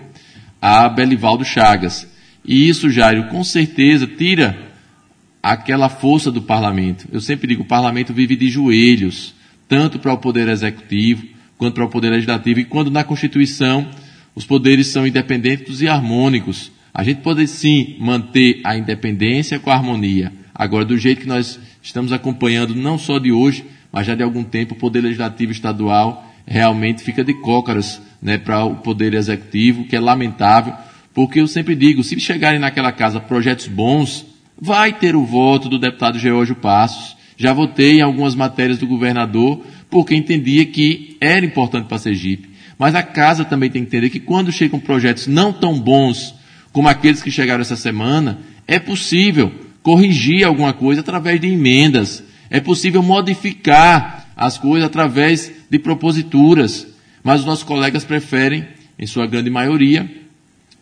a 0.62 0.90
Belivaldo 0.90 1.46
Chagas. 1.46 2.08
E 2.44 2.68
isso, 2.68 2.90
Jairo, 2.90 3.28
com 3.28 3.44
certeza 3.44 4.08
tira 4.08 4.68
aquela 5.42 5.90
força 5.90 6.32
do 6.32 6.42
parlamento. 6.42 7.08
Eu 7.12 7.22
sempre 7.22 7.48
digo, 7.48 7.64
o 7.64 7.68
parlamento 7.68 8.14
vive 8.14 8.36
de 8.36 8.50
joelhos, 8.50 9.34
tanto 9.68 10.00
para 10.00 10.14
o 10.14 10.18
poder 10.18 10.48
executivo 10.48 11.38
quanto 11.58 11.74
para 11.74 11.86
o 11.86 11.90
poder 11.90 12.10
legislativo, 12.12 12.60
e 12.60 12.66
quando 12.66 12.92
na 12.92 13.04
Constituição 13.04 13.90
os 14.36 14.46
poderes 14.46 14.88
são 14.88 15.08
independentes 15.08 15.82
e 15.82 15.88
harmônicos, 15.88 16.72
a 16.98 17.04
gente 17.04 17.22
pode 17.22 17.48
sim 17.48 17.96
manter 18.00 18.60
a 18.64 18.76
independência 18.76 19.60
com 19.60 19.70
a 19.70 19.76
harmonia. 19.76 20.34
Agora, 20.54 20.84
do 20.84 20.98
jeito 20.98 21.22
que 21.22 21.28
nós 21.28 21.60
estamos 21.80 22.12
acompanhando, 22.12 22.74
não 22.74 22.98
só 22.98 23.20
de 23.20 23.32
hoje, 23.32 23.64
mas 23.92 24.08
já 24.08 24.16
de 24.16 24.24
algum 24.24 24.44
tempo, 24.44 24.74
o 24.74 24.78
poder 24.78 25.02
legislativo 25.02 25.52
estadual 25.52 26.28
realmente 26.44 27.04
fica 27.04 27.24
de 27.24 27.36
cócaras 27.36 28.02
né, 28.20 28.40
para 28.40 28.66
o 28.66 28.78
poder 28.78 29.14
executivo, 29.14 29.84
que 29.84 29.96
é 29.96 30.00
lamentável, 30.00 30.74
porque 31.14 31.40
eu 31.40 31.48
sempre 31.48 31.76
digo, 31.76 32.04
se 32.04 32.20
chegarem 32.20 32.60
naquela 32.60 32.92
casa 32.92 33.20
projetos 33.20 33.68
bons, 33.68 34.26
vai 34.60 34.92
ter 34.92 35.16
o 35.16 35.24
voto 35.24 35.70
do 35.70 35.78
deputado 35.78 36.18
Geórgio 36.18 36.56
Passos. 36.56 37.16
Já 37.38 37.54
votei 37.54 38.00
em 38.00 38.02
algumas 38.02 38.34
matérias 38.34 38.80
do 38.80 38.88
governador, 38.88 39.64
porque 39.88 40.16
entendia 40.16 40.66
que 40.66 41.16
era 41.22 41.46
importante 41.46 41.86
para 41.86 42.00
Sergipe. 42.00 42.50
Mas 42.76 42.96
a 42.96 43.04
casa 43.04 43.46
também 43.46 43.70
tem 43.70 43.84
que 43.84 43.88
entender 43.88 44.10
que 44.10 44.20
quando 44.20 44.52
chegam 44.52 44.80
projetos 44.80 45.28
não 45.28 45.54
tão 45.54 45.80
bons 45.80 46.36
como 46.78 46.90
aqueles 46.90 47.24
que 47.24 47.32
chegaram 47.32 47.62
essa 47.62 47.76
semana, 47.76 48.38
é 48.68 48.78
possível 48.78 49.52
corrigir 49.82 50.44
alguma 50.44 50.74
coisa 50.74 51.02
através 51.02 51.42
de 51.42 51.48
emendas. 51.48 52.24
É 52.52 52.60
possível 52.60 53.02
modificar 53.02 54.28
as 54.36 54.60
coisas 54.60 54.86
através 54.86 55.52
de 55.72 55.80
proposituras. 55.80 56.86
Mas 57.24 57.40
os 57.40 57.48
nossos 57.48 57.64
colegas 57.64 58.06
preferem, 58.06 58.64
em 59.00 59.08
sua 59.08 59.26
grande 59.26 59.50
maioria, 59.50 60.08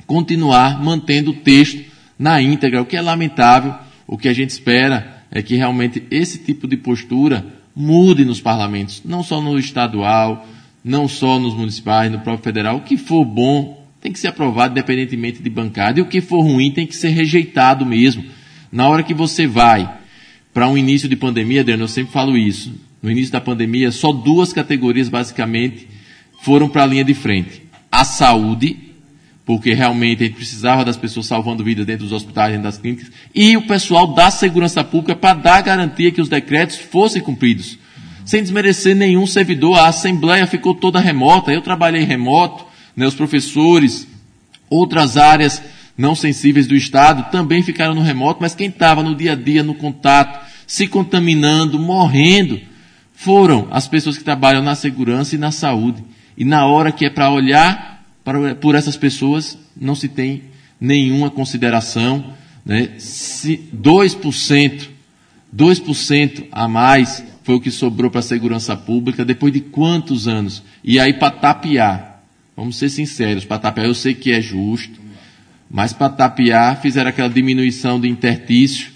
continuar 0.05 0.83
mantendo 0.83 1.31
o 1.31 1.35
texto 1.35 1.81
na 2.19 2.41
íntegra, 2.41 2.81
o 2.81 2.85
que 2.85 2.97
é 2.97 3.01
lamentável. 3.01 3.73
O 4.05 4.17
que 4.17 4.27
a 4.27 4.33
gente 4.33 4.49
espera 4.49 5.23
é 5.31 5.41
que 5.41 5.55
realmente 5.55 6.03
esse 6.11 6.39
tipo 6.39 6.67
de 6.67 6.75
postura 6.75 7.45
mude 7.73 8.25
nos 8.25 8.41
parlamentos, 8.41 9.01
não 9.05 9.23
só 9.23 9.41
no 9.41 9.57
estadual, 9.57 10.45
não 10.83 11.07
só 11.07 11.39
nos 11.39 11.53
municipais, 11.53 12.11
no 12.11 12.19
próprio 12.19 12.43
federal. 12.43 12.75
O 12.75 12.81
que 12.81 12.97
for 12.97 13.23
bom 13.23 13.84
tem 14.06 14.12
que 14.12 14.20
ser 14.20 14.28
aprovado 14.28 14.72
independentemente 14.72 15.41
de 15.41 15.49
bancada, 15.49 15.97
e 15.97 16.01
o 16.03 16.06
que 16.06 16.22
for 16.22 16.41
ruim 16.41 16.70
tem 16.70 16.86
que 16.86 16.95
ser 16.95 17.10
rejeitado 17.10 17.84
mesmo. 17.84 18.24
Na 18.72 18.88
hora 18.88 19.01
que 19.01 19.16
você 19.16 19.47
vai 19.47 19.91
para 20.53 20.70
um 20.70 20.78
início 20.78 21.10
de 21.10 21.16
pandemia, 21.16 21.62
Adriano, 21.62 21.86
eu 21.86 21.88
sempre 21.88 22.14
falo 22.14 22.38
isso. 22.38 22.72
No 23.01 23.10
início 23.10 23.32
da 23.32 23.41
pandemia, 23.41 23.91
só 23.91 24.12
duas 24.12 24.53
categorias 24.53 25.10
basicamente 25.10 25.88
foram 26.43 26.70
para 26.70 26.84
a 26.84 26.86
linha 26.86 27.03
de 27.03 27.16
frente: 27.16 27.64
a 27.91 28.03
saúde 28.03 28.78
porque 29.43 29.74
realmente 29.74 30.24
a 30.24 30.28
gente 30.28 30.36
precisava 30.36 30.84
das 30.84 30.97
pessoas 30.97 31.28
salvando 31.28 31.64
vidas 31.64 31.86
dentro 31.86 32.03
dos 32.03 32.12
hospitais, 32.12 32.49
dentro 32.51 32.64
das 32.64 32.80
clínicas, 32.80 33.12
e 33.34 33.56
o 33.56 33.62
pessoal 33.62 34.08
da 34.08 34.32
segurança 34.32 34.84
pública 34.84 35.16
para 35.16 35.39
dar 35.39 35.62
garantia 35.62 36.12
que 36.12 36.22
os 36.22 36.30
decretos 36.30 36.78
fossem 36.78 37.22
cumpridos. 37.22 37.78
Sem 38.26 38.41
desmerecer 38.41 38.95
nenhum 38.95 39.28
servidor, 39.28 39.78
a 39.78 39.88
Assembleia 39.88 40.47
ficou 40.47 40.74
toda 40.74 40.99
remota, 40.99 41.51
eu 41.51 41.62
trabalhei 41.62 42.03
remoto, 42.03 42.66
né, 42.95 43.07
os 43.07 43.15
professores, 43.15 44.07
outras 44.69 45.17
áreas 45.17 45.61
não 45.97 46.15
sensíveis 46.15 46.67
do 46.67 46.75
Estado 46.75 47.31
também 47.31 47.63
ficaram 47.63 47.95
no 47.95 48.01
remoto, 48.01 48.41
mas 48.41 48.55
quem 48.55 48.67
estava 48.67 49.01
no 49.01 49.15
dia 49.15 49.31
a 49.31 49.35
dia, 49.35 49.63
no 49.63 49.75
contato, 49.75 50.45
se 50.67 50.87
contaminando, 50.87 51.79
morrendo, 51.79 52.59
foram 53.13 53.67
as 53.71 53.87
pessoas 53.87 54.17
que 54.17 54.23
trabalham 54.23 54.61
na 54.61 54.75
segurança 54.75 55.35
e 55.35 55.37
na 55.37 55.51
saúde. 55.51 56.03
E 56.37 56.43
na 56.43 56.65
hora 56.65 56.91
que 56.91 57.05
é 57.05 57.09
para 57.09 57.29
olhar 57.29 58.03
para, 58.23 58.55
por 58.55 58.75
essas 58.75 58.97
pessoas 58.97 59.57
não 59.79 59.95
se 59.95 60.09
tem 60.09 60.43
nenhuma 60.79 61.29
consideração. 61.29 62.33
Né? 62.65 62.91
Se 62.97 63.69
2%, 63.73 64.89
2% 65.55 66.47
a 66.51 66.67
mais 66.67 67.23
foi 67.43 67.55
o 67.55 67.61
que 67.61 67.71
sobrou 67.71 68.09
para 68.09 68.19
a 68.19 68.23
segurança 68.23 68.75
pública 68.75 69.23
depois 69.23 69.53
de 69.53 69.61
quantos 69.61 70.27
anos? 70.27 70.63
E 70.83 70.99
aí 70.99 71.13
para 71.13 71.31
tapear, 71.31 72.14
vamos 72.56 72.78
ser 72.78 72.89
sinceros, 72.89 73.45
para 73.45 73.60
tapear 73.60 73.88
eu 73.88 73.93
sei 73.93 74.14
que 74.14 74.32
é 74.32 74.41
justo, 74.41 74.99
mas 75.70 75.93
para 75.93 76.10
tapear 76.10 76.82
fizeram 76.82 77.10
aquela 77.10 77.30
diminuição 77.30 77.99
de 77.99 78.08
intertício, 78.08 78.91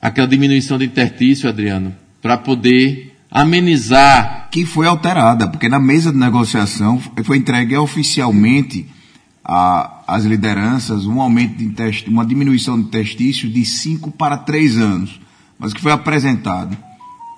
aquela 0.00 0.26
diminuição 0.26 0.78
de 0.78 0.84
intertício, 0.84 1.48
Adriano, 1.48 1.94
para 2.22 2.36
poder 2.36 3.16
amenizar. 3.30 4.48
Que 4.50 4.64
foi 4.64 4.86
alterada, 4.86 5.48
porque 5.48 5.68
na 5.68 5.80
mesa 5.80 6.12
de 6.12 6.18
negociação 6.18 7.00
foi 7.24 7.38
entregue 7.38 7.76
oficialmente 7.76 8.86
às 9.44 10.24
lideranças 10.24 11.04
um 11.04 11.20
aumento 11.20 11.56
de 11.56 12.08
uma 12.08 12.24
diminuição 12.24 12.80
de 12.80 12.88
testício 12.88 13.50
de 13.50 13.64
5 13.64 14.12
para 14.12 14.38
3 14.38 14.78
anos. 14.78 15.20
Mas 15.58 15.72
o 15.72 15.74
que 15.74 15.82
foi 15.82 15.92
apresentado 15.92 16.76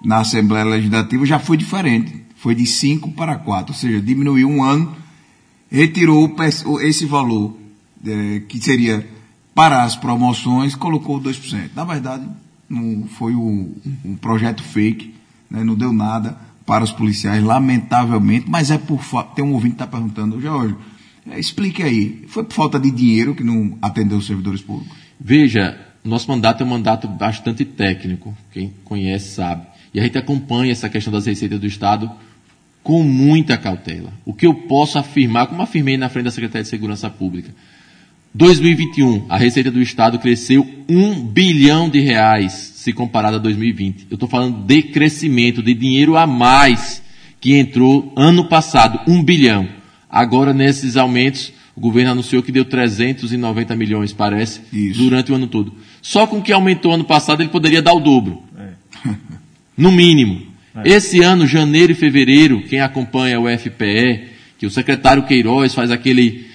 na 0.04 0.18
Assembleia 0.18 0.64
Legislativa 0.64 1.24
já 1.26 1.38
foi 1.38 1.56
diferente. 1.56 2.24
Foi 2.36 2.54
de 2.54 2.66
5 2.66 3.10
para 3.12 3.36
4, 3.36 3.72
ou 3.72 3.78
seja, 3.78 4.00
diminuiu 4.00 4.48
um 4.48 4.62
ano, 4.62 4.94
retirou 5.70 6.34
esse 6.80 7.06
valor, 7.06 7.56
é, 8.06 8.40
que 8.40 8.60
seria 8.60 9.06
para 9.54 9.82
as 9.82 9.96
promoções, 9.96 10.74
colocou 10.74 11.20
2%. 11.20 11.70
Na 11.74 11.84
verdade, 11.84 12.26
não 12.68 13.04
foi 13.08 13.34
um, 13.34 13.74
um 14.04 14.14
projeto 14.16 14.62
fake, 14.62 15.14
né? 15.50 15.64
não 15.64 15.74
deu 15.74 15.92
nada 15.92 16.38
para 16.66 16.84
os 16.84 16.92
policiais, 16.92 17.42
lamentavelmente, 17.42 18.46
mas 18.48 18.70
é 18.70 18.78
por 18.78 19.00
tem 19.34 19.44
um 19.44 19.52
ouvinte 19.52 19.76
que 19.76 19.82
está 19.82 19.86
perguntando, 19.86 20.40
Jorge, 20.40 20.74
é, 21.30 21.38
explique 21.38 21.82
aí, 21.82 22.24
foi 22.28 22.44
por 22.44 22.54
falta 22.54 22.78
de 22.78 22.90
dinheiro 22.90 23.34
que 23.34 23.44
não 23.44 23.78
atendeu 23.80 24.18
os 24.18 24.26
servidores 24.26 24.60
públicos? 24.60 24.96
Veja, 25.18 25.78
nosso 26.04 26.28
mandato 26.28 26.62
é 26.62 26.66
um 26.66 26.70
mandato 26.70 27.08
bastante 27.08 27.64
técnico, 27.64 28.36
quem 28.52 28.72
conhece 28.84 29.34
sabe. 29.34 29.66
E 29.94 30.00
a 30.00 30.02
gente 30.02 30.18
acompanha 30.18 30.72
essa 30.72 30.88
questão 30.88 31.12
das 31.12 31.24
receitas 31.26 31.58
do 31.58 31.66
Estado 31.66 32.10
com 32.86 33.02
muita 33.02 33.58
cautela. 33.58 34.12
O 34.24 34.32
que 34.32 34.46
eu 34.46 34.54
posso 34.54 34.96
afirmar, 34.96 35.48
como 35.48 35.60
afirmei 35.60 35.96
na 35.96 36.08
frente 36.08 36.26
da 36.26 36.30
Secretaria 36.30 36.62
de 36.62 36.68
Segurança 36.68 37.10
Pública, 37.10 37.52
2021, 38.32 39.26
a 39.28 39.36
receita 39.36 39.72
do 39.72 39.82
Estado 39.82 40.20
cresceu 40.20 40.64
1 40.88 41.26
bilhão 41.26 41.88
de 41.88 41.98
reais 41.98 42.52
se 42.52 42.92
comparado 42.92 43.38
a 43.38 43.40
2020. 43.40 44.06
Eu 44.08 44.14
estou 44.14 44.28
falando 44.28 44.64
de 44.64 44.82
crescimento, 44.84 45.64
de 45.64 45.74
dinheiro 45.74 46.16
a 46.16 46.28
mais 46.28 47.02
que 47.40 47.56
entrou 47.56 48.12
ano 48.14 48.44
passado, 48.44 49.00
1 49.10 49.20
bilhão. 49.24 49.68
Agora, 50.08 50.54
nesses 50.54 50.96
aumentos, 50.96 51.52
o 51.74 51.80
governo 51.80 52.12
anunciou 52.12 52.40
que 52.40 52.52
deu 52.52 52.64
390 52.64 53.74
milhões, 53.74 54.12
parece, 54.12 54.60
Isso. 54.72 55.02
durante 55.02 55.32
o 55.32 55.34
ano 55.34 55.48
todo. 55.48 55.74
Só 56.00 56.24
com 56.24 56.38
o 56.38 56.42
que 56.42 56.52
aumentou 56.52 56.92
ano 56.92 57.04
passado, 57.04 57.42
ele 57.42 57.50
poderia 57.50 57.82
dar 57.82 57.94
o 57.94 58.00
dobro. 58.00 58.44
É. 58.56 59.10
No 59.76 59.90
mínimo. 59.90 60.54
É. 60.84 60.88
Esse 60.88 61.22
ano, 61.22 61.46
janeiro 61.46 61.92
e 61.92 61.94
fevereiro, 61.94 62.62
quem 62.62 62.80
acompanha 62.80 63.40
o 63.40 63.48
FPE, 63.48 64.28
que 64.58 64.66
o 64.66 64.70
secretário 64.70 65.22
Queiroz 65.22 65.74
faz 65.74 65.90
aquele, 65.90 66.46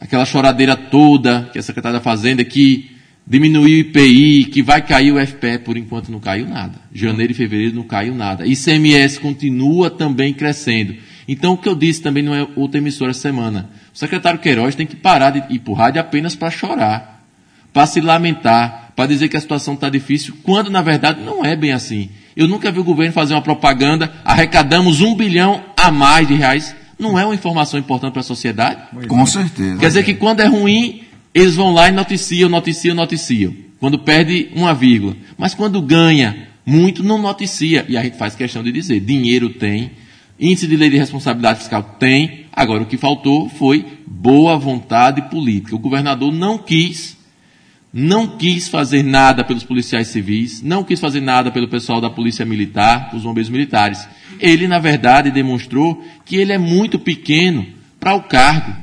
aquela 0.00 0.24
choradeira 0.24 0.76
toda, 0.76 1.48
que 1.52 1.58
é 1.58 1.62
secretário 1.62 1.98
da 1.98 2.02
Fazenda, 2.02 2.44
que 2.44 2.90
diminuiu 3.26 3.76
o 3.76 3.80
IPI, 3.80 4.44
que 4.44 4.62
vai 4.62 4.82
cair 4.82 5.12
o 5.12 5.26
FPE, 5.26 5.58
por 5.64 5.76
enquanto 5.76 6.10
não 6.10 6.20
caiu 6.20 6.46
nada. 6.46 6.78
Janeiro 6.92 7.32
e 7.32 7.34
fevereiro 7.34 7.74
não 7.74 7.84
caiu 7.84 8.14
nada. 8.14 8.46
ICMS 8.46 9.18
continua 9.18 9.90
também 9.90 10.34
crescendo. 10.34 10.94
Então, 11.26 11.54
o 11.54 11.56
que 11.56 11.68
eu 11.68 11.74
disse 11.74 12.02
também 12.02 12.22
não 12.22 12.34
é 12.34 12.46
outra 12.54 12.78
emissora 12.78 13.12
essa 13.12 13.20
semana. 13.20 13.70
O 13.94 13.98
secretário 13.98 14.40
Queiroz 14.40 14.74
tem 14.74 14.86
que 14.86 14.96
parar 14.96 15.30
de 15.30 15.60
o 15.66 15.72
rádio 15.72 16.00
apenas 16.00 16.36
para 16.36 16.50
chorar, 16.50 17.13
para 17.74 17.86
se 17.86 18.00
lamentar, 18.00 18.92
para 18.94 19.08
dizer 19.08 19.28
que 19.28 19.36
a 19.36 19.40
situação 19.40 19.74
está 19.74 19.90
difícil, 19.90 20.34
quando 20.44 20.70
na 20.70 20.80
verdade 20.80 21.20
não 21.20 21.44
é 21.44 21.56
bem 21.56 21.72
assim. 21.72 22.08
Eu 22.36 22.46
nunca 22.46 22.70
vi 22.70 22.78
o 22.78 22.84
governo 22.84 23.12
fazer 23.12 23.34
uma 23.34 23.42
propaganda, 23.42 24.12
arrecadamos 24.24 25.00
um 25.00 25.14
bilhão 25.16 25.60
a 25.76 25.90
mais 25.90 26.26
de 26.26 26.34
reais. 26.34 26.74
Não 26.96 27.18
é 27.18 27.24
uma 27.24 27.34
informação 27.34 27.78
importante 27.78 28.12
para 28.12 28.20
a 28.20 28.24
sociedade? 28.24 28.80
Com 29.08 29.26
certeza. 29.26 29.78
Quer 29.78 29.88
dizer 29.88 30.04
que 30.04 30.14
quando 30.14 30.40
é 30.40 30.46
ruim, 30.46 31.02
eles 31.34 31.56
vão 31.56 31.74
lá 31.74 31.88
e 31.88 31.92
noticiam, 31.92 32.48
noticiam, 32.48 32.94
noticiam. 32.94 33.52
Quando 33.80 33.98
perde 33.98 34.50
uma 34.54 34.72
vírgula. 34.72 35.16
Mas 35.36 35.52
quando 35.52 35.82
ganha 35.82 36.48
muito, 36.64 37.02
não 37.02 37.18
noticia. 37.20 37.84
E 37.88 37.96
a 37.96 38.02
gente 38.04 38.16
faz 38.16 38.36
questão 38.36 38.62
de 38.62 38.70
dizer: 38.70 39.00
dinheiro 39.00 39.50
tem, 39.50 39.90
índice 40.38 40.68
de 40.68 40.76
lei 40.76 40.90
de 40.90 40.96
responsabilidade 40.96 41.58
fiscal 41.58 41.82
tem. 41.98 42.46
Agora, 42.52 42.84
o 42.84 42.86
que 42.86 42.96
faltou 42.96 43.48
foi 43.48 43.84
boa 44.06 44.56
vontade 44.56 45.22
política. 45.22 45.74
O 45.74 45.78
governador 45.80 46.32
não 46.32 46.56
quis 46.56 47.13
não 47.96 48.26
quis 48.26 48.68
fazer 48.68 49.04
nada 49.04 49.44
pelos 49.44 49.62
policiais 49.62 50.08
civis, 50.08 50.60
não 50.60 50.82
quis 50.82 50.98
fazer 50.98 51.20
nada 51.20 51.52
pelo 51.52 51.68
pessoal 51.68 52.00
da 52.00 52.10
polícia 52.10 52.44
militar, 52.44 53.10
os 53.14 53.22
bombeiros 53.22 53.48
militares. 53.48 54.08
Ele, 54.40 54.66
na 54.66 54.80
verdade, 54.80 55.30
demonstrou 55.30 56.04
que 56.24 56.34
ele 56.34 56.52
é 56.52 56.58
muito 56.58 56.98
pequeno 56.98 57.64
para 58.00 58.14
o 58.14 58.22
cargo, 58.22 58.74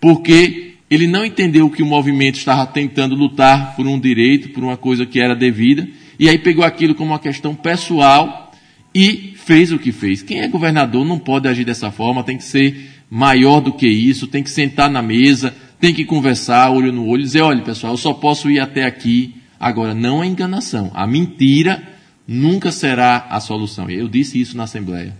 porque 0.00 0.76
ele 0.88 1.06
não 1.06 1.22
entendeu 1.22 1.68
que 1.68 1.82
o 1.82 1.86
movimento 1.86 2.36
estava 2.36 2.66
tentando 2.66 3.14
lutar 3.14 3.76
por 3.76 3.86
um 3.86 4.00
direito, 4.00 4.48
por 4.48 4.64
uma 4.64 4.78
coisa 4.78 5.04
que 5.04 5.20
era 5.20 5.36
devida, 5.36 5.86
e 6.18 6.26
aí 6.26 6.38
pegou 6.38 6.64
aquilo 6.64 6.94
como 6.94 7.10
uma 7.10 7.18
questão 7.18 7.54
pessoal 7.54 8.50
e 8.94 9.34
fez 9.36 9.70
o 9.70 9.78
que 9.78 9.92
fez. 9.92 10.22
Quem 10.22 10.40
é 10.40 10.48
governador 10.48 11.04
não 11.04 11.18
pode 11.18 11.46
agir 11.46 11.64
dessa 11.64 11.90
forma, 11.90 12.24
tem 12.24 12.38
que 12.38 12.44
ser 12.44 12.90
maior 13.10 13.60
do 13.60 13.74
que 13.74 13.86
isso, 13.86 14.26
tem 14.26 14.42
que 14.42 14.48
sentar 14.48 14.88
na 14.88 15.02
mesa, 15.02 15.54
tem 15.86 15.94
que 15.94 16.04
conversar 16.04 16.68
olho 16.72 16.92
no 16.92 17.06
olho, 17.06 17.22
dizer, 17.22 17.42
olha 17.42 17.62
pessoal, 17.62 17.92
eu 17.92 17.96
só 17.96 18.12
posso 18.12 18.50
ir 18.50 18.58
até 18.58 18.84
aqui. 18.84 19.36
Agora, 19.58 19.94
não 19.94 20.20
é 20.20 20.26
enganação. 20.26 20.90
A 20.92 21.06
mentira 21.06 21.80
nunca 22.26 22.72
será 22.72 23.24
a 23.30 23.38
solução. 23.38 23.88
Eu 23.88 24.08
disse 24.08 24.40
isso 24.40 24.56
na 24.56 24.64
Assembleia. 24.64 25.16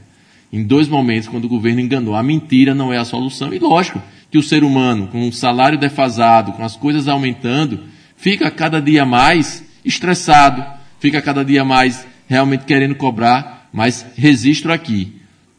Em 0.52 0.64
dois 0.64 0.88
momentos, 0.88 1.28
quando 1.28 1.44
o 1.44 1.48
governo 1.48 1.80
enganou, 1.80 2.16
a 2.16 2.22
mentira 2.22 2.74
não 2.74 2.92
é 2.92 2.98
a 2.98 3.04
solução. 3.04 3.54
E 3.54 3.60
lógico 3.60 4.02
que 4.28 4.38
o 4.38 4.42
ser 4.42 4.64
humano, 4.64 5.06
com 5.06 5.20
um 5.20 5.30
salário 5.30 5.78
defasado, 5.78 6.50
com 6.54 6.64
as 6.64 6.74
coisas 6.74 7.06
aumentando, 7.06 7.84
fica 8.16 8.50
cada 8.50 8.82
dia 8.82 9.06
mais 9.06 9.62
estressado, 9.84 10.64
fica 10.98 11.22
cada 11.22 11.44
dia 11.44 11.64
mais 11.64 12.04
realmente 12.26 12.64
querendo 12.64 12.96
cobrar, 12.96 13.68
mas 13.72 14.04
registro 14.16 14.72
aqui. 14.72 15.12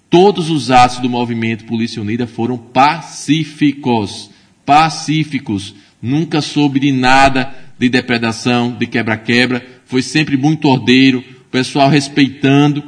Todos 0.10 0.49
os 0.49 0.70
atos 0.70 0.99
do 0.99 1.10
movimento 1.10 1.64
Polícia 1.64 2.01
Unida 2.01 2.28
foram 2.28 2.58
pacíficos 2.58 4.36
pacíficos, 4.68 5.74
nunca 6.01 6.41
soube 6.41 6.78
de 6.82 6.91
nada 6.91 7.55
de 7.80 7.88
depredação, 7.88 8.74
de 8.74 8.86
quebra-quebra, 8.86 9.65
foi 9.86 10.01
sempre 10.01 10.36
muito 10.36 10.68
ordeiro, 10.68 11.20
o 11.20 11.49
pessoal 11.49 11.88
respeitando, 11.88 12.84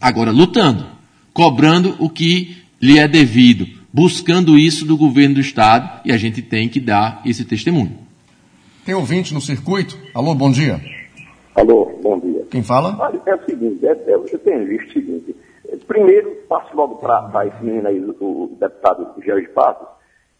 agora 0.00 0.30
lutando, 0.30 0.86
cobrando 1.34 1.96
o 1.98 2.08
que 2.08 2.58
lhe 2.80 3.00
é 3.00 3.08
devido, 3.08 3.66
buscando 3.92 4.56
isso 4.56 4.86
do 4.86 4.96
governo 4.96 5.34
do 5.34 5.40
Estado 5.40 6.02
e 6.04 6.12
a 6.12 6.16
gente 6.16 6.40
tem 6.40 6.68
que 6.68 6.78
dar 6.78 7.20
esse 7.26 7.44
testemunho. 7.44 7.98
Tem 8.86 8.94
ouvinte 8.94 9.34
no 9.34 9.40
circuito? 9.40 9.98
Alô, 10.14 10.34
bom 10.36 10.52
dia. 10.52 10.80
Alô, 11.56 11.98
bom 12.00 12.20
dia. 12.20 12.46
Quem 12.48 12.62
fala? 12.62 12.96
Olha, 12.96 13.20
é 13.26 13.34
o 13.34 13.44
seguinte, 13.44 13.84
é, 13.84 13.90
é, 13.90 14.14
eu 14.14 14.38
tenho 14.38 14.64
visto 14.66 14.90
o 14.90 14.92
seguinte. 14.92 15.36
Primeiro, 15.88 16.30
passo 16.48 16.76
logo 16.76 16.94
para 16.96 17.44
esse 17.46 17.64
menino 17.64 17.88
aí, 17.88 17.98
o, 17.98 18.44
o 18.44 18.56
deputado 18.60 19.08
Jorge 19.24 19.48
Passos, 19.48 19.97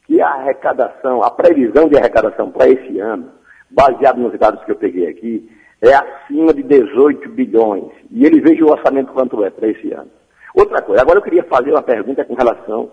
que 0.09 0.21
a 0.23 0.27
arrecadação, 0.27 1.23
a 1.23 1.31
previsão 1.31 1.87
de 1.87 1.99
arrecadação 1.99 2.51
para 2.51 2.67
esse 2.67 2.99
ano, 2.99 3.31
baseado 3.71 4.17
nos 4.17 4.37
dados 4.39 4.65
que 4.65 4.73
eu 4.73 4.77
peguei 4.77 5.07
aqui, 5.07 5.49
é 5.83 5.95
acima 5.95 6.55
de 6.55 6.63
18 6.63 7.29
bilhões. 7.29 7.93
E 8.11 8.25
ele 8.25 8.41
veja 8.41 8.65
o 8.65 8.71
orçamento 8.71 9.13
quanto 9.13 9.45
é 9.45 9.51
para 9.51 9.69
esse 9.69 9.93
ano. 9.93 10.11
Outra 10.55 10.81
coisa, 10.81 11.03
agora 11.03 11.19
eu 11.19 11.23
queria 11.23 11.45
fazer 11.45 11.71
uma 11.71 11.83
pergunta 11.83 12.25
com 12.25 12.35
relação, 12.35 12.91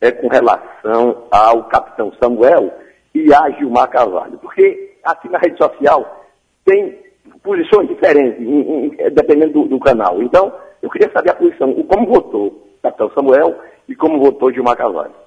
é, 0.00 0.12
com 0.12 0.28
relação 0.28 1.24
ao 1.28 1.64
capitão 1.64 2.12
Samuel 2.22 2.72
e 3.12 3.34
a 3.34 3.50
Gilmar 3.50 3.90
Carvalho. 3.90 4.38
Porque 4.38 4.94
aqui 5.04 5.28
na 5.28 5.38
rede 5.38 5.58
social 5.58 6.24
tem 6.64 7.00
posições 7.42 7.88
diferentes, 7.88 8.40
em, 8.40 8.86
em, 8.86 8.90
dependendo 9.10 9.52
do, 9.52 9.68
do, 9.70 9.80
canal. 9.80 10.22
Então, 10.22 10.52
eu 10.80 10.88
queria 10.88 11.10
saber 11.12 11.30
a 11.30 11.34
posição, 11.34 11.74
como 11.82 12.06
votou 12.06 12.46
o 12.46 12.80
capitão 12.80 13.10
Samuel 13.10 13.56
e 13.88 13.94
como 13.96 14.20
votou 14.20 14.52
Gilmar 14.52 14.76
Carvalho. 14.76 15.23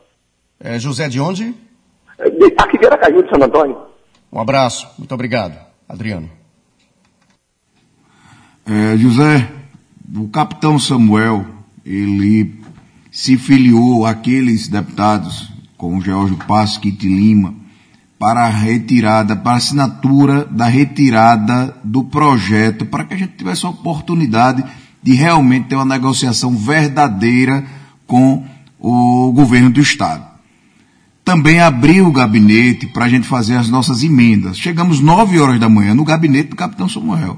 É, 0.60 0.80
José 0.80 1.08
de 1.08 1.20
onde? 1.20 1.54
De, 2.18 2.56
aqui 2.58 2.78
de 2.80 2.86
Aracaju, 2.88 3.24
de 3.24 3.30
Santo 3.30 3.44
Antônio. 3.44 3.78
Um 4.32 4.40
abraço, 4.40 4.88
muito 4.98 5.14
obrigado. 5.14 5.58
Adriano. 5.88 6.30
É, 8.66 8.98
José, 8.98 9.50
o 10.16 10.28
capitão 10.28 10.78
Samuel, 10.80 11.46
ele 11.86 12.60
se 13.12 13.38
filiou 13.38 14.06
àqueles 14.06 14.68
deputados, 14.68 15.50
como 15.78 16.02
George 16.02 16.36
Pasquete 16.48 17.08
Lima, 17.08 17.54
para 18.20 18.46
a 18.46 18.50
retirada, 18.50 19.36
para 19.36 19.54
a 19.54 19.58
assinatura 19.58 20.44
da 20.46 20.66
retirada 20.66 21.78
do 21.84 22.04
projeto, 22.04 22.86
para 22.86 23.06
que 23.06 23.14
a 23.14 23.18
gente 23.18 23.38
tivesse 23.38 23.66
a 23.66 23.70
oportunidade 23.70 24.66
de 25.02 25.14
realmente 25.14 25.68
ter 25.68 25.76
uma 25.76 25.86
negociação 25.86 26.58
verdadeira 26.58 27.64
com 28.08 28.44
o 28.80 29.32
governo 29.32 29.70
do 29.70 29.80
Estado 29.80 30.37
também 31.28 31.60
abriu 31.60 32.08
o 32.08 32.12
gabinete 32.14 32.88
para 32.88 33.04
a 33.04 33.10
gente 33.10 33.28
fazer 33.28 33.58
as 33.58 33.68
nossas 33.68 34.02
emendas. 34.02 34.58
Chegamos 34.58 35.02
9 35.02 35.38
horas 35.42 35.60
da 35.60 35.68
manhã 35.68 35.94
no 35.94 36.06
gabinete 36.06 36.52
do 36.52 36.56
capitão 36.56 36.88
Samuel 36.88 37.38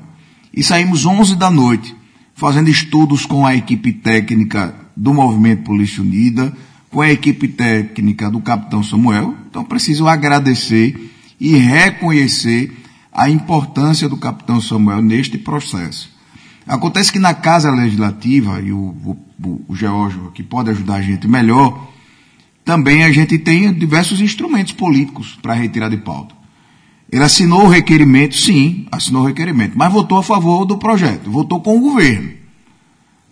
e 0.53 0.63
saímos 0.63 1.07
11 1.07 1.35
da 1.35 1.49
noite 1.49 1.95
fazendo 2.35 2.69
estudos 2.69 3.25
com 3.25 3.47
a 3.47 3.55
equipe 3.55 3.91
técnica 3.91 4.75
do 4.95 5.11
Movimento 5.11 5.63
Polícia 5.63 6.03
Unida, 6.03 6.53
com 6.91 7.01
a 7.01 7.09
equipe 7.09 7.47
técnica 7.47 8.29
do 8.29 8.39
capitão 8.39 8.83
Samuel. 8.83 9.33
Então 9.49 9.63
preciso 9.63 10.07
agradecer 10.07 11.11
e 11.39 11.55
reconhecer 11.55 12.71
a 13.11 13.27
importância 13.27 14.07
do 14.07 14.17
capitão 14.17 14.61
Samuel 14.61 15.01
neste 15.01 15.35
processo. 15.39 16.11
Acontece 16.67 17.11
que 17.11 17.17
na 17.17 17.33
Casa 17.33 17.71
Legislativa, 17.71 18.61
e 18.61 18.71
o, 18.71 18.95
o, 19.43 19.61
o 19.67 19.75
Geórgio 19.75 20.27
aqui 20.27 20.43
pode 20.43 20.69
ajudar 20.69 20.97
a 20.97 21.01
gente 21.01 21.27
melhor, 21.27 21.89
também 22.69 23.03
a 23.03 23.11
gente 23.11 23.39
tem 23.39 23.73
diversos 23.73 24.21
instrumentos 24.21 24.73
políticos 24.73 25.39
para 25.41 25.55
retirar 25.55 25.89
de 25.89 25.97
pauta. 25.97 26.35
Ele 27.11 27.23
assinou 27.23 27.63
o 27.63 27.67
requerimento, 27.67 28.35
sim, 28.35 28.85
assinou 28.91 29.23
o 29.23 29.25
requerimento, 29.25 29.75
mas 29.75 29.91
votou 29.91 30.19
a 30.19 30.23
favor 30.23 30.65
do 30.65 30.77
projeto, 30.77 31.31
votou 31.31 31.61
com 31.61 31.75
o 31.75 31.81
governo. 31.81 32.29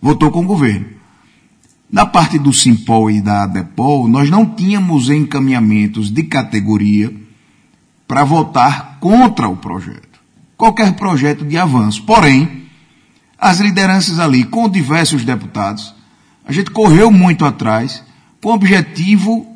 Votou 0.02 0.32
com 0.32 0.40
o 0.40 0.44
governo. 0.44 0.86
Na 1.88 2.04
parte 2.04 2.36
do 2.36 2.52
Simpol 2.52 3.12
e 3.12 3.20
da 3.20 3.44
ADEPOL, 3.44 4.08
nós 4.08 4.28
não 4.28 4.44
tínhamos 4.44 5.08
encaminhamentos 5.08 6.10
de 6.10 6.24
categoria 6.24 7.14
para 8.08 8.24
votar 8.24 8.98
contra 8.98 9.48
o 9.48 9.56
projeto. 9.56 10.18
Qualquer 10.56 10.94
projeto 10.94 11.44
de 11.44 11.56
avanço. 11.56 12.02
Porém, 12.02 12.64
as 13.38 13.60
lideranças 13.60 14.18
ali, 14.18 14.42
com 14.42 14.68
diversos 14.68 15.24
deputados, 15.24 15.94
a 16.44 16.50
gente 16.50 16.72
correu 16.72 17.12
muito 17.12 17.44
atrás 17.44 18.02
com 18.42 18.50
o 18.50 18.54
objetivo 18.54 19.46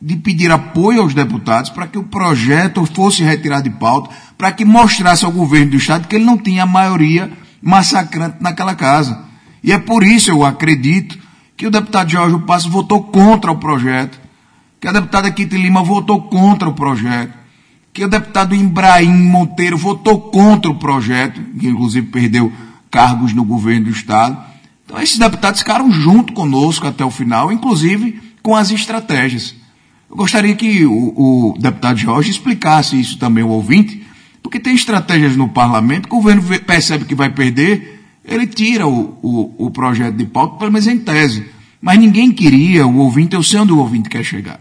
de 0.00 0.16
pedir 0.16 0.50
apoio 0.50 1.00
aos 1.00 1.14
deputados 1.14 1.70
para 1.70 1.86
que 1.86 1.98
o 1.98 2.02
projeto 2.02 2.84
fosse 2.86 3.22
retirado 3.22 3.68
de 3.68 3.76
pauta, 3.76 4.10
para 4.36 4.50
que 4.50 4.64
mostrasse 4.64 5.24
ao 5.24 5.30
governo 5.30 5.70
do 5.70 5.76
Estado 5.76 6.08
que 6.08 6.16
ele 6.16 6.24
não 6.24 6.36
tinha 6.36 6.64
a 6.64 6.66
maioria 6.66 7.30
massacrante 7.62 8.38
naquela 8.40 8.74
casa. 8.74 9.24
E 9.62 9.70
é 9.70 9.78
por 9.78 10.02
isso, 10.02 10.30
eu 10.30 10.44
acredito, 10.44 11.16
que 11.56 11.66
o 11.66 11.70
deputado 11.70 12.10
Jorge 12.10 12.36
Passos 12.40 12.70
votou 12.70 13.04
contra 13.04 13.52
o 13.52 13.56
projeto, 13.56 14.18
que 14.80 14.88
a 14.88 14.92
deputada 14.92 15.30
Kitty 15.30 15.56
Lima 15.56 15.82
votou 15.84 16.22
contra 16.22 16.68
o 16.68 16.74
projeto, 16.74 17.32
que 17.92 18.04
o 18.04 18.08
deputado 18.08 18.54
Ibrahim 18.54 19.28
Monteiro 19.28 19.78
votou 19.78 20.20
contra 20.20 20.68
o 20.68 20.74
projeto, 20.74 21.40
que 21.60 21.68
inclusive 21.68 22.08
perdeu 22.08 22.52
cargos 22.90 23.32
no 23.32 23.44
governo 23.44 23.84
do 23.84 23.90
Estado. 23.90 24.36
Então, 24.92 25.02
esses 25.02 25.16
deputados 25.16 25.60
ficaram 25.60 25.90
junto 25.90 26.34
conosco 26.34 26.86
até 26.86 27.02
o 27.02 27.10
final, 27.10 27.50
inclusive 27.50 28.20
com 28.42 28.54
as 28.54 28.70
estratégias. 28.70 29.54
Eu 30.10 30.16
gostaria 30.16 30.54
que 30.54 30.84
o, 30.84 30.92
o 30.92 31.54
deputado 31.58 31.96
Jorge 31.96 32.30
explicasse 32.30 33.00
isso 33.00 33.16
também 33.16 33.42
ao 33.42 33.48
ouvinte, 33.48 34.04
porque 34.42 34.60
tem 34.60 34.74
estratégias 34.74 35.34
no 35.34 35.48
parlamento, 35.48 36.04
o 36.04 36.08
governo 36.10 36.42
percebe 36.66 37.06
que 37.06 37.14
vai 37.14 37.30
perder, 37.30 38.04
ele 38.22 38.46
tira 38.46 38.86
o, 38.86 39.16
o, 39.22 39.66
o 39.66 39.70
projeto 39.70 40.14
de 40.14 40.26
pauta, 40.26 40.58
pelo 40.58 40.70
menos 40.70 40.86
em 40.86 40.98
tese. 40.98 41.46
Mas 41.80 41.98
ninguém 41.98 42.30
queria, 42.30 42.86
o 42.86 42.98
ouvinte, 42.98 43.34
eu 43.34 43.42
sei 43.42 43.60
onde 43.60 43.72
o 43.72 43.78
ouvinte 43.78 44.10
quer 44.10 44.22
chegar. 44.22 44.60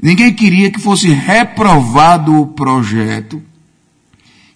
Ninguém 0.00 0.34
queria 0.34 0.70
que 0.70 0.78
fosse 0.78 1.08
reprovado 1.08 2.38
o 2.38 2.46
projeto, 2.48 3.42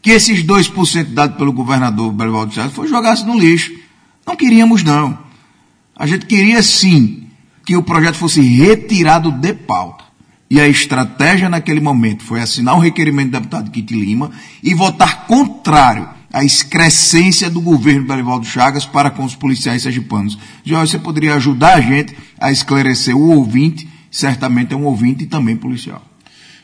que 0.03 0.11
esses 0.11 0.45
2% 0.45 1.05
dados 1.15 1.39
pelo 1.39 1.55
governador 1.55 2.13
Belivaldo 2.13 2.53
Chaves 2.53 2.75
foi 2.75 2.87
jogasse 2.87 3.25
no 3.25 3.39
lixo. 3.39 3.73
Não 4.31 4.37
queríamos, 4.37 4.85
não. 4.85 5.19
A 5.97 6.07
gente 6.07 6.25
queria 6.25 6.63
sim 6.63 7.25
que 7.67 7.77
o 7.77 7.83
projeto 7.83 8.15
fosse 8.15 8.41
retirado 8.41 9.33
de 9.33 9.53
pauta. 9.53 10.05
E 10.49 10.61
a 10.61 10.69
estratégia 10.69 11.49
naquele 11.49 11.81
momento 11.81 12.23
foi 12.23 12.41
assinar 12.41 12.77
o 12.77 12.79
requerimento 12.79 13.33
do 13.33 13.41
deputado 13.41 13.73
Kit 13.73 13.93
Lima 13.93 14.31
e 14.63 14.73
votar 14.73 15.27
contrário 15.27 16.09
à 16.33 16.45
excrescência 16.45 17.51
do 17.51 17.61
governo 17.61 18.07
Belivaldo 18.07 18.47
Chagas 18.47 18.87
para 18.87 19.11
com 19.11 19.25
os 19.25 19.35
policiais 19.35 19.83
sergipanos. 19.83 20.39
Jorge, 20.65 20.93
você 20.93 20.99
poderia 21.01 21.35
ajudar 21.35 21.75
a 21.75 21.81
gente 21.81 22.17
a 22.39 22.53
esclarecer 22.53 23.17
o 23.17 23.31
ouvinte, 23.33 23.89
certamente 24.13 24.73
é 24.73 24.77
um 24.77 24.85
ouvinte 24.85 25.25
e 25.25 25.27
também 25.27 25.57
policial. 25.57 26.05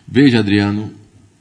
Veja, 0.07 0.39
Adriano, 0.39 0.93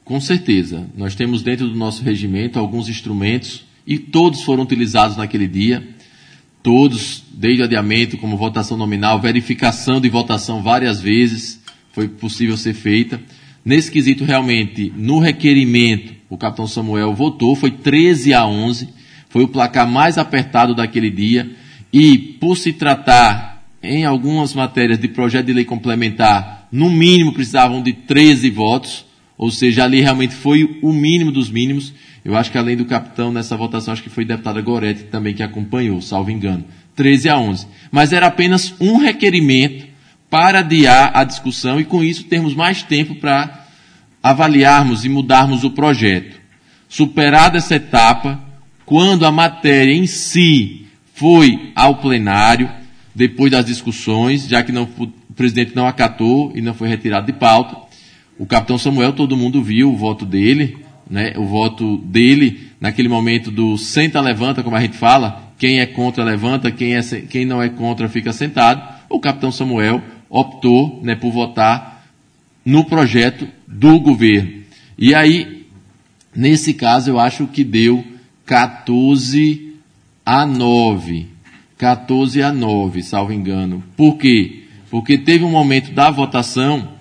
com 0.04 0.20
certeza, 0.20 0.90
nós 0.98 1.14
temos 1.14 1.44
dentro 1.44 1.70
do 1.70 1.76
nosso 1.76 2.02
regimento 2.02 2.58
alguns 2.58 2.90
instrumentos 2.90 3.64
e 3.86 4.00
todos 4.00 4.42
foram 4.42 4.64
utilizados 4.64 5.18
naquele 5.18 5.48
dia. 5.48 5.94
Todos, 6.66 7.24
desde 7.32 7.62
adiamento, 7.62 8.18
como 8.18 8.36
votação 8.36 8.76
nominal, 8.76 9.22
verificação 9.22 10.02
de 10.02 10.10
votação 10.10 10.64
várias 10.64 11.00
vezes, 11.00 11.62
foi 11.92 12.08
possível 12.08 12.58
ser 12.58 12.74
feita. 12.74 13.22
Nesse 13.64 13.92
quesito, 13.92 14.26
realmente, 14.26 14.92
no 14.98 15.20
requerimento, 15.20 16.16
o 16.28 16.36
capitão 16.36 16.66
Samuel 16.66 17.14
votou, 17.14 17.56
foi 17.56 17.70
13 17.70 18.34
a 18.34 18.48
11, 18.48 18.90
foi 19.30 19.44
o 19.44 19.48
placar 19.48 19.88
mais 19.88 20.18
apertado 20.18 20.74
daquele 20.74 21.12
dia, 21.12 21.52
e 21.94 22.18
por 22.18 22.58
se 22.58 22.74
tratar, 22.74 23.64
em 23.84 24.04
algumas 24.04 24.56
matérias 24.56 24.98
de 24.98 25.08
projeto 25.08 25.46
de 25.46 25.54
lei 25.54 25.66
complementar, 25.66 26.68
no 26.72 26.90
mínimo 26.90 27.32
precisavam 27.32 27.84
de 27.84 27.94
13 27.94 28.50
votos, 28.50 29.06
ou 29.38 29.52
seja, 29.52 29.84
ali 29.84 30.02
realmente 30.02 30.34
foi 30.34 30.80
o 30.82 30.92
mínimo 30.92 31.32
dos 31.32 31.48
mínimos. 31.52 31.94
Eu 32.26 32.36
acho 32.36 32.52
que 32.52 32.58
além 32.58 32.76
do 32.76 32.86
capitão, 32.86 33.32
nessa 33.32 33.56
votação, 33.56 33.94
acho 33.94 34.02
que 34.02 34.10
foi 34.10 34.24
a 34.24 34.28
deputada 34.28 34.60
Goretti 34.60 35.04
também 35.04 35.36
que 35.36 35.44
acompanhou, 35.44 36.02
salvo 36.02 36.32
engano. 36.32 36.66
13 36.96 37.30
a 37.30 37.38
11. 37.38 37.68
Mas 37.92 38.12
era 38.12 38.26
apenas 38.26 38.74
um 38.82 38.98
requerimento 38.98 39.86
para 40.28 40.60
adiar 40.60 41.12
a 41.14 41.24
discussão 41.24 41.80
e 41.80 41.86
com 41.86 42.04
isso 42.04 42.24
termos 42.24 42.56
mais 42.56 42.82
tempo 42.82 43.14
para 43.14 43.68
avaliarmos 44.24 45.06
e 45.06 45.10
mudarmos 45.10 45.64
o 45.64 45.70
projeto. 45.70 46.42
Superada 46.90 47.60
essa 47.60 47.76
etapa, 47.76 48.44
quando 48.88 49.24
a 49.24 49.32
matéria 49.32 49.94
em 49.94 50.08
si 50.08 50.88
foi 51.14 51.72
ao 51.76 51.98
plenário, 51.98 52.72
depois 53.14 53.52
das 53.52 53.66
discussões, 53.66 54.48
já 54.48 54.64
que 54.64 54.72
não, 54.72 54.90
o 54.98 55.08
presidente 55.36 55.76
não 55.76 55.86
acatou 55.86 56.52
e 56.56 56.62
não 56.62 56.74
foi 56.74 56.88
retirado 56.88 57.28
de 57.28 57.34
pauta, 57.34 57.78
o 58.40 58.48
capitão 58.48 58.80
Samuel, 58.80 59.14
todo 59.14 59.38
mundo 59.38 59.62
viu 59.62 59.94
o 59.94 59.96
voto 59.96 60.26
dele, 60.26 60.85
né? 61.10 61.34
o 61.38 61.46
voto 61.46 61.98
dele 61.98 62.72
naquele 62.80 63.08
momento 63.08 63.52
do 63.52 63.78
senta, 63.78 64.20
levanta, 64.22 64.64
como 64.64 64.76
a 64.76 64.82
gente 64.82 64.98
fala, 64.98 65.52
quem 65.58 65.80
é 65.80 65.86
contra 65.86 66.24
levanta, 66.24 66.72
quem, 66.72 66.96
é, 66.96 67.02
quem 67.02 67.46
não 67.46 67.62
é 67.62 67.70
contra 67.70 68.10
fica 68.10 68.34
sentado. 68.34 68.96
O 69.10 69.20
capitão 69.20 69.52
Samuel 69.52 70.02
optou 70.30 71.00
né, 71.04 71.16
por 71.16 71.32
votar 71.32 72.06
no 72.64 72.86
projeto 72.86 73.48
do 73.68 74.00
governo. 74.00 74.64
E 74.98 75.14
aí, 75.14 75.68
nesse 76.36 76.74
caso, 76.74 77.12
eu 77.12 77.20
acho 77.20 77.48
que 77.48 77.64
deu 77.64 78.04
14 78.46 79.76
a 80.26 80.46
9. 80.46 81.28
14 81.78 82.42
a 82.42 82.52
9, 82.52 83.04
salvo 83.04 83.32
engano. 83.34 83.84
Por 83.96 84.18
quê? 84.18 84.64
Porque 84.90 85.18
teve 85.18 85.44
um 85.44 85.52
momento 85.52 85.92
da 85.92 86.10
votação 86.10 86.96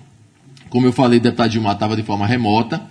como 0.75 0.87
eu 0.87 0.91
falei, 0.91 1.19
o 1.19 1.21
deputado 1.21 1.51
Gilmar 1.51 1.73
estava 1.73 1.95
de 1.95 2.03
forma 2.03 2.27
remota, 2.27 2.81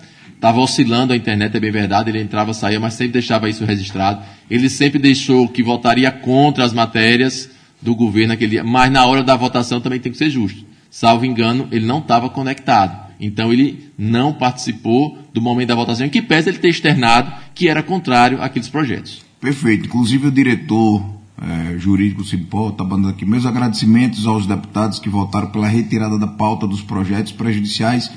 estava 0.45 0.61
oscilando 0.61 1.14
a 1.14 1.16
internet, 1.16 1.57
é 1.57 1.61
bem 1.61 1.70
verdade, 1.70 2.11
ele 2.11 2.20
entrava, 2.20 2.53
saía, 2.53 2.78
mas 2.78 2.92
sempre 2.92 3.14
deixava 3.14 3.49
isso 3.49 3.64
registrado. 3.64 4.22
Ele 4.51 4.68
sempre 4.68 4.99
deixou 4.99 5.49
que 5.49 5.62
votaria 5.62 6.11
contra 6.12 6.64
as 6.64 6.72
matérias 6.74 7.49
do 7.80 7.95
governo 7.95 8.28
naquele 8.28 8.51
dia, 8.51 8.64
mas 8.64 8.92
na 8.92 9.07
hora 9.07 9.22
da 9.22 9.34
votação 9.36 9.80
também 9.80 9.99
tem 9.99 10.12
que 10.12 10.18
ser 10.18 10.28
justo. 10.28 10.62
Salvo 10.90 11.24
engano, 11.24 11.66
ele 11.72 11.86
não 11.86 11.99
estava 11.99 12.28
conectado. 12.28 13.05
Então 13.18 13.55
ele 13.55 13.90
não 13.97 14.34
participou 14.34 15.16
do 15.32 15.40
momento 15.40 15.68
da 15.68 15.74
votação, 15.74 16.11
que 16.11 16.20
pese 16.20 16.51
ele 16.51 16.59
ter 16.59 16.68
externado 16.68 17.32
que 17.55 17.66
era 17.66 17.82
contrário 17.82 18.42
àqueles 18.42 18.68
projetos. 18.68 19.24
Perfeito. 19.40 19.86
Inclusive 19.86 20.26
o 20.26 20.30
diretor 20.30 21.03
é, 21.40 21.78
jurídico 21.78 22.22
Cipó, 22.22 22.68
está 22.68 22.84
mandando 22.84 23.09
aqui 23.09 23.24
meus 23.24 23.47
agradecimentos 23.47 24.26
aos 24.26 24.47
deputados 24.47 24.99
que 24.99 25.09
votaram 25.09 25.49
pela 25.49 25.66
retirada 25.66 26.18
da 26.18 26.26
pauta 26.26 26.66
dos 26.66 26.82
projetos 26.82 27.32
prejudiciais 27.32 28.11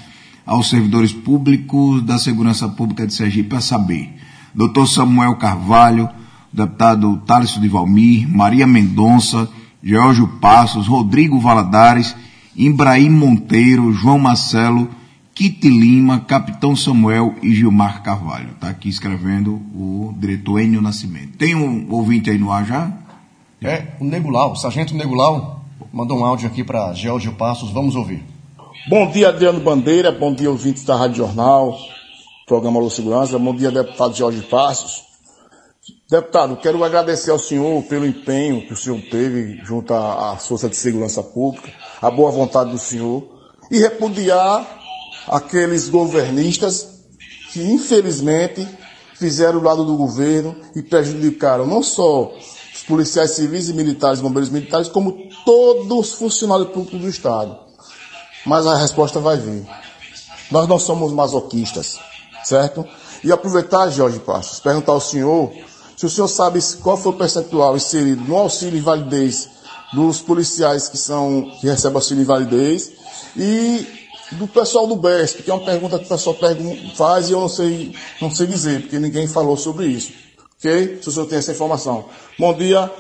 aos 0.48 0.70
servidores 0.70 1.12
públicos 1.12 2.02
da 2.02 2.18
Segurança 2.18 2.70
Pública 2.70 3.06
de 3.06 3.14
Sergipe, 3.14 3.58
a 3.58 3.62
saber, 3.62 4.16
Dr. 4.56 4.88
Samuel 4.88 5.36
Carvalho, 5.36 6.10
deputado 6.52 7.18
Thales 7.28 7.60
de 7.60 7.68
Valmir, 7.68 8.28
Maria 8.28 8.66
Mendonça, 8.66 9.50
Georgio 9.84 10.28
Passos, 10.39 10.88
Rodrigo 10.88 11.38
Valadares, 11.38 12.16
Ibrahim 12.56 13.10
Monteiro, 13.10 13.93
João 13.93 14.18
Marcelo, 14.18 14.89
Kit 15.36 15.70
Lima, 15.70 16.22
Capitão 16.22 16.76
Samuel 16.76 17.36
e 17.43 17.54
Gilmar 17.54 18.02
Carvalho. 18.02 18.50
Está 18.56 18.70
aqui 18.70 18.89
escrevendo 18.89 19.62
o 19.76 20.16
diretor 20.18 20.60
Enio 20.62 20.82
Nascimento. 20.82 21.38
Tem 21.38 21.54
um 21.54 21.86
ouvinte 21.91 22.30
aí 22.30 22.38
no 22.39 22.52
ar 22.52 22.66
já? 22.66 22.91
É, 23.62 23.95
o 24.00 24.06
Negulau, 24.06 24.54
o 24.54 24.56
Sargento 24.56 24.95
Negulau 24.95 25.66
mandou 25.93 26.20
um 26.20 26.26
áudio 26.26 26.48
aqui 26.48 26.64
para 26.64 26.93
Georgio 26.93 27.34
Passos, 27.34 27.70
vamos 27.70 27.95
ouvir. 27.95 28.24
Bom 28.89 29.11
dia, 29.11 29.27
Adriano 29.27 29.59
Bandeira, 29.59 30.13
bom 30.13 30.33
dia, 30.33 30.49
ouvintes 30.49 30.85
da 30.85 30.95
Rádio 30.95 31.17
Jornal, 31.17 31.77
programa 32.45 32.79
Alô 32.79 32.89
Segurança, 32.89 33.38
bom 33.38 33.53
dia, 33.53 33.69
deputado 33.69 34.15
Jorge 34.15 34.41
Passos. 34.43 35.03
Deputado, 36.09 36.55
quero 36.55 36.81
agradecer 36.81 37.29
ao 37.31 37.38
senhor 37.38 37.83
pelo 37.83 38.05
empenho 38.05 38.65
que 38.65 38.71
o 38.71 38.77
senhor 38.77 39.01
teve 39.11 39.59
junto 39.65 39.93
à 39.93 40.38
Força 40.38 40.69
de 40.69 40.77
Segurança 40.77 41.21
Pública, 41.21 41.69
a 42.01 42.09
boa 42.09 42.31
vontade 42.31 42.71
do 42.71 42.77
senhor, 42.77 43.27
e 43.69 43.77
repudiar 43.77 44.65
aqueles 45.27 45.89
governistas 45.89 46.88
que, 47.51 47.61
infelizmente, 47.61 48.65
fizeram 49.15 49.59
o 49.59 49.63
lado 49.63 49.83
do 49.83 49.97
governo 49.97 50.55
e 50.73 50.81
prejudicaram 50.81 51.67
não 51.67 51.83
só 51.83 52.31
policiais 52.88 53.31
civis 53.31 53.67
e 53.67 53.73
militares, 53.73 54.21
bombeiros 54.21 54.49
militares, 54.49 54.88
como 54.88 55.27
todos 55.43 55.91
os 55.91 56.13
funcionários 56.13 56.69
públicos 56.69 57.01
do 57.01 57.09
Estado. 57.09 57.66
Mas 58.45 58.65
a 58.65 58.77
resposta 58.77 59.19
vai 59.19 59.38
vir. 59.38 59.65
Nós 60.51 60.67
não 60.67 60.79
somos 60.79 61.11
masoquistas, 61.11 61.99
certo? 62.43 62.85
E 63.23 63.31
aproveitar, 63.31 63.89
Jorge 63.89 64.19
Passos, 64.19 64.59
perguntar 64.59 64.93
ao 64.93 65.01
senhor 65.01 65.51
se 65.95 66.05
o 66.05 66.09
senhor 66.09 66.27
sabe 66.27 66.59
qual 66.81 66.95
foi 66.95 67.11
o 67.11 67.15
percentual 67.15 67.75
inserido 67.75 68.23
no 68.23 68.38
auxílio 68.38 68.77
invalidez 68.77 69.49
dos 69.93 70.21
policiais 70.21 70.88
que 70.88 70.97
são 70.97 71.51
que 71.59 71.67
recebem 71.67 71.95
auxílio 71.95 72.21
invalidez 72.21 72.91
e 73.35 73.85
do 74.33 74.47
pessoal 74.47 74.85
do 74.85 74.95
BESP, 74.95 75.43
que 75.43 75.49
é 75.49 75.53
uma 75.53 75.65
pergunta 75.65 75.97
que 75.97 76.05
o 76.05 76.09
pessoal 76.09 76.38
faz 76.95 77.29
e 77.29 77.31
eu 77.31 77.39
não 77.39 77.49
sei, 77.49 77.95
não 78.21 78.29
sei 78.29 78.45
dizer, 78.45 78.81
porque 78.81 78.99
ninguém 78.99 79.27
falou 79.27 79.55
sobre 79.55 79.88
isso. 79.88 80.11
Ok? 80.57 80.99
Se 81.01 81.09
o 81.09 81.11
senhor 81.11 81.25
tem 81.27 81.38
essa 81.38 81.51
informação. 81.51 82.05
Bom 82.38 82.53
dia 82.53 82.91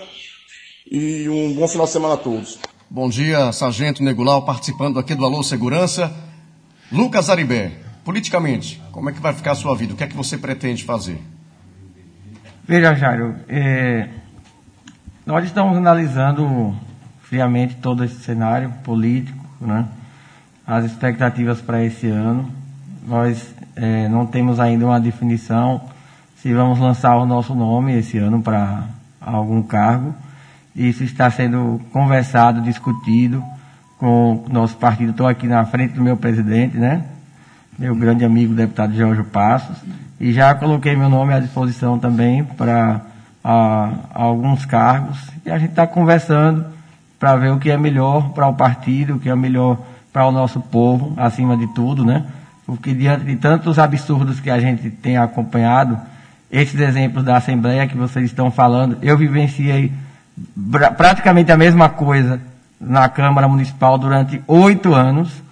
e 0.89 1.27
um 1.27 1.53
bom 1.53 1.67
final 1.67 1.85
de 1.85 1.91
semana 1.91 2.13
a 2.13 2.17
todos. 2.17 2.57
Bom 2.89 3.09
dia, 3.09 3.51
Sargento 3.51 4.01
Negulau, 4.01 4.45
participando 4.45 4.97
aqui 4.97 5.13
do 5.13 5.25
Alô 5.25 5.43
Segurança. 5.43 6.09
Lucas 6.89 7.29
Aribé, 7.29 7.73
politicamente, 8.05 8.81
como 8.93 9.09
é 9.09 9.13
que 9.13 9.19
vai 9.19 9.33
ficar 9.33 9.51
a 9.51 9.55
sua 9.55 9.75
vida? 9.75 9.93
O 9.93 9.97
que 9.97 10.05
é 10.05 10.07
que 10.07 10.15
você 10.15 10.37
pretende 10.37 10.85
fazer? 10.85 11.21
Veja, 12.65 12.95
Jairo, 12.95 13.35
é, 13.49 14.07
nós 15.25 15.43
estamos 15.43 15.77
analisando 15.77 16.73
friamente 17.23 17.75
todo 17.75 18.05
esse 18.05 18.21
cenário 18.21 18.73
político, 18.85 19.45
né? 19.59 19.85
as 20.65 20.85
expectativas 20.85 21.59
para 21.59 21.83
esse 21.83 22.07
ano. 22.07 22.49
Nós 23.05 23.53
é, 23.75 24.07
não 24.07 24.25
temos 24.25 24.61
ainda 24.61 24.85
uma 24.85 24.99
definição 24.99 25.81
se 26.37 26.53
vamos 26.53 26.79
lançar 26.79 27.17
o 27.17 27.25
nosso 27.25 27.53
nome 27.53 27.97
esse 27.97 28.17
ano 28.17 28.41
para 28.41 28.87
algum 29.19 29.61
cargo. 29.61 30.15
Isso 30.77 31.03
está 31.03 31.31
sendo 31.31 31.81
conversado, 31.91 32.61
discutido 32.61 33.43
com 33.97 34.45
o 34.47 34.53
nosso 34.53 34.77
partido. 34.77 35.09
Estou 35.09 35.25
aqui 35.25 35.47
na 35.47 35.65
frente 35.65 35.95
do 35.95 36.03
meu 36.03 36.15
presidente, 36.15 36.77
né? 36.77 37.03
Meu 37.79 37.95
grande 37.95 38.23
amigo, 38.23 38.53
deputado 38.53 38.95
Jorge 38.95 39.23
Passos. 39.23 39.75
E 40.19 40.31
já 40.31 40.53
coloquei 40.53 40.95
meu 40.95 41.09
nome 41.09 41.33
à 41.33 41.39
disposição 41.39 41.97
também 41.97 42.43
para 42.43 43.01
alguns 44.13 44.65
cargos. 44.65 45.17
E 45.43 45.49
a 45.49 45.57
gente 45.57 45.71
está 45.71 45.87
conversando 45.87 46.63
para 47.17 47.35
ver 47.35 47.51
o 47.51 47.57
que 47.57 47.71
é 47.71 47.77
melhor 47.77 48.29
para 48.29 48.47
o 48.47 48.53
partido, 48.53 49.15
o 49.15 49.19
que 49.19 49.29
é 49.29 49.35
melhor 49.35 49.79
para 50.13 50.27
o 50.27 50.31
nosso 50.31 50.59
povo, 50.59 51.15
acima 51.17 51.57
de 51.57 51.65
tudo, 51.73 52.05
né? 52.05 52.23
Porque 52.67 52.93
diante 52.93 53.25
de 53.25 53.35
tantos 53.35 53.79
absurdos 53.79 54.39
que 54.39 54.51
a 54.51 54.59
gente 54.59 54.91
tem 54.91 55.17
acompanhado, 55.17 55.97
esses 56.51 56.79
exemplos 56.79 57.23
da 57.23 57.37
Assembleia 57.37 57.87
que 57.87 57.97
vocês 57.97 58.25
estão 58.25 58.51
falando, 58.51 58.99
eu 59.01 59.17
vivenciei 59.17 59.91
praticamente 60.95 61.51
a 61.51 61.57
mesma 61.57 61.89
coisa 61.89 62.39
na 62.79 63.09
Câmara 63.09 63.47
Municipal 63.47 63.97
durante 63.97 64.41
oito 64.47 64.93
anos. 64.93 65.43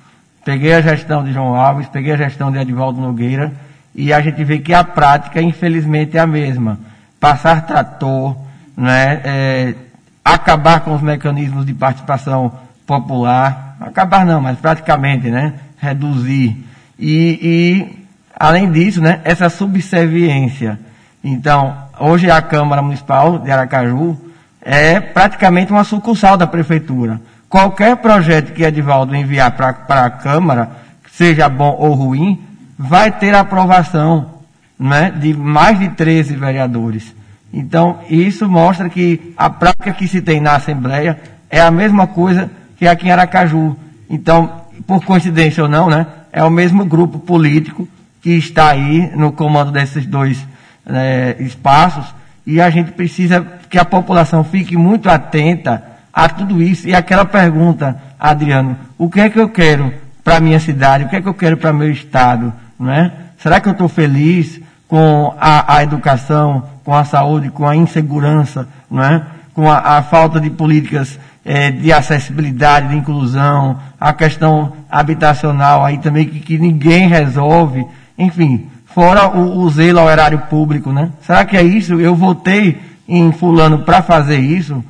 Peguei 0.44 0.74
a 0.74 0.82
gestão 0.82 1.24
de 1.24 1.34
João 1.34 1.56
Alves, 1.56 1.88
peguei 1.88 2.14
a 2.14 2.18
gestão 2.18 2.52
de 2.52 2.60
Edvaldo 2.60 3.02
Nogueira, 3.02 3.52
e 3.96 4.14
a 4.14 4.22
gente 4.22 4.44
vê 4.44 4.60
que 4.60 4.74
a 4.74 4.84
prática, 4.84 5.42
infelizmente, 5.42 6.18
é 6.18 6.20
a 6.20 6.28
mesma. 6.28 6.78
Passar 7.20 7.66
trator, 7.66 8.36
né, 8.78 9.22
é, 9.24 9.76
acabar 10.24 10.82
com 10.82 10.94
os 10.94 11.02
mecanismos 11.02 11.66
de 11.66 11.74
participação 11.74 12.52
popular, 12.86 13.76
acabar 13.80 14.24
não, 14.24 14.40
mas 14.40 14.60
praticamente, 14.60 15.32
né, 15.32 15.54
reduzir. 15.80 16.64
E, 17.00 17.40
e 17.42 18.06
além 18.38 18.72
disso, 18.72 19.02
né, 19.02 19.22
essa 19.24 19.50
subserviência. 19.50 20.80
Então, 21.24 21.76
hoje 22.00 22.30
a 22.30 22.40
Câmara 22.40 22.84
Municipal 22.84 23.40
de 23.40 23.50
Aracaju 23.50 24.25
é 24.66 25.00
praticamente 25.00 25.72
uma 25.72 25.84
sucursal 25.84 26.36
da 26.36 26.48
Prefeitura. 26.48 27.22
Qualquer 27.48 27.98
projeto 27.98 28.52
que 28.52 28.64
Edivaldo 28.64 29.16
enviar 29.16 29.52
para 29.52 29.70
a 29.88 30.10
Câmara, 30.10 30.72
seja 31.12 31.48
bom 31.48 31.76
ou 31.78 31.94
ruim, 31.94 32.44
vai 32.78 33.12
ter 33.12 33.36
aprovação 33.36 34.40
né, 34.78 35.14
de 35.16 35.36
mais 35.36 35.78
de 35.78 35.90
13 35.90 36.36
vereadores. 36.36 37.16
Então, 37.54 38.00
isso 38.10 38.50
mostra 38.50 38.90
que 38.90 39.34
a 39.38 39.50
prática 39.50 39.94
que 39.94 40.08
se 40.08 40.22
tem 40.22 40.42
na 40.42 40.56
Assembleia 40.56 41.20
é 41.50 41.62
a 41.62 41.72
mesma 41.72 42.08
coisa 42.08 42.50
que 42.76 42.88
aqui 42.88 43.08
em 43.08 43.12
Aracaju. 43.12 43.78
Então, 44.10 44.64
por 44.86 45.06
coincidência 45.06 45.64
ou 45.64 45.70
não, 45.70 45.90
né, 45.90 46.08
é 46.34 46.44
o 46.44 46.50
mesmo 46.50 46.84
grupo 46.84 47.20
político 47.20 47.88
que 48.22 48.32
está 48.32 48.70
aí 48.72 49.12
no 49.16 49.32
comando 49.32 49.72
desses 49.72 50.06
dois 50.06 50.46
né, 50.84 51.36
espaços 51.40 52.14
e 52.46 52.62
a 52.62 52.70
gente 52.70 52.92
precisa 52.92 53.46
que 53.70 53.78
a 53.78 53.86
população 53.86 54.44
fique 54.44 54.78
muito 54.78 55.10
atenta 55.10 55.84
a 56.14 56.30
tudo 56.30 56.62
isso. 56.62 56.88
E 56.88 56.96
aquela 56.96 57.26
pergunta, 57.26 57.98
Adriano, 58.20 58.78
o 58.98 59.10
que 59.10 59.20
é 59.20 59.30
que 59.30 59.40
eu 59.40 59.50
quero 59.50 59.92
para 60.24 60.38
a 60.38 60.40
minha 60.40 60.60
cidade? 60.60 61.06
O 61.06 61.10
que 61.10 61.16
é 61.16 61.22
que 61.22 61.28
eu 61.28 61.34
quero 61.34 61.58
para 61.58 61.74
meu 61.74 61.92
estado? 61.92 62.54
Não 62.80 62.92
é? 62.92 63.12
Será 63.38 63.60
que 63.60 63.68
eu 63.68 63.74
estou 63.74 63.88
feliz 63.88 64.62
com 64.88 65.36
a, 65.40 65.78
a, 65.78 65.84
educação, 65.84 66.64
com 66.84 66.94
a 66.94 67.04
saúde, 67.04 67.50
com 67.50 67.68
a 67.68 67.76
insegurança, 67.76 68.68
não 68.90 69.04
é? 69.04 69.24
com 69.54 69.72
a, 69.72 69.98
a 69.98 70.04
falta 70.04 70.40
de 70.40 70.50
políticas 70.50 71.18
é, 71.44 71.72
de 71.72 71.92
acessibilidade, 71.92 72.90
de 72.90 72.98
inclusão, 72.98 73.80
a 74.00 74.12
questão 74.14 74.74
habitacional 74.90 75.84
aí 75.84 75.98
também 75.98 76.26
que, 76.28 76.40
que 76.40 76.58
ninguém 76.58 77.08
resolve, 77.08 77.86
enfim, 78.18 78.68
fora 78.96 79.28
o, 79.28 79.60
o, 79.60 79.70
zelo 79.70 80.00
ao 80.00 80.10
erário 80.10 80.40
público, 80.50 80.94
né? 80.94 81.12
Será 81.22 81.44
que 81.44 81.58
é 81.58 81.62
isso? 81.62 82.00
Eu 82.00 82.16
votei 82.16 82.82
em 83.06 83.30
fulano 83.34 83.80
para 83.80 84.02
fazer 84.02 84.40
isso? 84.40 84.82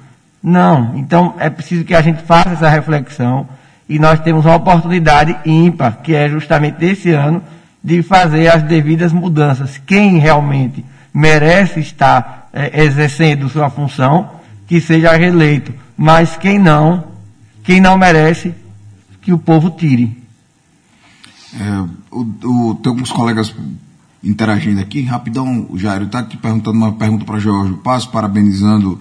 Não. 0.44 0.96
Então 0.96 1.34
é 1.40 1.50
preciso 1.50 1.84
que 1.84 1.96
a 1.96 2.04
gente 2.04 2.22
faça 2.22 2.52
essa 2.52 2.70
reflexão 2.70 3.48
e 3.90 3.98
nós 3.98 4.20
temos 4.20 4.46
uma 4.46 4.58
oportunidade 4.58 5.36
ímpar, 5.44 6.02
que 6.04 6.14
é 6.14 6.30
justamente 6.30 6.86
esse 6.86 7.10
ano, 7.10 7.42
de 7.84 8.04
fazer 8.04 8.48
as 8.48 8.62
devidas 8.62 9.12
mudanças. 9.12 9.80
Quem 9.80 10.20
realmente 10.20 10.86
merece 11.12 11.80
estar 11.80 12.50
é, 12.54 12.84
exercendo 12.84 13.50
sua 13.50 13.72
função, 13.72 14.30
que 14.68 14.80
seja 14.80 15.18
reeleito. 15.18 15.74
Mas 15.98 16.38
quem 16.38 16.60
não, 16.60 17.06
quem 17.64 17.82
não 17.82 17.98
merece, 17.98 18.54
que 19.20 19.34
o 19.34 19.40
povo 19.40 19.72
tire. 19.72 20.24
É, 21.60 21.80
o, 22.12 22.22
o, 22.22 22.76
tem 22.76 22.92
alguns 22.92 23.12
colegas 23.12 23.56
interagindo 24.26 24.82
aqui. 24.82 25.02
Rapidão, 25.02 25.70
Jairo, 25.76 26.06
está 26.06 26.24
te 26.24 26.36
perguntando 26.36 26.78
uma 26.78 26.94
pergunta 26.94 27.24
para 27.24 27.40
Jorge 27.40 27.76
Passo, 27.84 28.10
parabenizando 28.10 29.00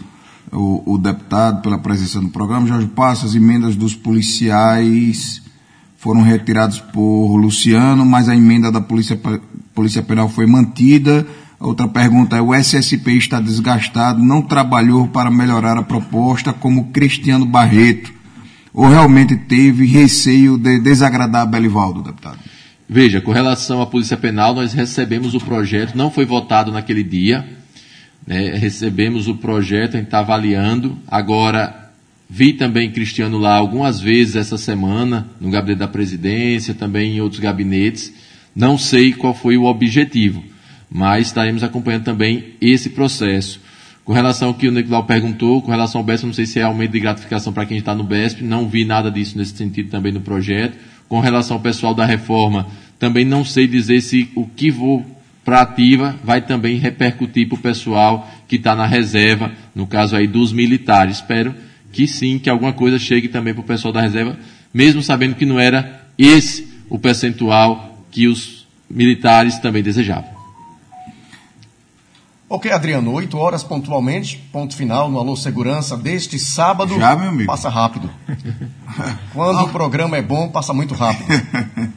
o, 0.53 0.95
o, 0.95 0.99
deputado 0.99 1.62
pela 1.62 1.79
presença 1.79 2.20
no 2.20 2.29
programa. 2.29 2.66
Jorge 2.66 2.87
Passo, 2.89 3.25
as 3.25 3.35
emendas 3.35 3.75
dos 3.75 3.95
policiais 3.95 5.43
foram 5.97 6.20
retirados 6.20 6.79
por 6.79 7.37
Luciano, 7.37 8.05
mas 8.05 8.29
a 8.29 8.37
emenda 8.37 8.70
da 8.70 8.81
Polícia, 8.81 9.18
Polícia 9.75 10.03
Penal 10.03 10.29
foi 10.29 10.47
mantida. 10.47 11.27
Outra 11.59 11.89
pergunta 11.89 12.37
é: 12.37 12.43
o 12.43 12.55
SSP 12.55 13.16
está 13.16 13.41
desgastado, 13.41 14.22
não 14.22 14.43
trabalhou 14.43 15.09
para 15.09 15.31
melhorar 15.31 15.79
a 15.79 15.83
proposta 15.83 16.53
como 16.53 16.91
Cristiano 16.93 17.47
Barreto? 17.47 18.12
Ou 18.75 18.89
realmente 18.89 19.37
teve 19.37 19.87
receio 19.87 20.59
de 20.59 20.81
desagradar 20.81 21.47
Belivaldo, 21.47 22.03
deputado? 22.03 22.39
Veja, 22.89 23.20
com 23.20 23.32
relação 23.32 23.80
à 23.80 23.87
Polícia 23.87 24.16
Penal, 24.16 24.55
nós 24.55 24.72
recebemos 24.72 25.35
o 25.35 25.41
projeto, 25.41 25.97
não 25.97 26.11
foi 26.11 26.24
votado 26.24 26.70
naquele 26.70 27.03
dia, 27.03 27.45
né, 28.26 28.55
recebemos 28.55 29.26
o 29.28 29.35
projeto, 29.35 29.95
a 29.95 29.99
gente 29.99 30.07
está 30.07 30.20
avaliando. 30.20 30.99
Agora, 31.07 31.85
Vi 32.28 32.55
também 32.55 32.91
Cristiano 32.91 33.39
lá 33.39 33.55
algumas 33.55 34.01
vezes 34.01 34.35
essa 34.35 34.57
semana, 34.57 35.28
no 35.41 35.51
gabinete 35.51 35.78
da 35.78 35.89
presidência, 35.89 36.74
também 36.74 37.16
em 37.16 37.20
outros 37.20 37.41
gabinetes. 37.41 38.12
Não 38.57 38.78
sei 38.78 39.12
qual 39.12 39.35
foi 39.35 39.57
o 39.57 39.64
objetivo, 39.64 40.43
mas 40.91 41.26
estaremos 41.26 41.62
acompanhando 41.62 42.05
também 42.05 42.55
esse 42.61 42.91
processo. 42.91 43.61
Com 44.05 44.12
relação 44.12 44.49
ao 44.49 44.55
que 44.55 44.68
o 44.68 44.72
Nicolau 44.72 45.05
perguntou, 45.05 45.62
com 45.62 45.70
relação 45.70 46.01
ao 46.01 46.05
BESP, 46.05 46.26
não 46.26 46.32
sei 46.32 46.47
se 46.47 46.59
é 46.59 46.62
aumento 46.62 46.93
de 46.93 47.01
gratificação 47.01 47.53
para 47.53 47.66
quem 47.66 47.78
está 47.78 47.95
no 47.95 48.05
BESP, 48.05 48.43
não 48.43 48.68
vi 48.68 48.85
nada 48.85 49.11
disso 49.11 49.39
nesse 49.39 49.57
sentido 49.57 49.91
também 49.91 50.12
no 50.12 50.20
projeto. 50.20 50.76
Com 51.15 51.21
relação 51.21 51.59
ao 51.59 51.62
pessoal 51.62 51.95
da 51.95 52.05
reforma, 52.05 52.67
também 52.99 53.25
não 53.25 53.45
sei 53.45 53.69
dizer 53.69 54.01
se 54.01 54.29
o 54.35 54.49
que 54.49 54.69
vou 54.69 55.07
para 55.45 55.61
ativa 55.61 56.17
vai 56.25 56.41
também 56.41 56.77
repercutir 56.77 57.47
para 57.47 57.55
o 57.55 57.61
pessoal 57.61 58.29
que 58.49 58.57
está 58.57 58.75
na 58.75 58.85
reserva, 58.85 59.53
no 59.77 59.87
caso 59.87 60.17
aí 60.17 60.27
dos 60.27 60.53
militares. 60.53 61.19
Espero 61.19 61.55
que 61.93 62.09
sim, 62.09 62.37
que 62.37 62.51
alguma 62.51 62.73
coisa 62.73 62.99
chegue 62.99 63.29
também 63.29 63.55
para 63.55 63.61
o 63.61 63.65
pessoal 63.65 63.93
da 63.93 64.01
reserva, 64.01 64.37
mesmo 64.75 65.05
sabendo 65.05 65.37
que 65.37 65.47
não 65.47 65.61
era 65.61 66.05
esse 66.19 66.67
o 66.91 66.99
percentual 66.99 68.05
que 68.11 68.27
os 68.27 68.67
militares 68.91 69.61
também 69.61 69.85
desejavam. 69.85 70.34
Ok, 72.55 72.71
Adriano, 72.71 73.11
8 73.11 73.37
horas 73.37 73.65
pontualmente, 73.65 74.37
ponto 74.53 74.77
final 74.77 75.11
no 75.11 75.19
Alô 75.19 75.35
Segurança 75.35 75.97
deste 75.97 76.39
sábado. 76.39 76.97
Já, 76.97 77.17
meu 77.17 77.31
amigo. 77.31 77.47
Passa 77.47 77.69
rápido. 77.69 78.09
Quando 79.33 79.65
o 79.65 79.69
programa 79.71 80.17
é 80.17 80.23
bom, 80.23 80.49
passa 80.49 80.73
muito 80.73 80.95
rápido. 80.95 81.27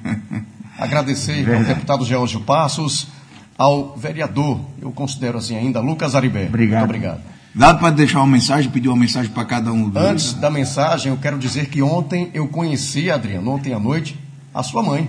Agradecer 0.75 1.43
Verdade. 1.43 1.57
ao 1.57 1.75
deputado 1.75 2.05
Georgio 2.05 2.39
Passos, 2.39 3.07
ao 3.55 3.95
vereador, 3.95 4.59
eu 4.81 4.91
considero 4.91 5.37
assim 5.37 5.55
ainda, 5.55 5.79
Lucas 5.79 6.15
Aribé. 6.15 6.47
Obrigado. 6.47 6.79
Muito 6.79 6.95
obrigado. 6.95 7.21
Dado 7.53 7.77
para 7.77 7.91
deixar 7.91 8.17
uma 8.17 8.25
mensagem, 8.25 8.71
pedir 8.71 8.87
uma 8.87 8.97
mensagem 8.97 9.31
para 9.31 9.45
cada 9.45 9.71
um 9.71 9.87
dos. 9.87 10.01
Antes 10.01 10.33
da 10.33 10.49
mensagem, 10.49 11.11
eu 11.11 11.19
quero 11.19 11.37
dizer 11.37 11.69
que 11.69 11.83
ontem 11.83 12.31
eu 12.33 12.47
conheci, 12.47 13.11
Adriano, 13.11 13.51
ontem 13.51 13.75
à 13.75 13.79
noite, 13.79 14.19
a 14.51 14.63
sua 14.63 14.81
mãe, 14.81 15.07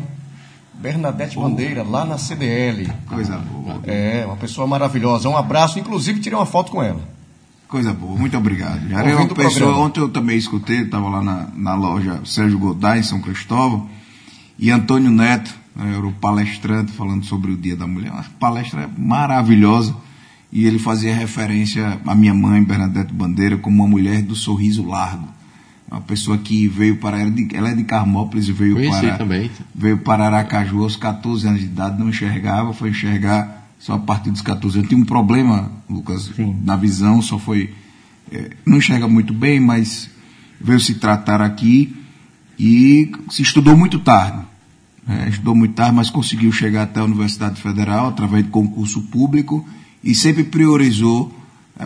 Bernadette. 0.78 1.36
Bandeira, 1.36 1.82
lá 1.82 2.04
na 2.04 2.18
CDL. 2.18 2.88
Coisa 3.06 3.36
boa. 3.36 3.80
É, 3.84 4.24
uma 4.26 4.36
pessoa 4.36 4.66
maravilhosa. 4.66 5.28
Um 5.28 5.36
abraço, 5.36 5.78
inclusive 5.78 6.20
tirei 6.20 6.38
uma 6.38 6.46
foto 6.46 6.70
com 6.72 6.82
ela. 6.82 7.00
Coisa 7.68 7.92
boa, 7.92 8.16
muito 8.16 8.34
obrigado. 8.34 8.88
Já 8.88 9.02
uma 9.02 9.28
pessoa, 9.28 9.76
ontem 9.76 10.00
eu 10.00 10.08
também 10.08 10.38
escutei, 10.38 10.82
estava 10.82 11.06
lá 11.10 11.22
na, 11.22 11.48
na 11.54 11.74
loja 11.74 12.22
Sérgio 12.24 12.58
Godai, 12.58 13.00
em 13.00 13.02
São 13.02 13.20
Cristóvão, 13.20 13.86
e 14.58 14.70
Antônio 14.70 15.10
Neto, 15.10 15.54
né, 15.76 15.94
era 15.94 16.06
o 16.06 16.12
palestrante 16.12 16.92
falando 16.92 17.26
sobre 17.26 17.52
o 17.52 17.56
Dia 17.58 17.76
da 17.76 17.86
Mulher. 17.86 18.10
Uma 18.10 18.24
palestra 18.40 18.88
maravilhosa 18.96 19.94
e 20.50 20.64
ele 20.64 20.78
fazia 20.78 21.14
referência 21.14 22.00
à 22.06 22.14
minha 22.14 22.32
mãe, 22.32 22.64
Bernadette 22.64 23.12
Bandeira, 23.12 23.58
como 23.58 23.82
uma 23.82 23.88
mulher 23.88 24.22
do 24.22 24.34
sorriso 24.34 24.86
largo. 24.86 25.28
Uma 25.90 26.00
pessoa 26.00 26.36
que 26.36 26.68
veio 26.68 26.96
para 26.96 27.18
ela 27.18 27.70
é 27.70 27.74
de 27.74 27.84
Carmópolis 27.84 28.48
e 28.48 28.52
veio 28.52 28.74
Conheci 28.74 29.00
para 29.00 29.18
também. 29.18 29.50
veio 29.74 29.98
para 29.98 30.26
Aracaju 30.26 30.82
aos 30.82 30.96
14 30.96 31.48
anos 31.48 31.60
de 31.60 31.66
idade, 31.66 31.98
não 31.98 32.10
enxergava, 32.10 32.72
foi 32.72 32.90
enxergar 32.90 33.68
só 33.78 33.94
a 33.94 33.98
partir 33.98 34.30
dos 34.30 34.42
14 34.42 34.78
anos. 34.78 34.88
Tinha 34.88 35.00
um 35.00 35.04
problema, 35.04 35.72
Lucas, 35.88 36.30
Sim. 36.36 36.56
na 36.62 36.76
visão, 36.76 37.22
só 37.22 37.38
foi 37.38 37.72
é, 38.32 38.50
não 38.64 38.78
enxerga 38.78 39.08
muito 39.08 39.32
bem, 39.32 39.60
mas 39.60 40.10
veio 40.60 40.80
se 40.80 40.94
tratar 40.94 41.40
aqui 41.40 41.94
e 42.58 43.10
se 43.30 43.42
estudou 43.42 43.76
muito 43.76 43.98
tarde. 43.98 44.46
É, 45.08 45.28
estudou 45.28 45.54
muito 45.54 45.74
tarde, 45.74 45.94
mas 45.94 46.10
conseguiu 46.10 46.52
chegar 46.52 46.82
até 46.82 47.00
a 47.00 47.04
Universidade 47.04 47.60
Federal 47.60 48.08
através 48.08 48.44
de 48.44 48.50
concurso 48.50 49.02
público 49.02 49.66
e 50.04 50.14
sempre 50.14 50.44
priorizou 50.44 51.32
é, 51.32 51.37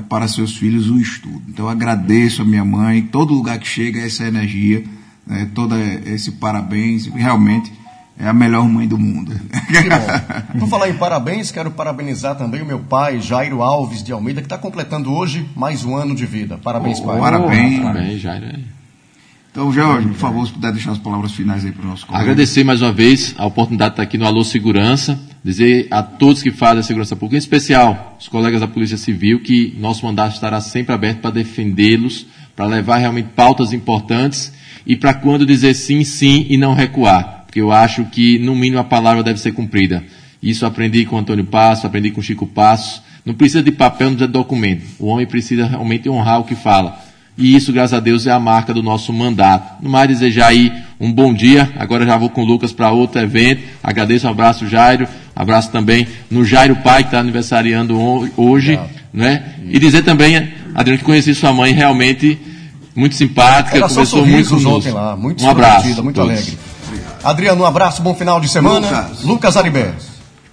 para 0.09 0.29
seus 0.29 0.57
filhos 0.57 0.89
o 0.89 0.99
estudo. 0.99 1.43
Então 1.49 1.69
agradeço 1.69 2.43
a 2.43 2.45
minha 2.45 2.65
mãe, 2.65 3.03
todo 3.03 3.35
lugar 3.35 3.59
que 3.59 3.67
chega 3.67 4.01
essa 4.01 4.25
energia, 4.25 4.85
né, 5.27 5.49
todo 5.55 5.77
esse 5.77 6.33
parabéns, 6.33 7.07
realmente 7.07 7.73
é 8.19 8.29
a 8.29 8.33
melhor 8.33 8.69
mãe 8.69 8.87
do 8.87 8.99
mundo. 8.99 9.33
Que 9.67 9.89
bom. 9.89 10.61
Por 10.61 10.69
falar 10.69 10.89
em 10.89 10.95
parabéns, 10.95 11.51
quero 11.51 11.71
parabenizar 11.71 12.37
também 12.37 12.63
o 12.63 12.67
meu 12.67 12.79
pai, 12.79 13.21
Jairo 13.21 13.63
Alves 13.63 14.03
de 14.03 14.13
Almeida, 14.13 14.41
que 14.41 14.47
está 14.47 14.59
completando 14.59 15.13
hoje 15.13 15.49
mais 15.57 15.85
um 15.85 15.97
ano 15.97 16.15
de 16.15 16.25
vida. 16.25 16.59
Parabéns, 16.59 17.01
oh, 17.01 17.05
pai. 17.05 17.19
Parabéns. 17.19 17.83
Parabéns, 17.83 18.21
Jairo. 18.21 18.47
Então, 19.51 19.71
Jorge, 19.73 20.09
por 20.09 20.17
favor, 20.17 20.47
se 20.47 20.53
puder 20.53 20.73
deixar 20.73 20.93
as 20.93 20.99
palavras 20.99 21.33
finais 21.33 21.65
aí 21.65 21.73
para 21.73 21.85
o 21.85 21.89
nosso 21.89 22.07
colega. 22.07 22.23
Agradecer 22.23 22.65
mais 22.65 22.81
uma 22.81 22.93
vez 22.93 23.35
a 23.37 23.45
oportunidade 23.45 23.91
de 23.91 23.95
estar 23.95 24.03
aqui 24.05 24.17
no 24.17 24.25
Alô 24.25 24.43
Segurança, 24.45 25.21
dizer 25.45 25.89
a 25.91 26.03
todos 26.03 26.43
que 26.43 26.51
fazem 26.51 26.81
a 26.81 26.83
segurança 26.83 27.17
pública, 27.17 27.37
em 27.37 27.39
especial 27.39 28.17
os 28.21 28.29
colegas 28.29 28.61
da 28.61 28.69
Polícia 28.69 28.97
Civil, 28.97 29.41
que 29.41 29.75
nosso 29.79 30.07
mandato 30.07 30.35
estará 30.35 30.61
sempre 30.61 30.95
aberto 30.95 31.21
para 31.21 31.31
defendê-los, 31.31 32.27
para 32.55 32.67
levar 32.67 32.99
realmente 32.99 33.31
pautas 33.35 33.73
importantes 33.73 34.53
e 34.87 34.97
para 34.97 35.15
quando 35.15 35.47
dizer 35.47 35.75
sim, 35.75 36.05
sim 36.05 36.47
e 36.49 36.57
não 36.57 36.75
recuar. 36.75 37.43
Porque 37.47 37.61
eu 37.61 37.73
acho 37.73 38.05
que, 38.07 38.39
no 38.39 38.55
mínimo, 38.55 38.79
a 38.79 38.85
palavra 38.85 39.23
deve 39.23 39.41
ser 39.41 39.53
cumprida. 39.53 40.03
Isso 40.43 40.65
aprendi 40.65 41.05
com 41.05 41.19
Antônio 41.19 41.45
Passo, 41.45 41.87
aprendi 41.87 42.11
com 42.11 42.23
Chico 42.23 42.47
Passos. 42.47 43.03
Não 43.25 43.35
precisa 43.35 43.63
de 43.63 43.71
papel, 43.71 44.09
não 44.09 44.17
precisa 44.17 44.27
de 44.27 44.33
documento. 44.33 44.85
O 44.99 45.07
homem 45.07 45.27
precisa 45.27 45.67
realmente 45.67 46.09
honrar 46.09 46.41
o 46.41 46.45
que 46.45 46.55
fala. 46.55 46.99
E 47.37 47.57
isso, 47.57 47.73
graças 47.73 47.95
a 47.95 48.01
Deus, 48.01 48.27
é 48.27 48.31
a 48.31 48.39
marca 48.39 48.75
do 48.75 48.83
nosso 48.83 49.13
mandato. 49.13 49.83
No 49.83 49.89
mais, 49.89 50.09
desejar 50.09 50.49
aí 50.49 50.73
um 51.01 51.11
bom 51.11 51.33
dia. 51.33 51.71
Agora 51.79 52.05
já 52.05 52.17
vou 52.17 52.29
com 52.29 52.43
o 52.43 52.45
Lucas 52.45 52.73
para 52.73 52.91
outro 52.91 53.21
evento. 53.21 53.63
Agradeço, 53.83 54.27
um 54.27 54.31
abraço, 54.31 54.69
Jairo. 54.69 55.09
Abraço 55.35 55.71
também 55.71 56.07
no 56.31 56.45
Jairo 56.45 56.77
Pai, 56.77 57.03
que 57.03 57.09
está 57.09 57.21
aniversariando 57.21 57.99
hoje. 58.37 58.79
Né? 59.13 59.55
E 59.69 59.79
dizer 59.79 60.03
também, 60.03 60.53
Adriano, 60.75 60.99
que 60.99 61.05
conheci 61.05 61.35
sua 61.35 61.53
mãe 61.53 61.73
realmente 61.73 62.39
muito 62.95 63.15
simpática, 63.15 63.79
Era 63.79 63.89
conversou 63.89 64.27
muito 64.27 64.51
conosco. 64.51 64.93
Lá, 64.93 65.17
muito 65.17 65.43
um 65.43 65.49
abraço. 65.49 66.03
Muito 66.03 66.21
alegre. 66.21 66.59
Adriano, 67.25 67.63
um 67.63 67.67
abraço, 67.67 68.03
bom 68.03 68.15
final 68.15 68.41
de 68.41 68.49
semana. 68.49 68.87
Lucas, 68.87 69.23
Lucas 69.23 69.57
Aribé. 69.57 69.95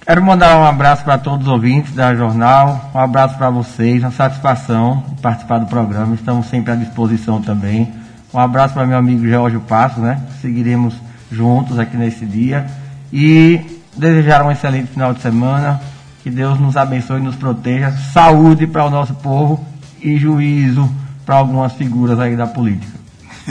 Quero 0.02 0.24
mandar 0.24 0.58
um 0.58 0.66
abraço 0.66 1.04
para 1.04 1.18
todos 1.18 1.46
os 1.46 1.54
ouvintes 1.54 1.94
da 1.94 2.16
jornal, 2.16 2.90
um 2.96 3.00
abraço 3.00 3.38
para 3.38 3.50
vocês, 3.50 4.02
uma 4.02 4.12
satisfação 4.12 5.04
participar 5.22 5.60
do 5.60 5.68
programa, 5.68 6.16
estamos 6.16 6.48
sempre 6.48 6.72
à 6.72 6.76
disposição 6.76 7.42
também. 7.42 7.94
Um 8.34 8.40
abraço 8.40 8.74
para 8.74 8.88
meu 8.88 8.98
amigo 8.98 9.28
George 9.28 9.60
Passo, 9.60 10.00
né? 10.00 10.20
Seguiremos 10.42 10.96
juntos 11.32 11.78
aqui 11.78 11.96
nesse 11.96 12.26
dia 12.26 12.66
e 13.14 13.62
desejar 13.96 14.44
um 14.44 14.52
excelente 14.52 14.88
final 14.88 15.14
de 15.14 15.22
semana, 15.22 15.80
que 16.24 16.32
Deus 16.32 16.60
nos 16.60 16.76
abençoe 16.76 17.20
e 17.20 17.24
nos 17.24 17.36
proteja, 17.36 17.92
saúde 17.92 18.66
para 18.66 18.86
o 18.86 18.90
nosso 18.90 19.14
povo 19.16 19.64
e 20.02 20.18
juízo 20.18 20.90
para 21.26 21.36
algumas 21.36 21.74
figuras 21.74 22.20
aí 22.20 22.36
da 22.36 22.48
política. 22.48 22.99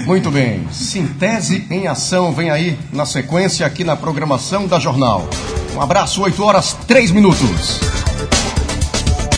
Muito 0.06 0.30
bem. 0.30 0.66
Sintese 0.70 1.66
em 1.70 1.86
ação 1.86 2.32
vem 2.32 2.50
aí 2.50 2.78
na 2.92 3.06
sequência 3.06 3.66
aqui 3.66 3.84
na 3.84 3.96
programação 3.96 4.66
da 4.66 4.78
Jornal. 4.78 5.28
Um 5.74 5.80
abraço, 5.80 6.22
8 6.22 6.42
horas 6.42 6.76
3 6.86 7.10
minutos. 7.10 8.07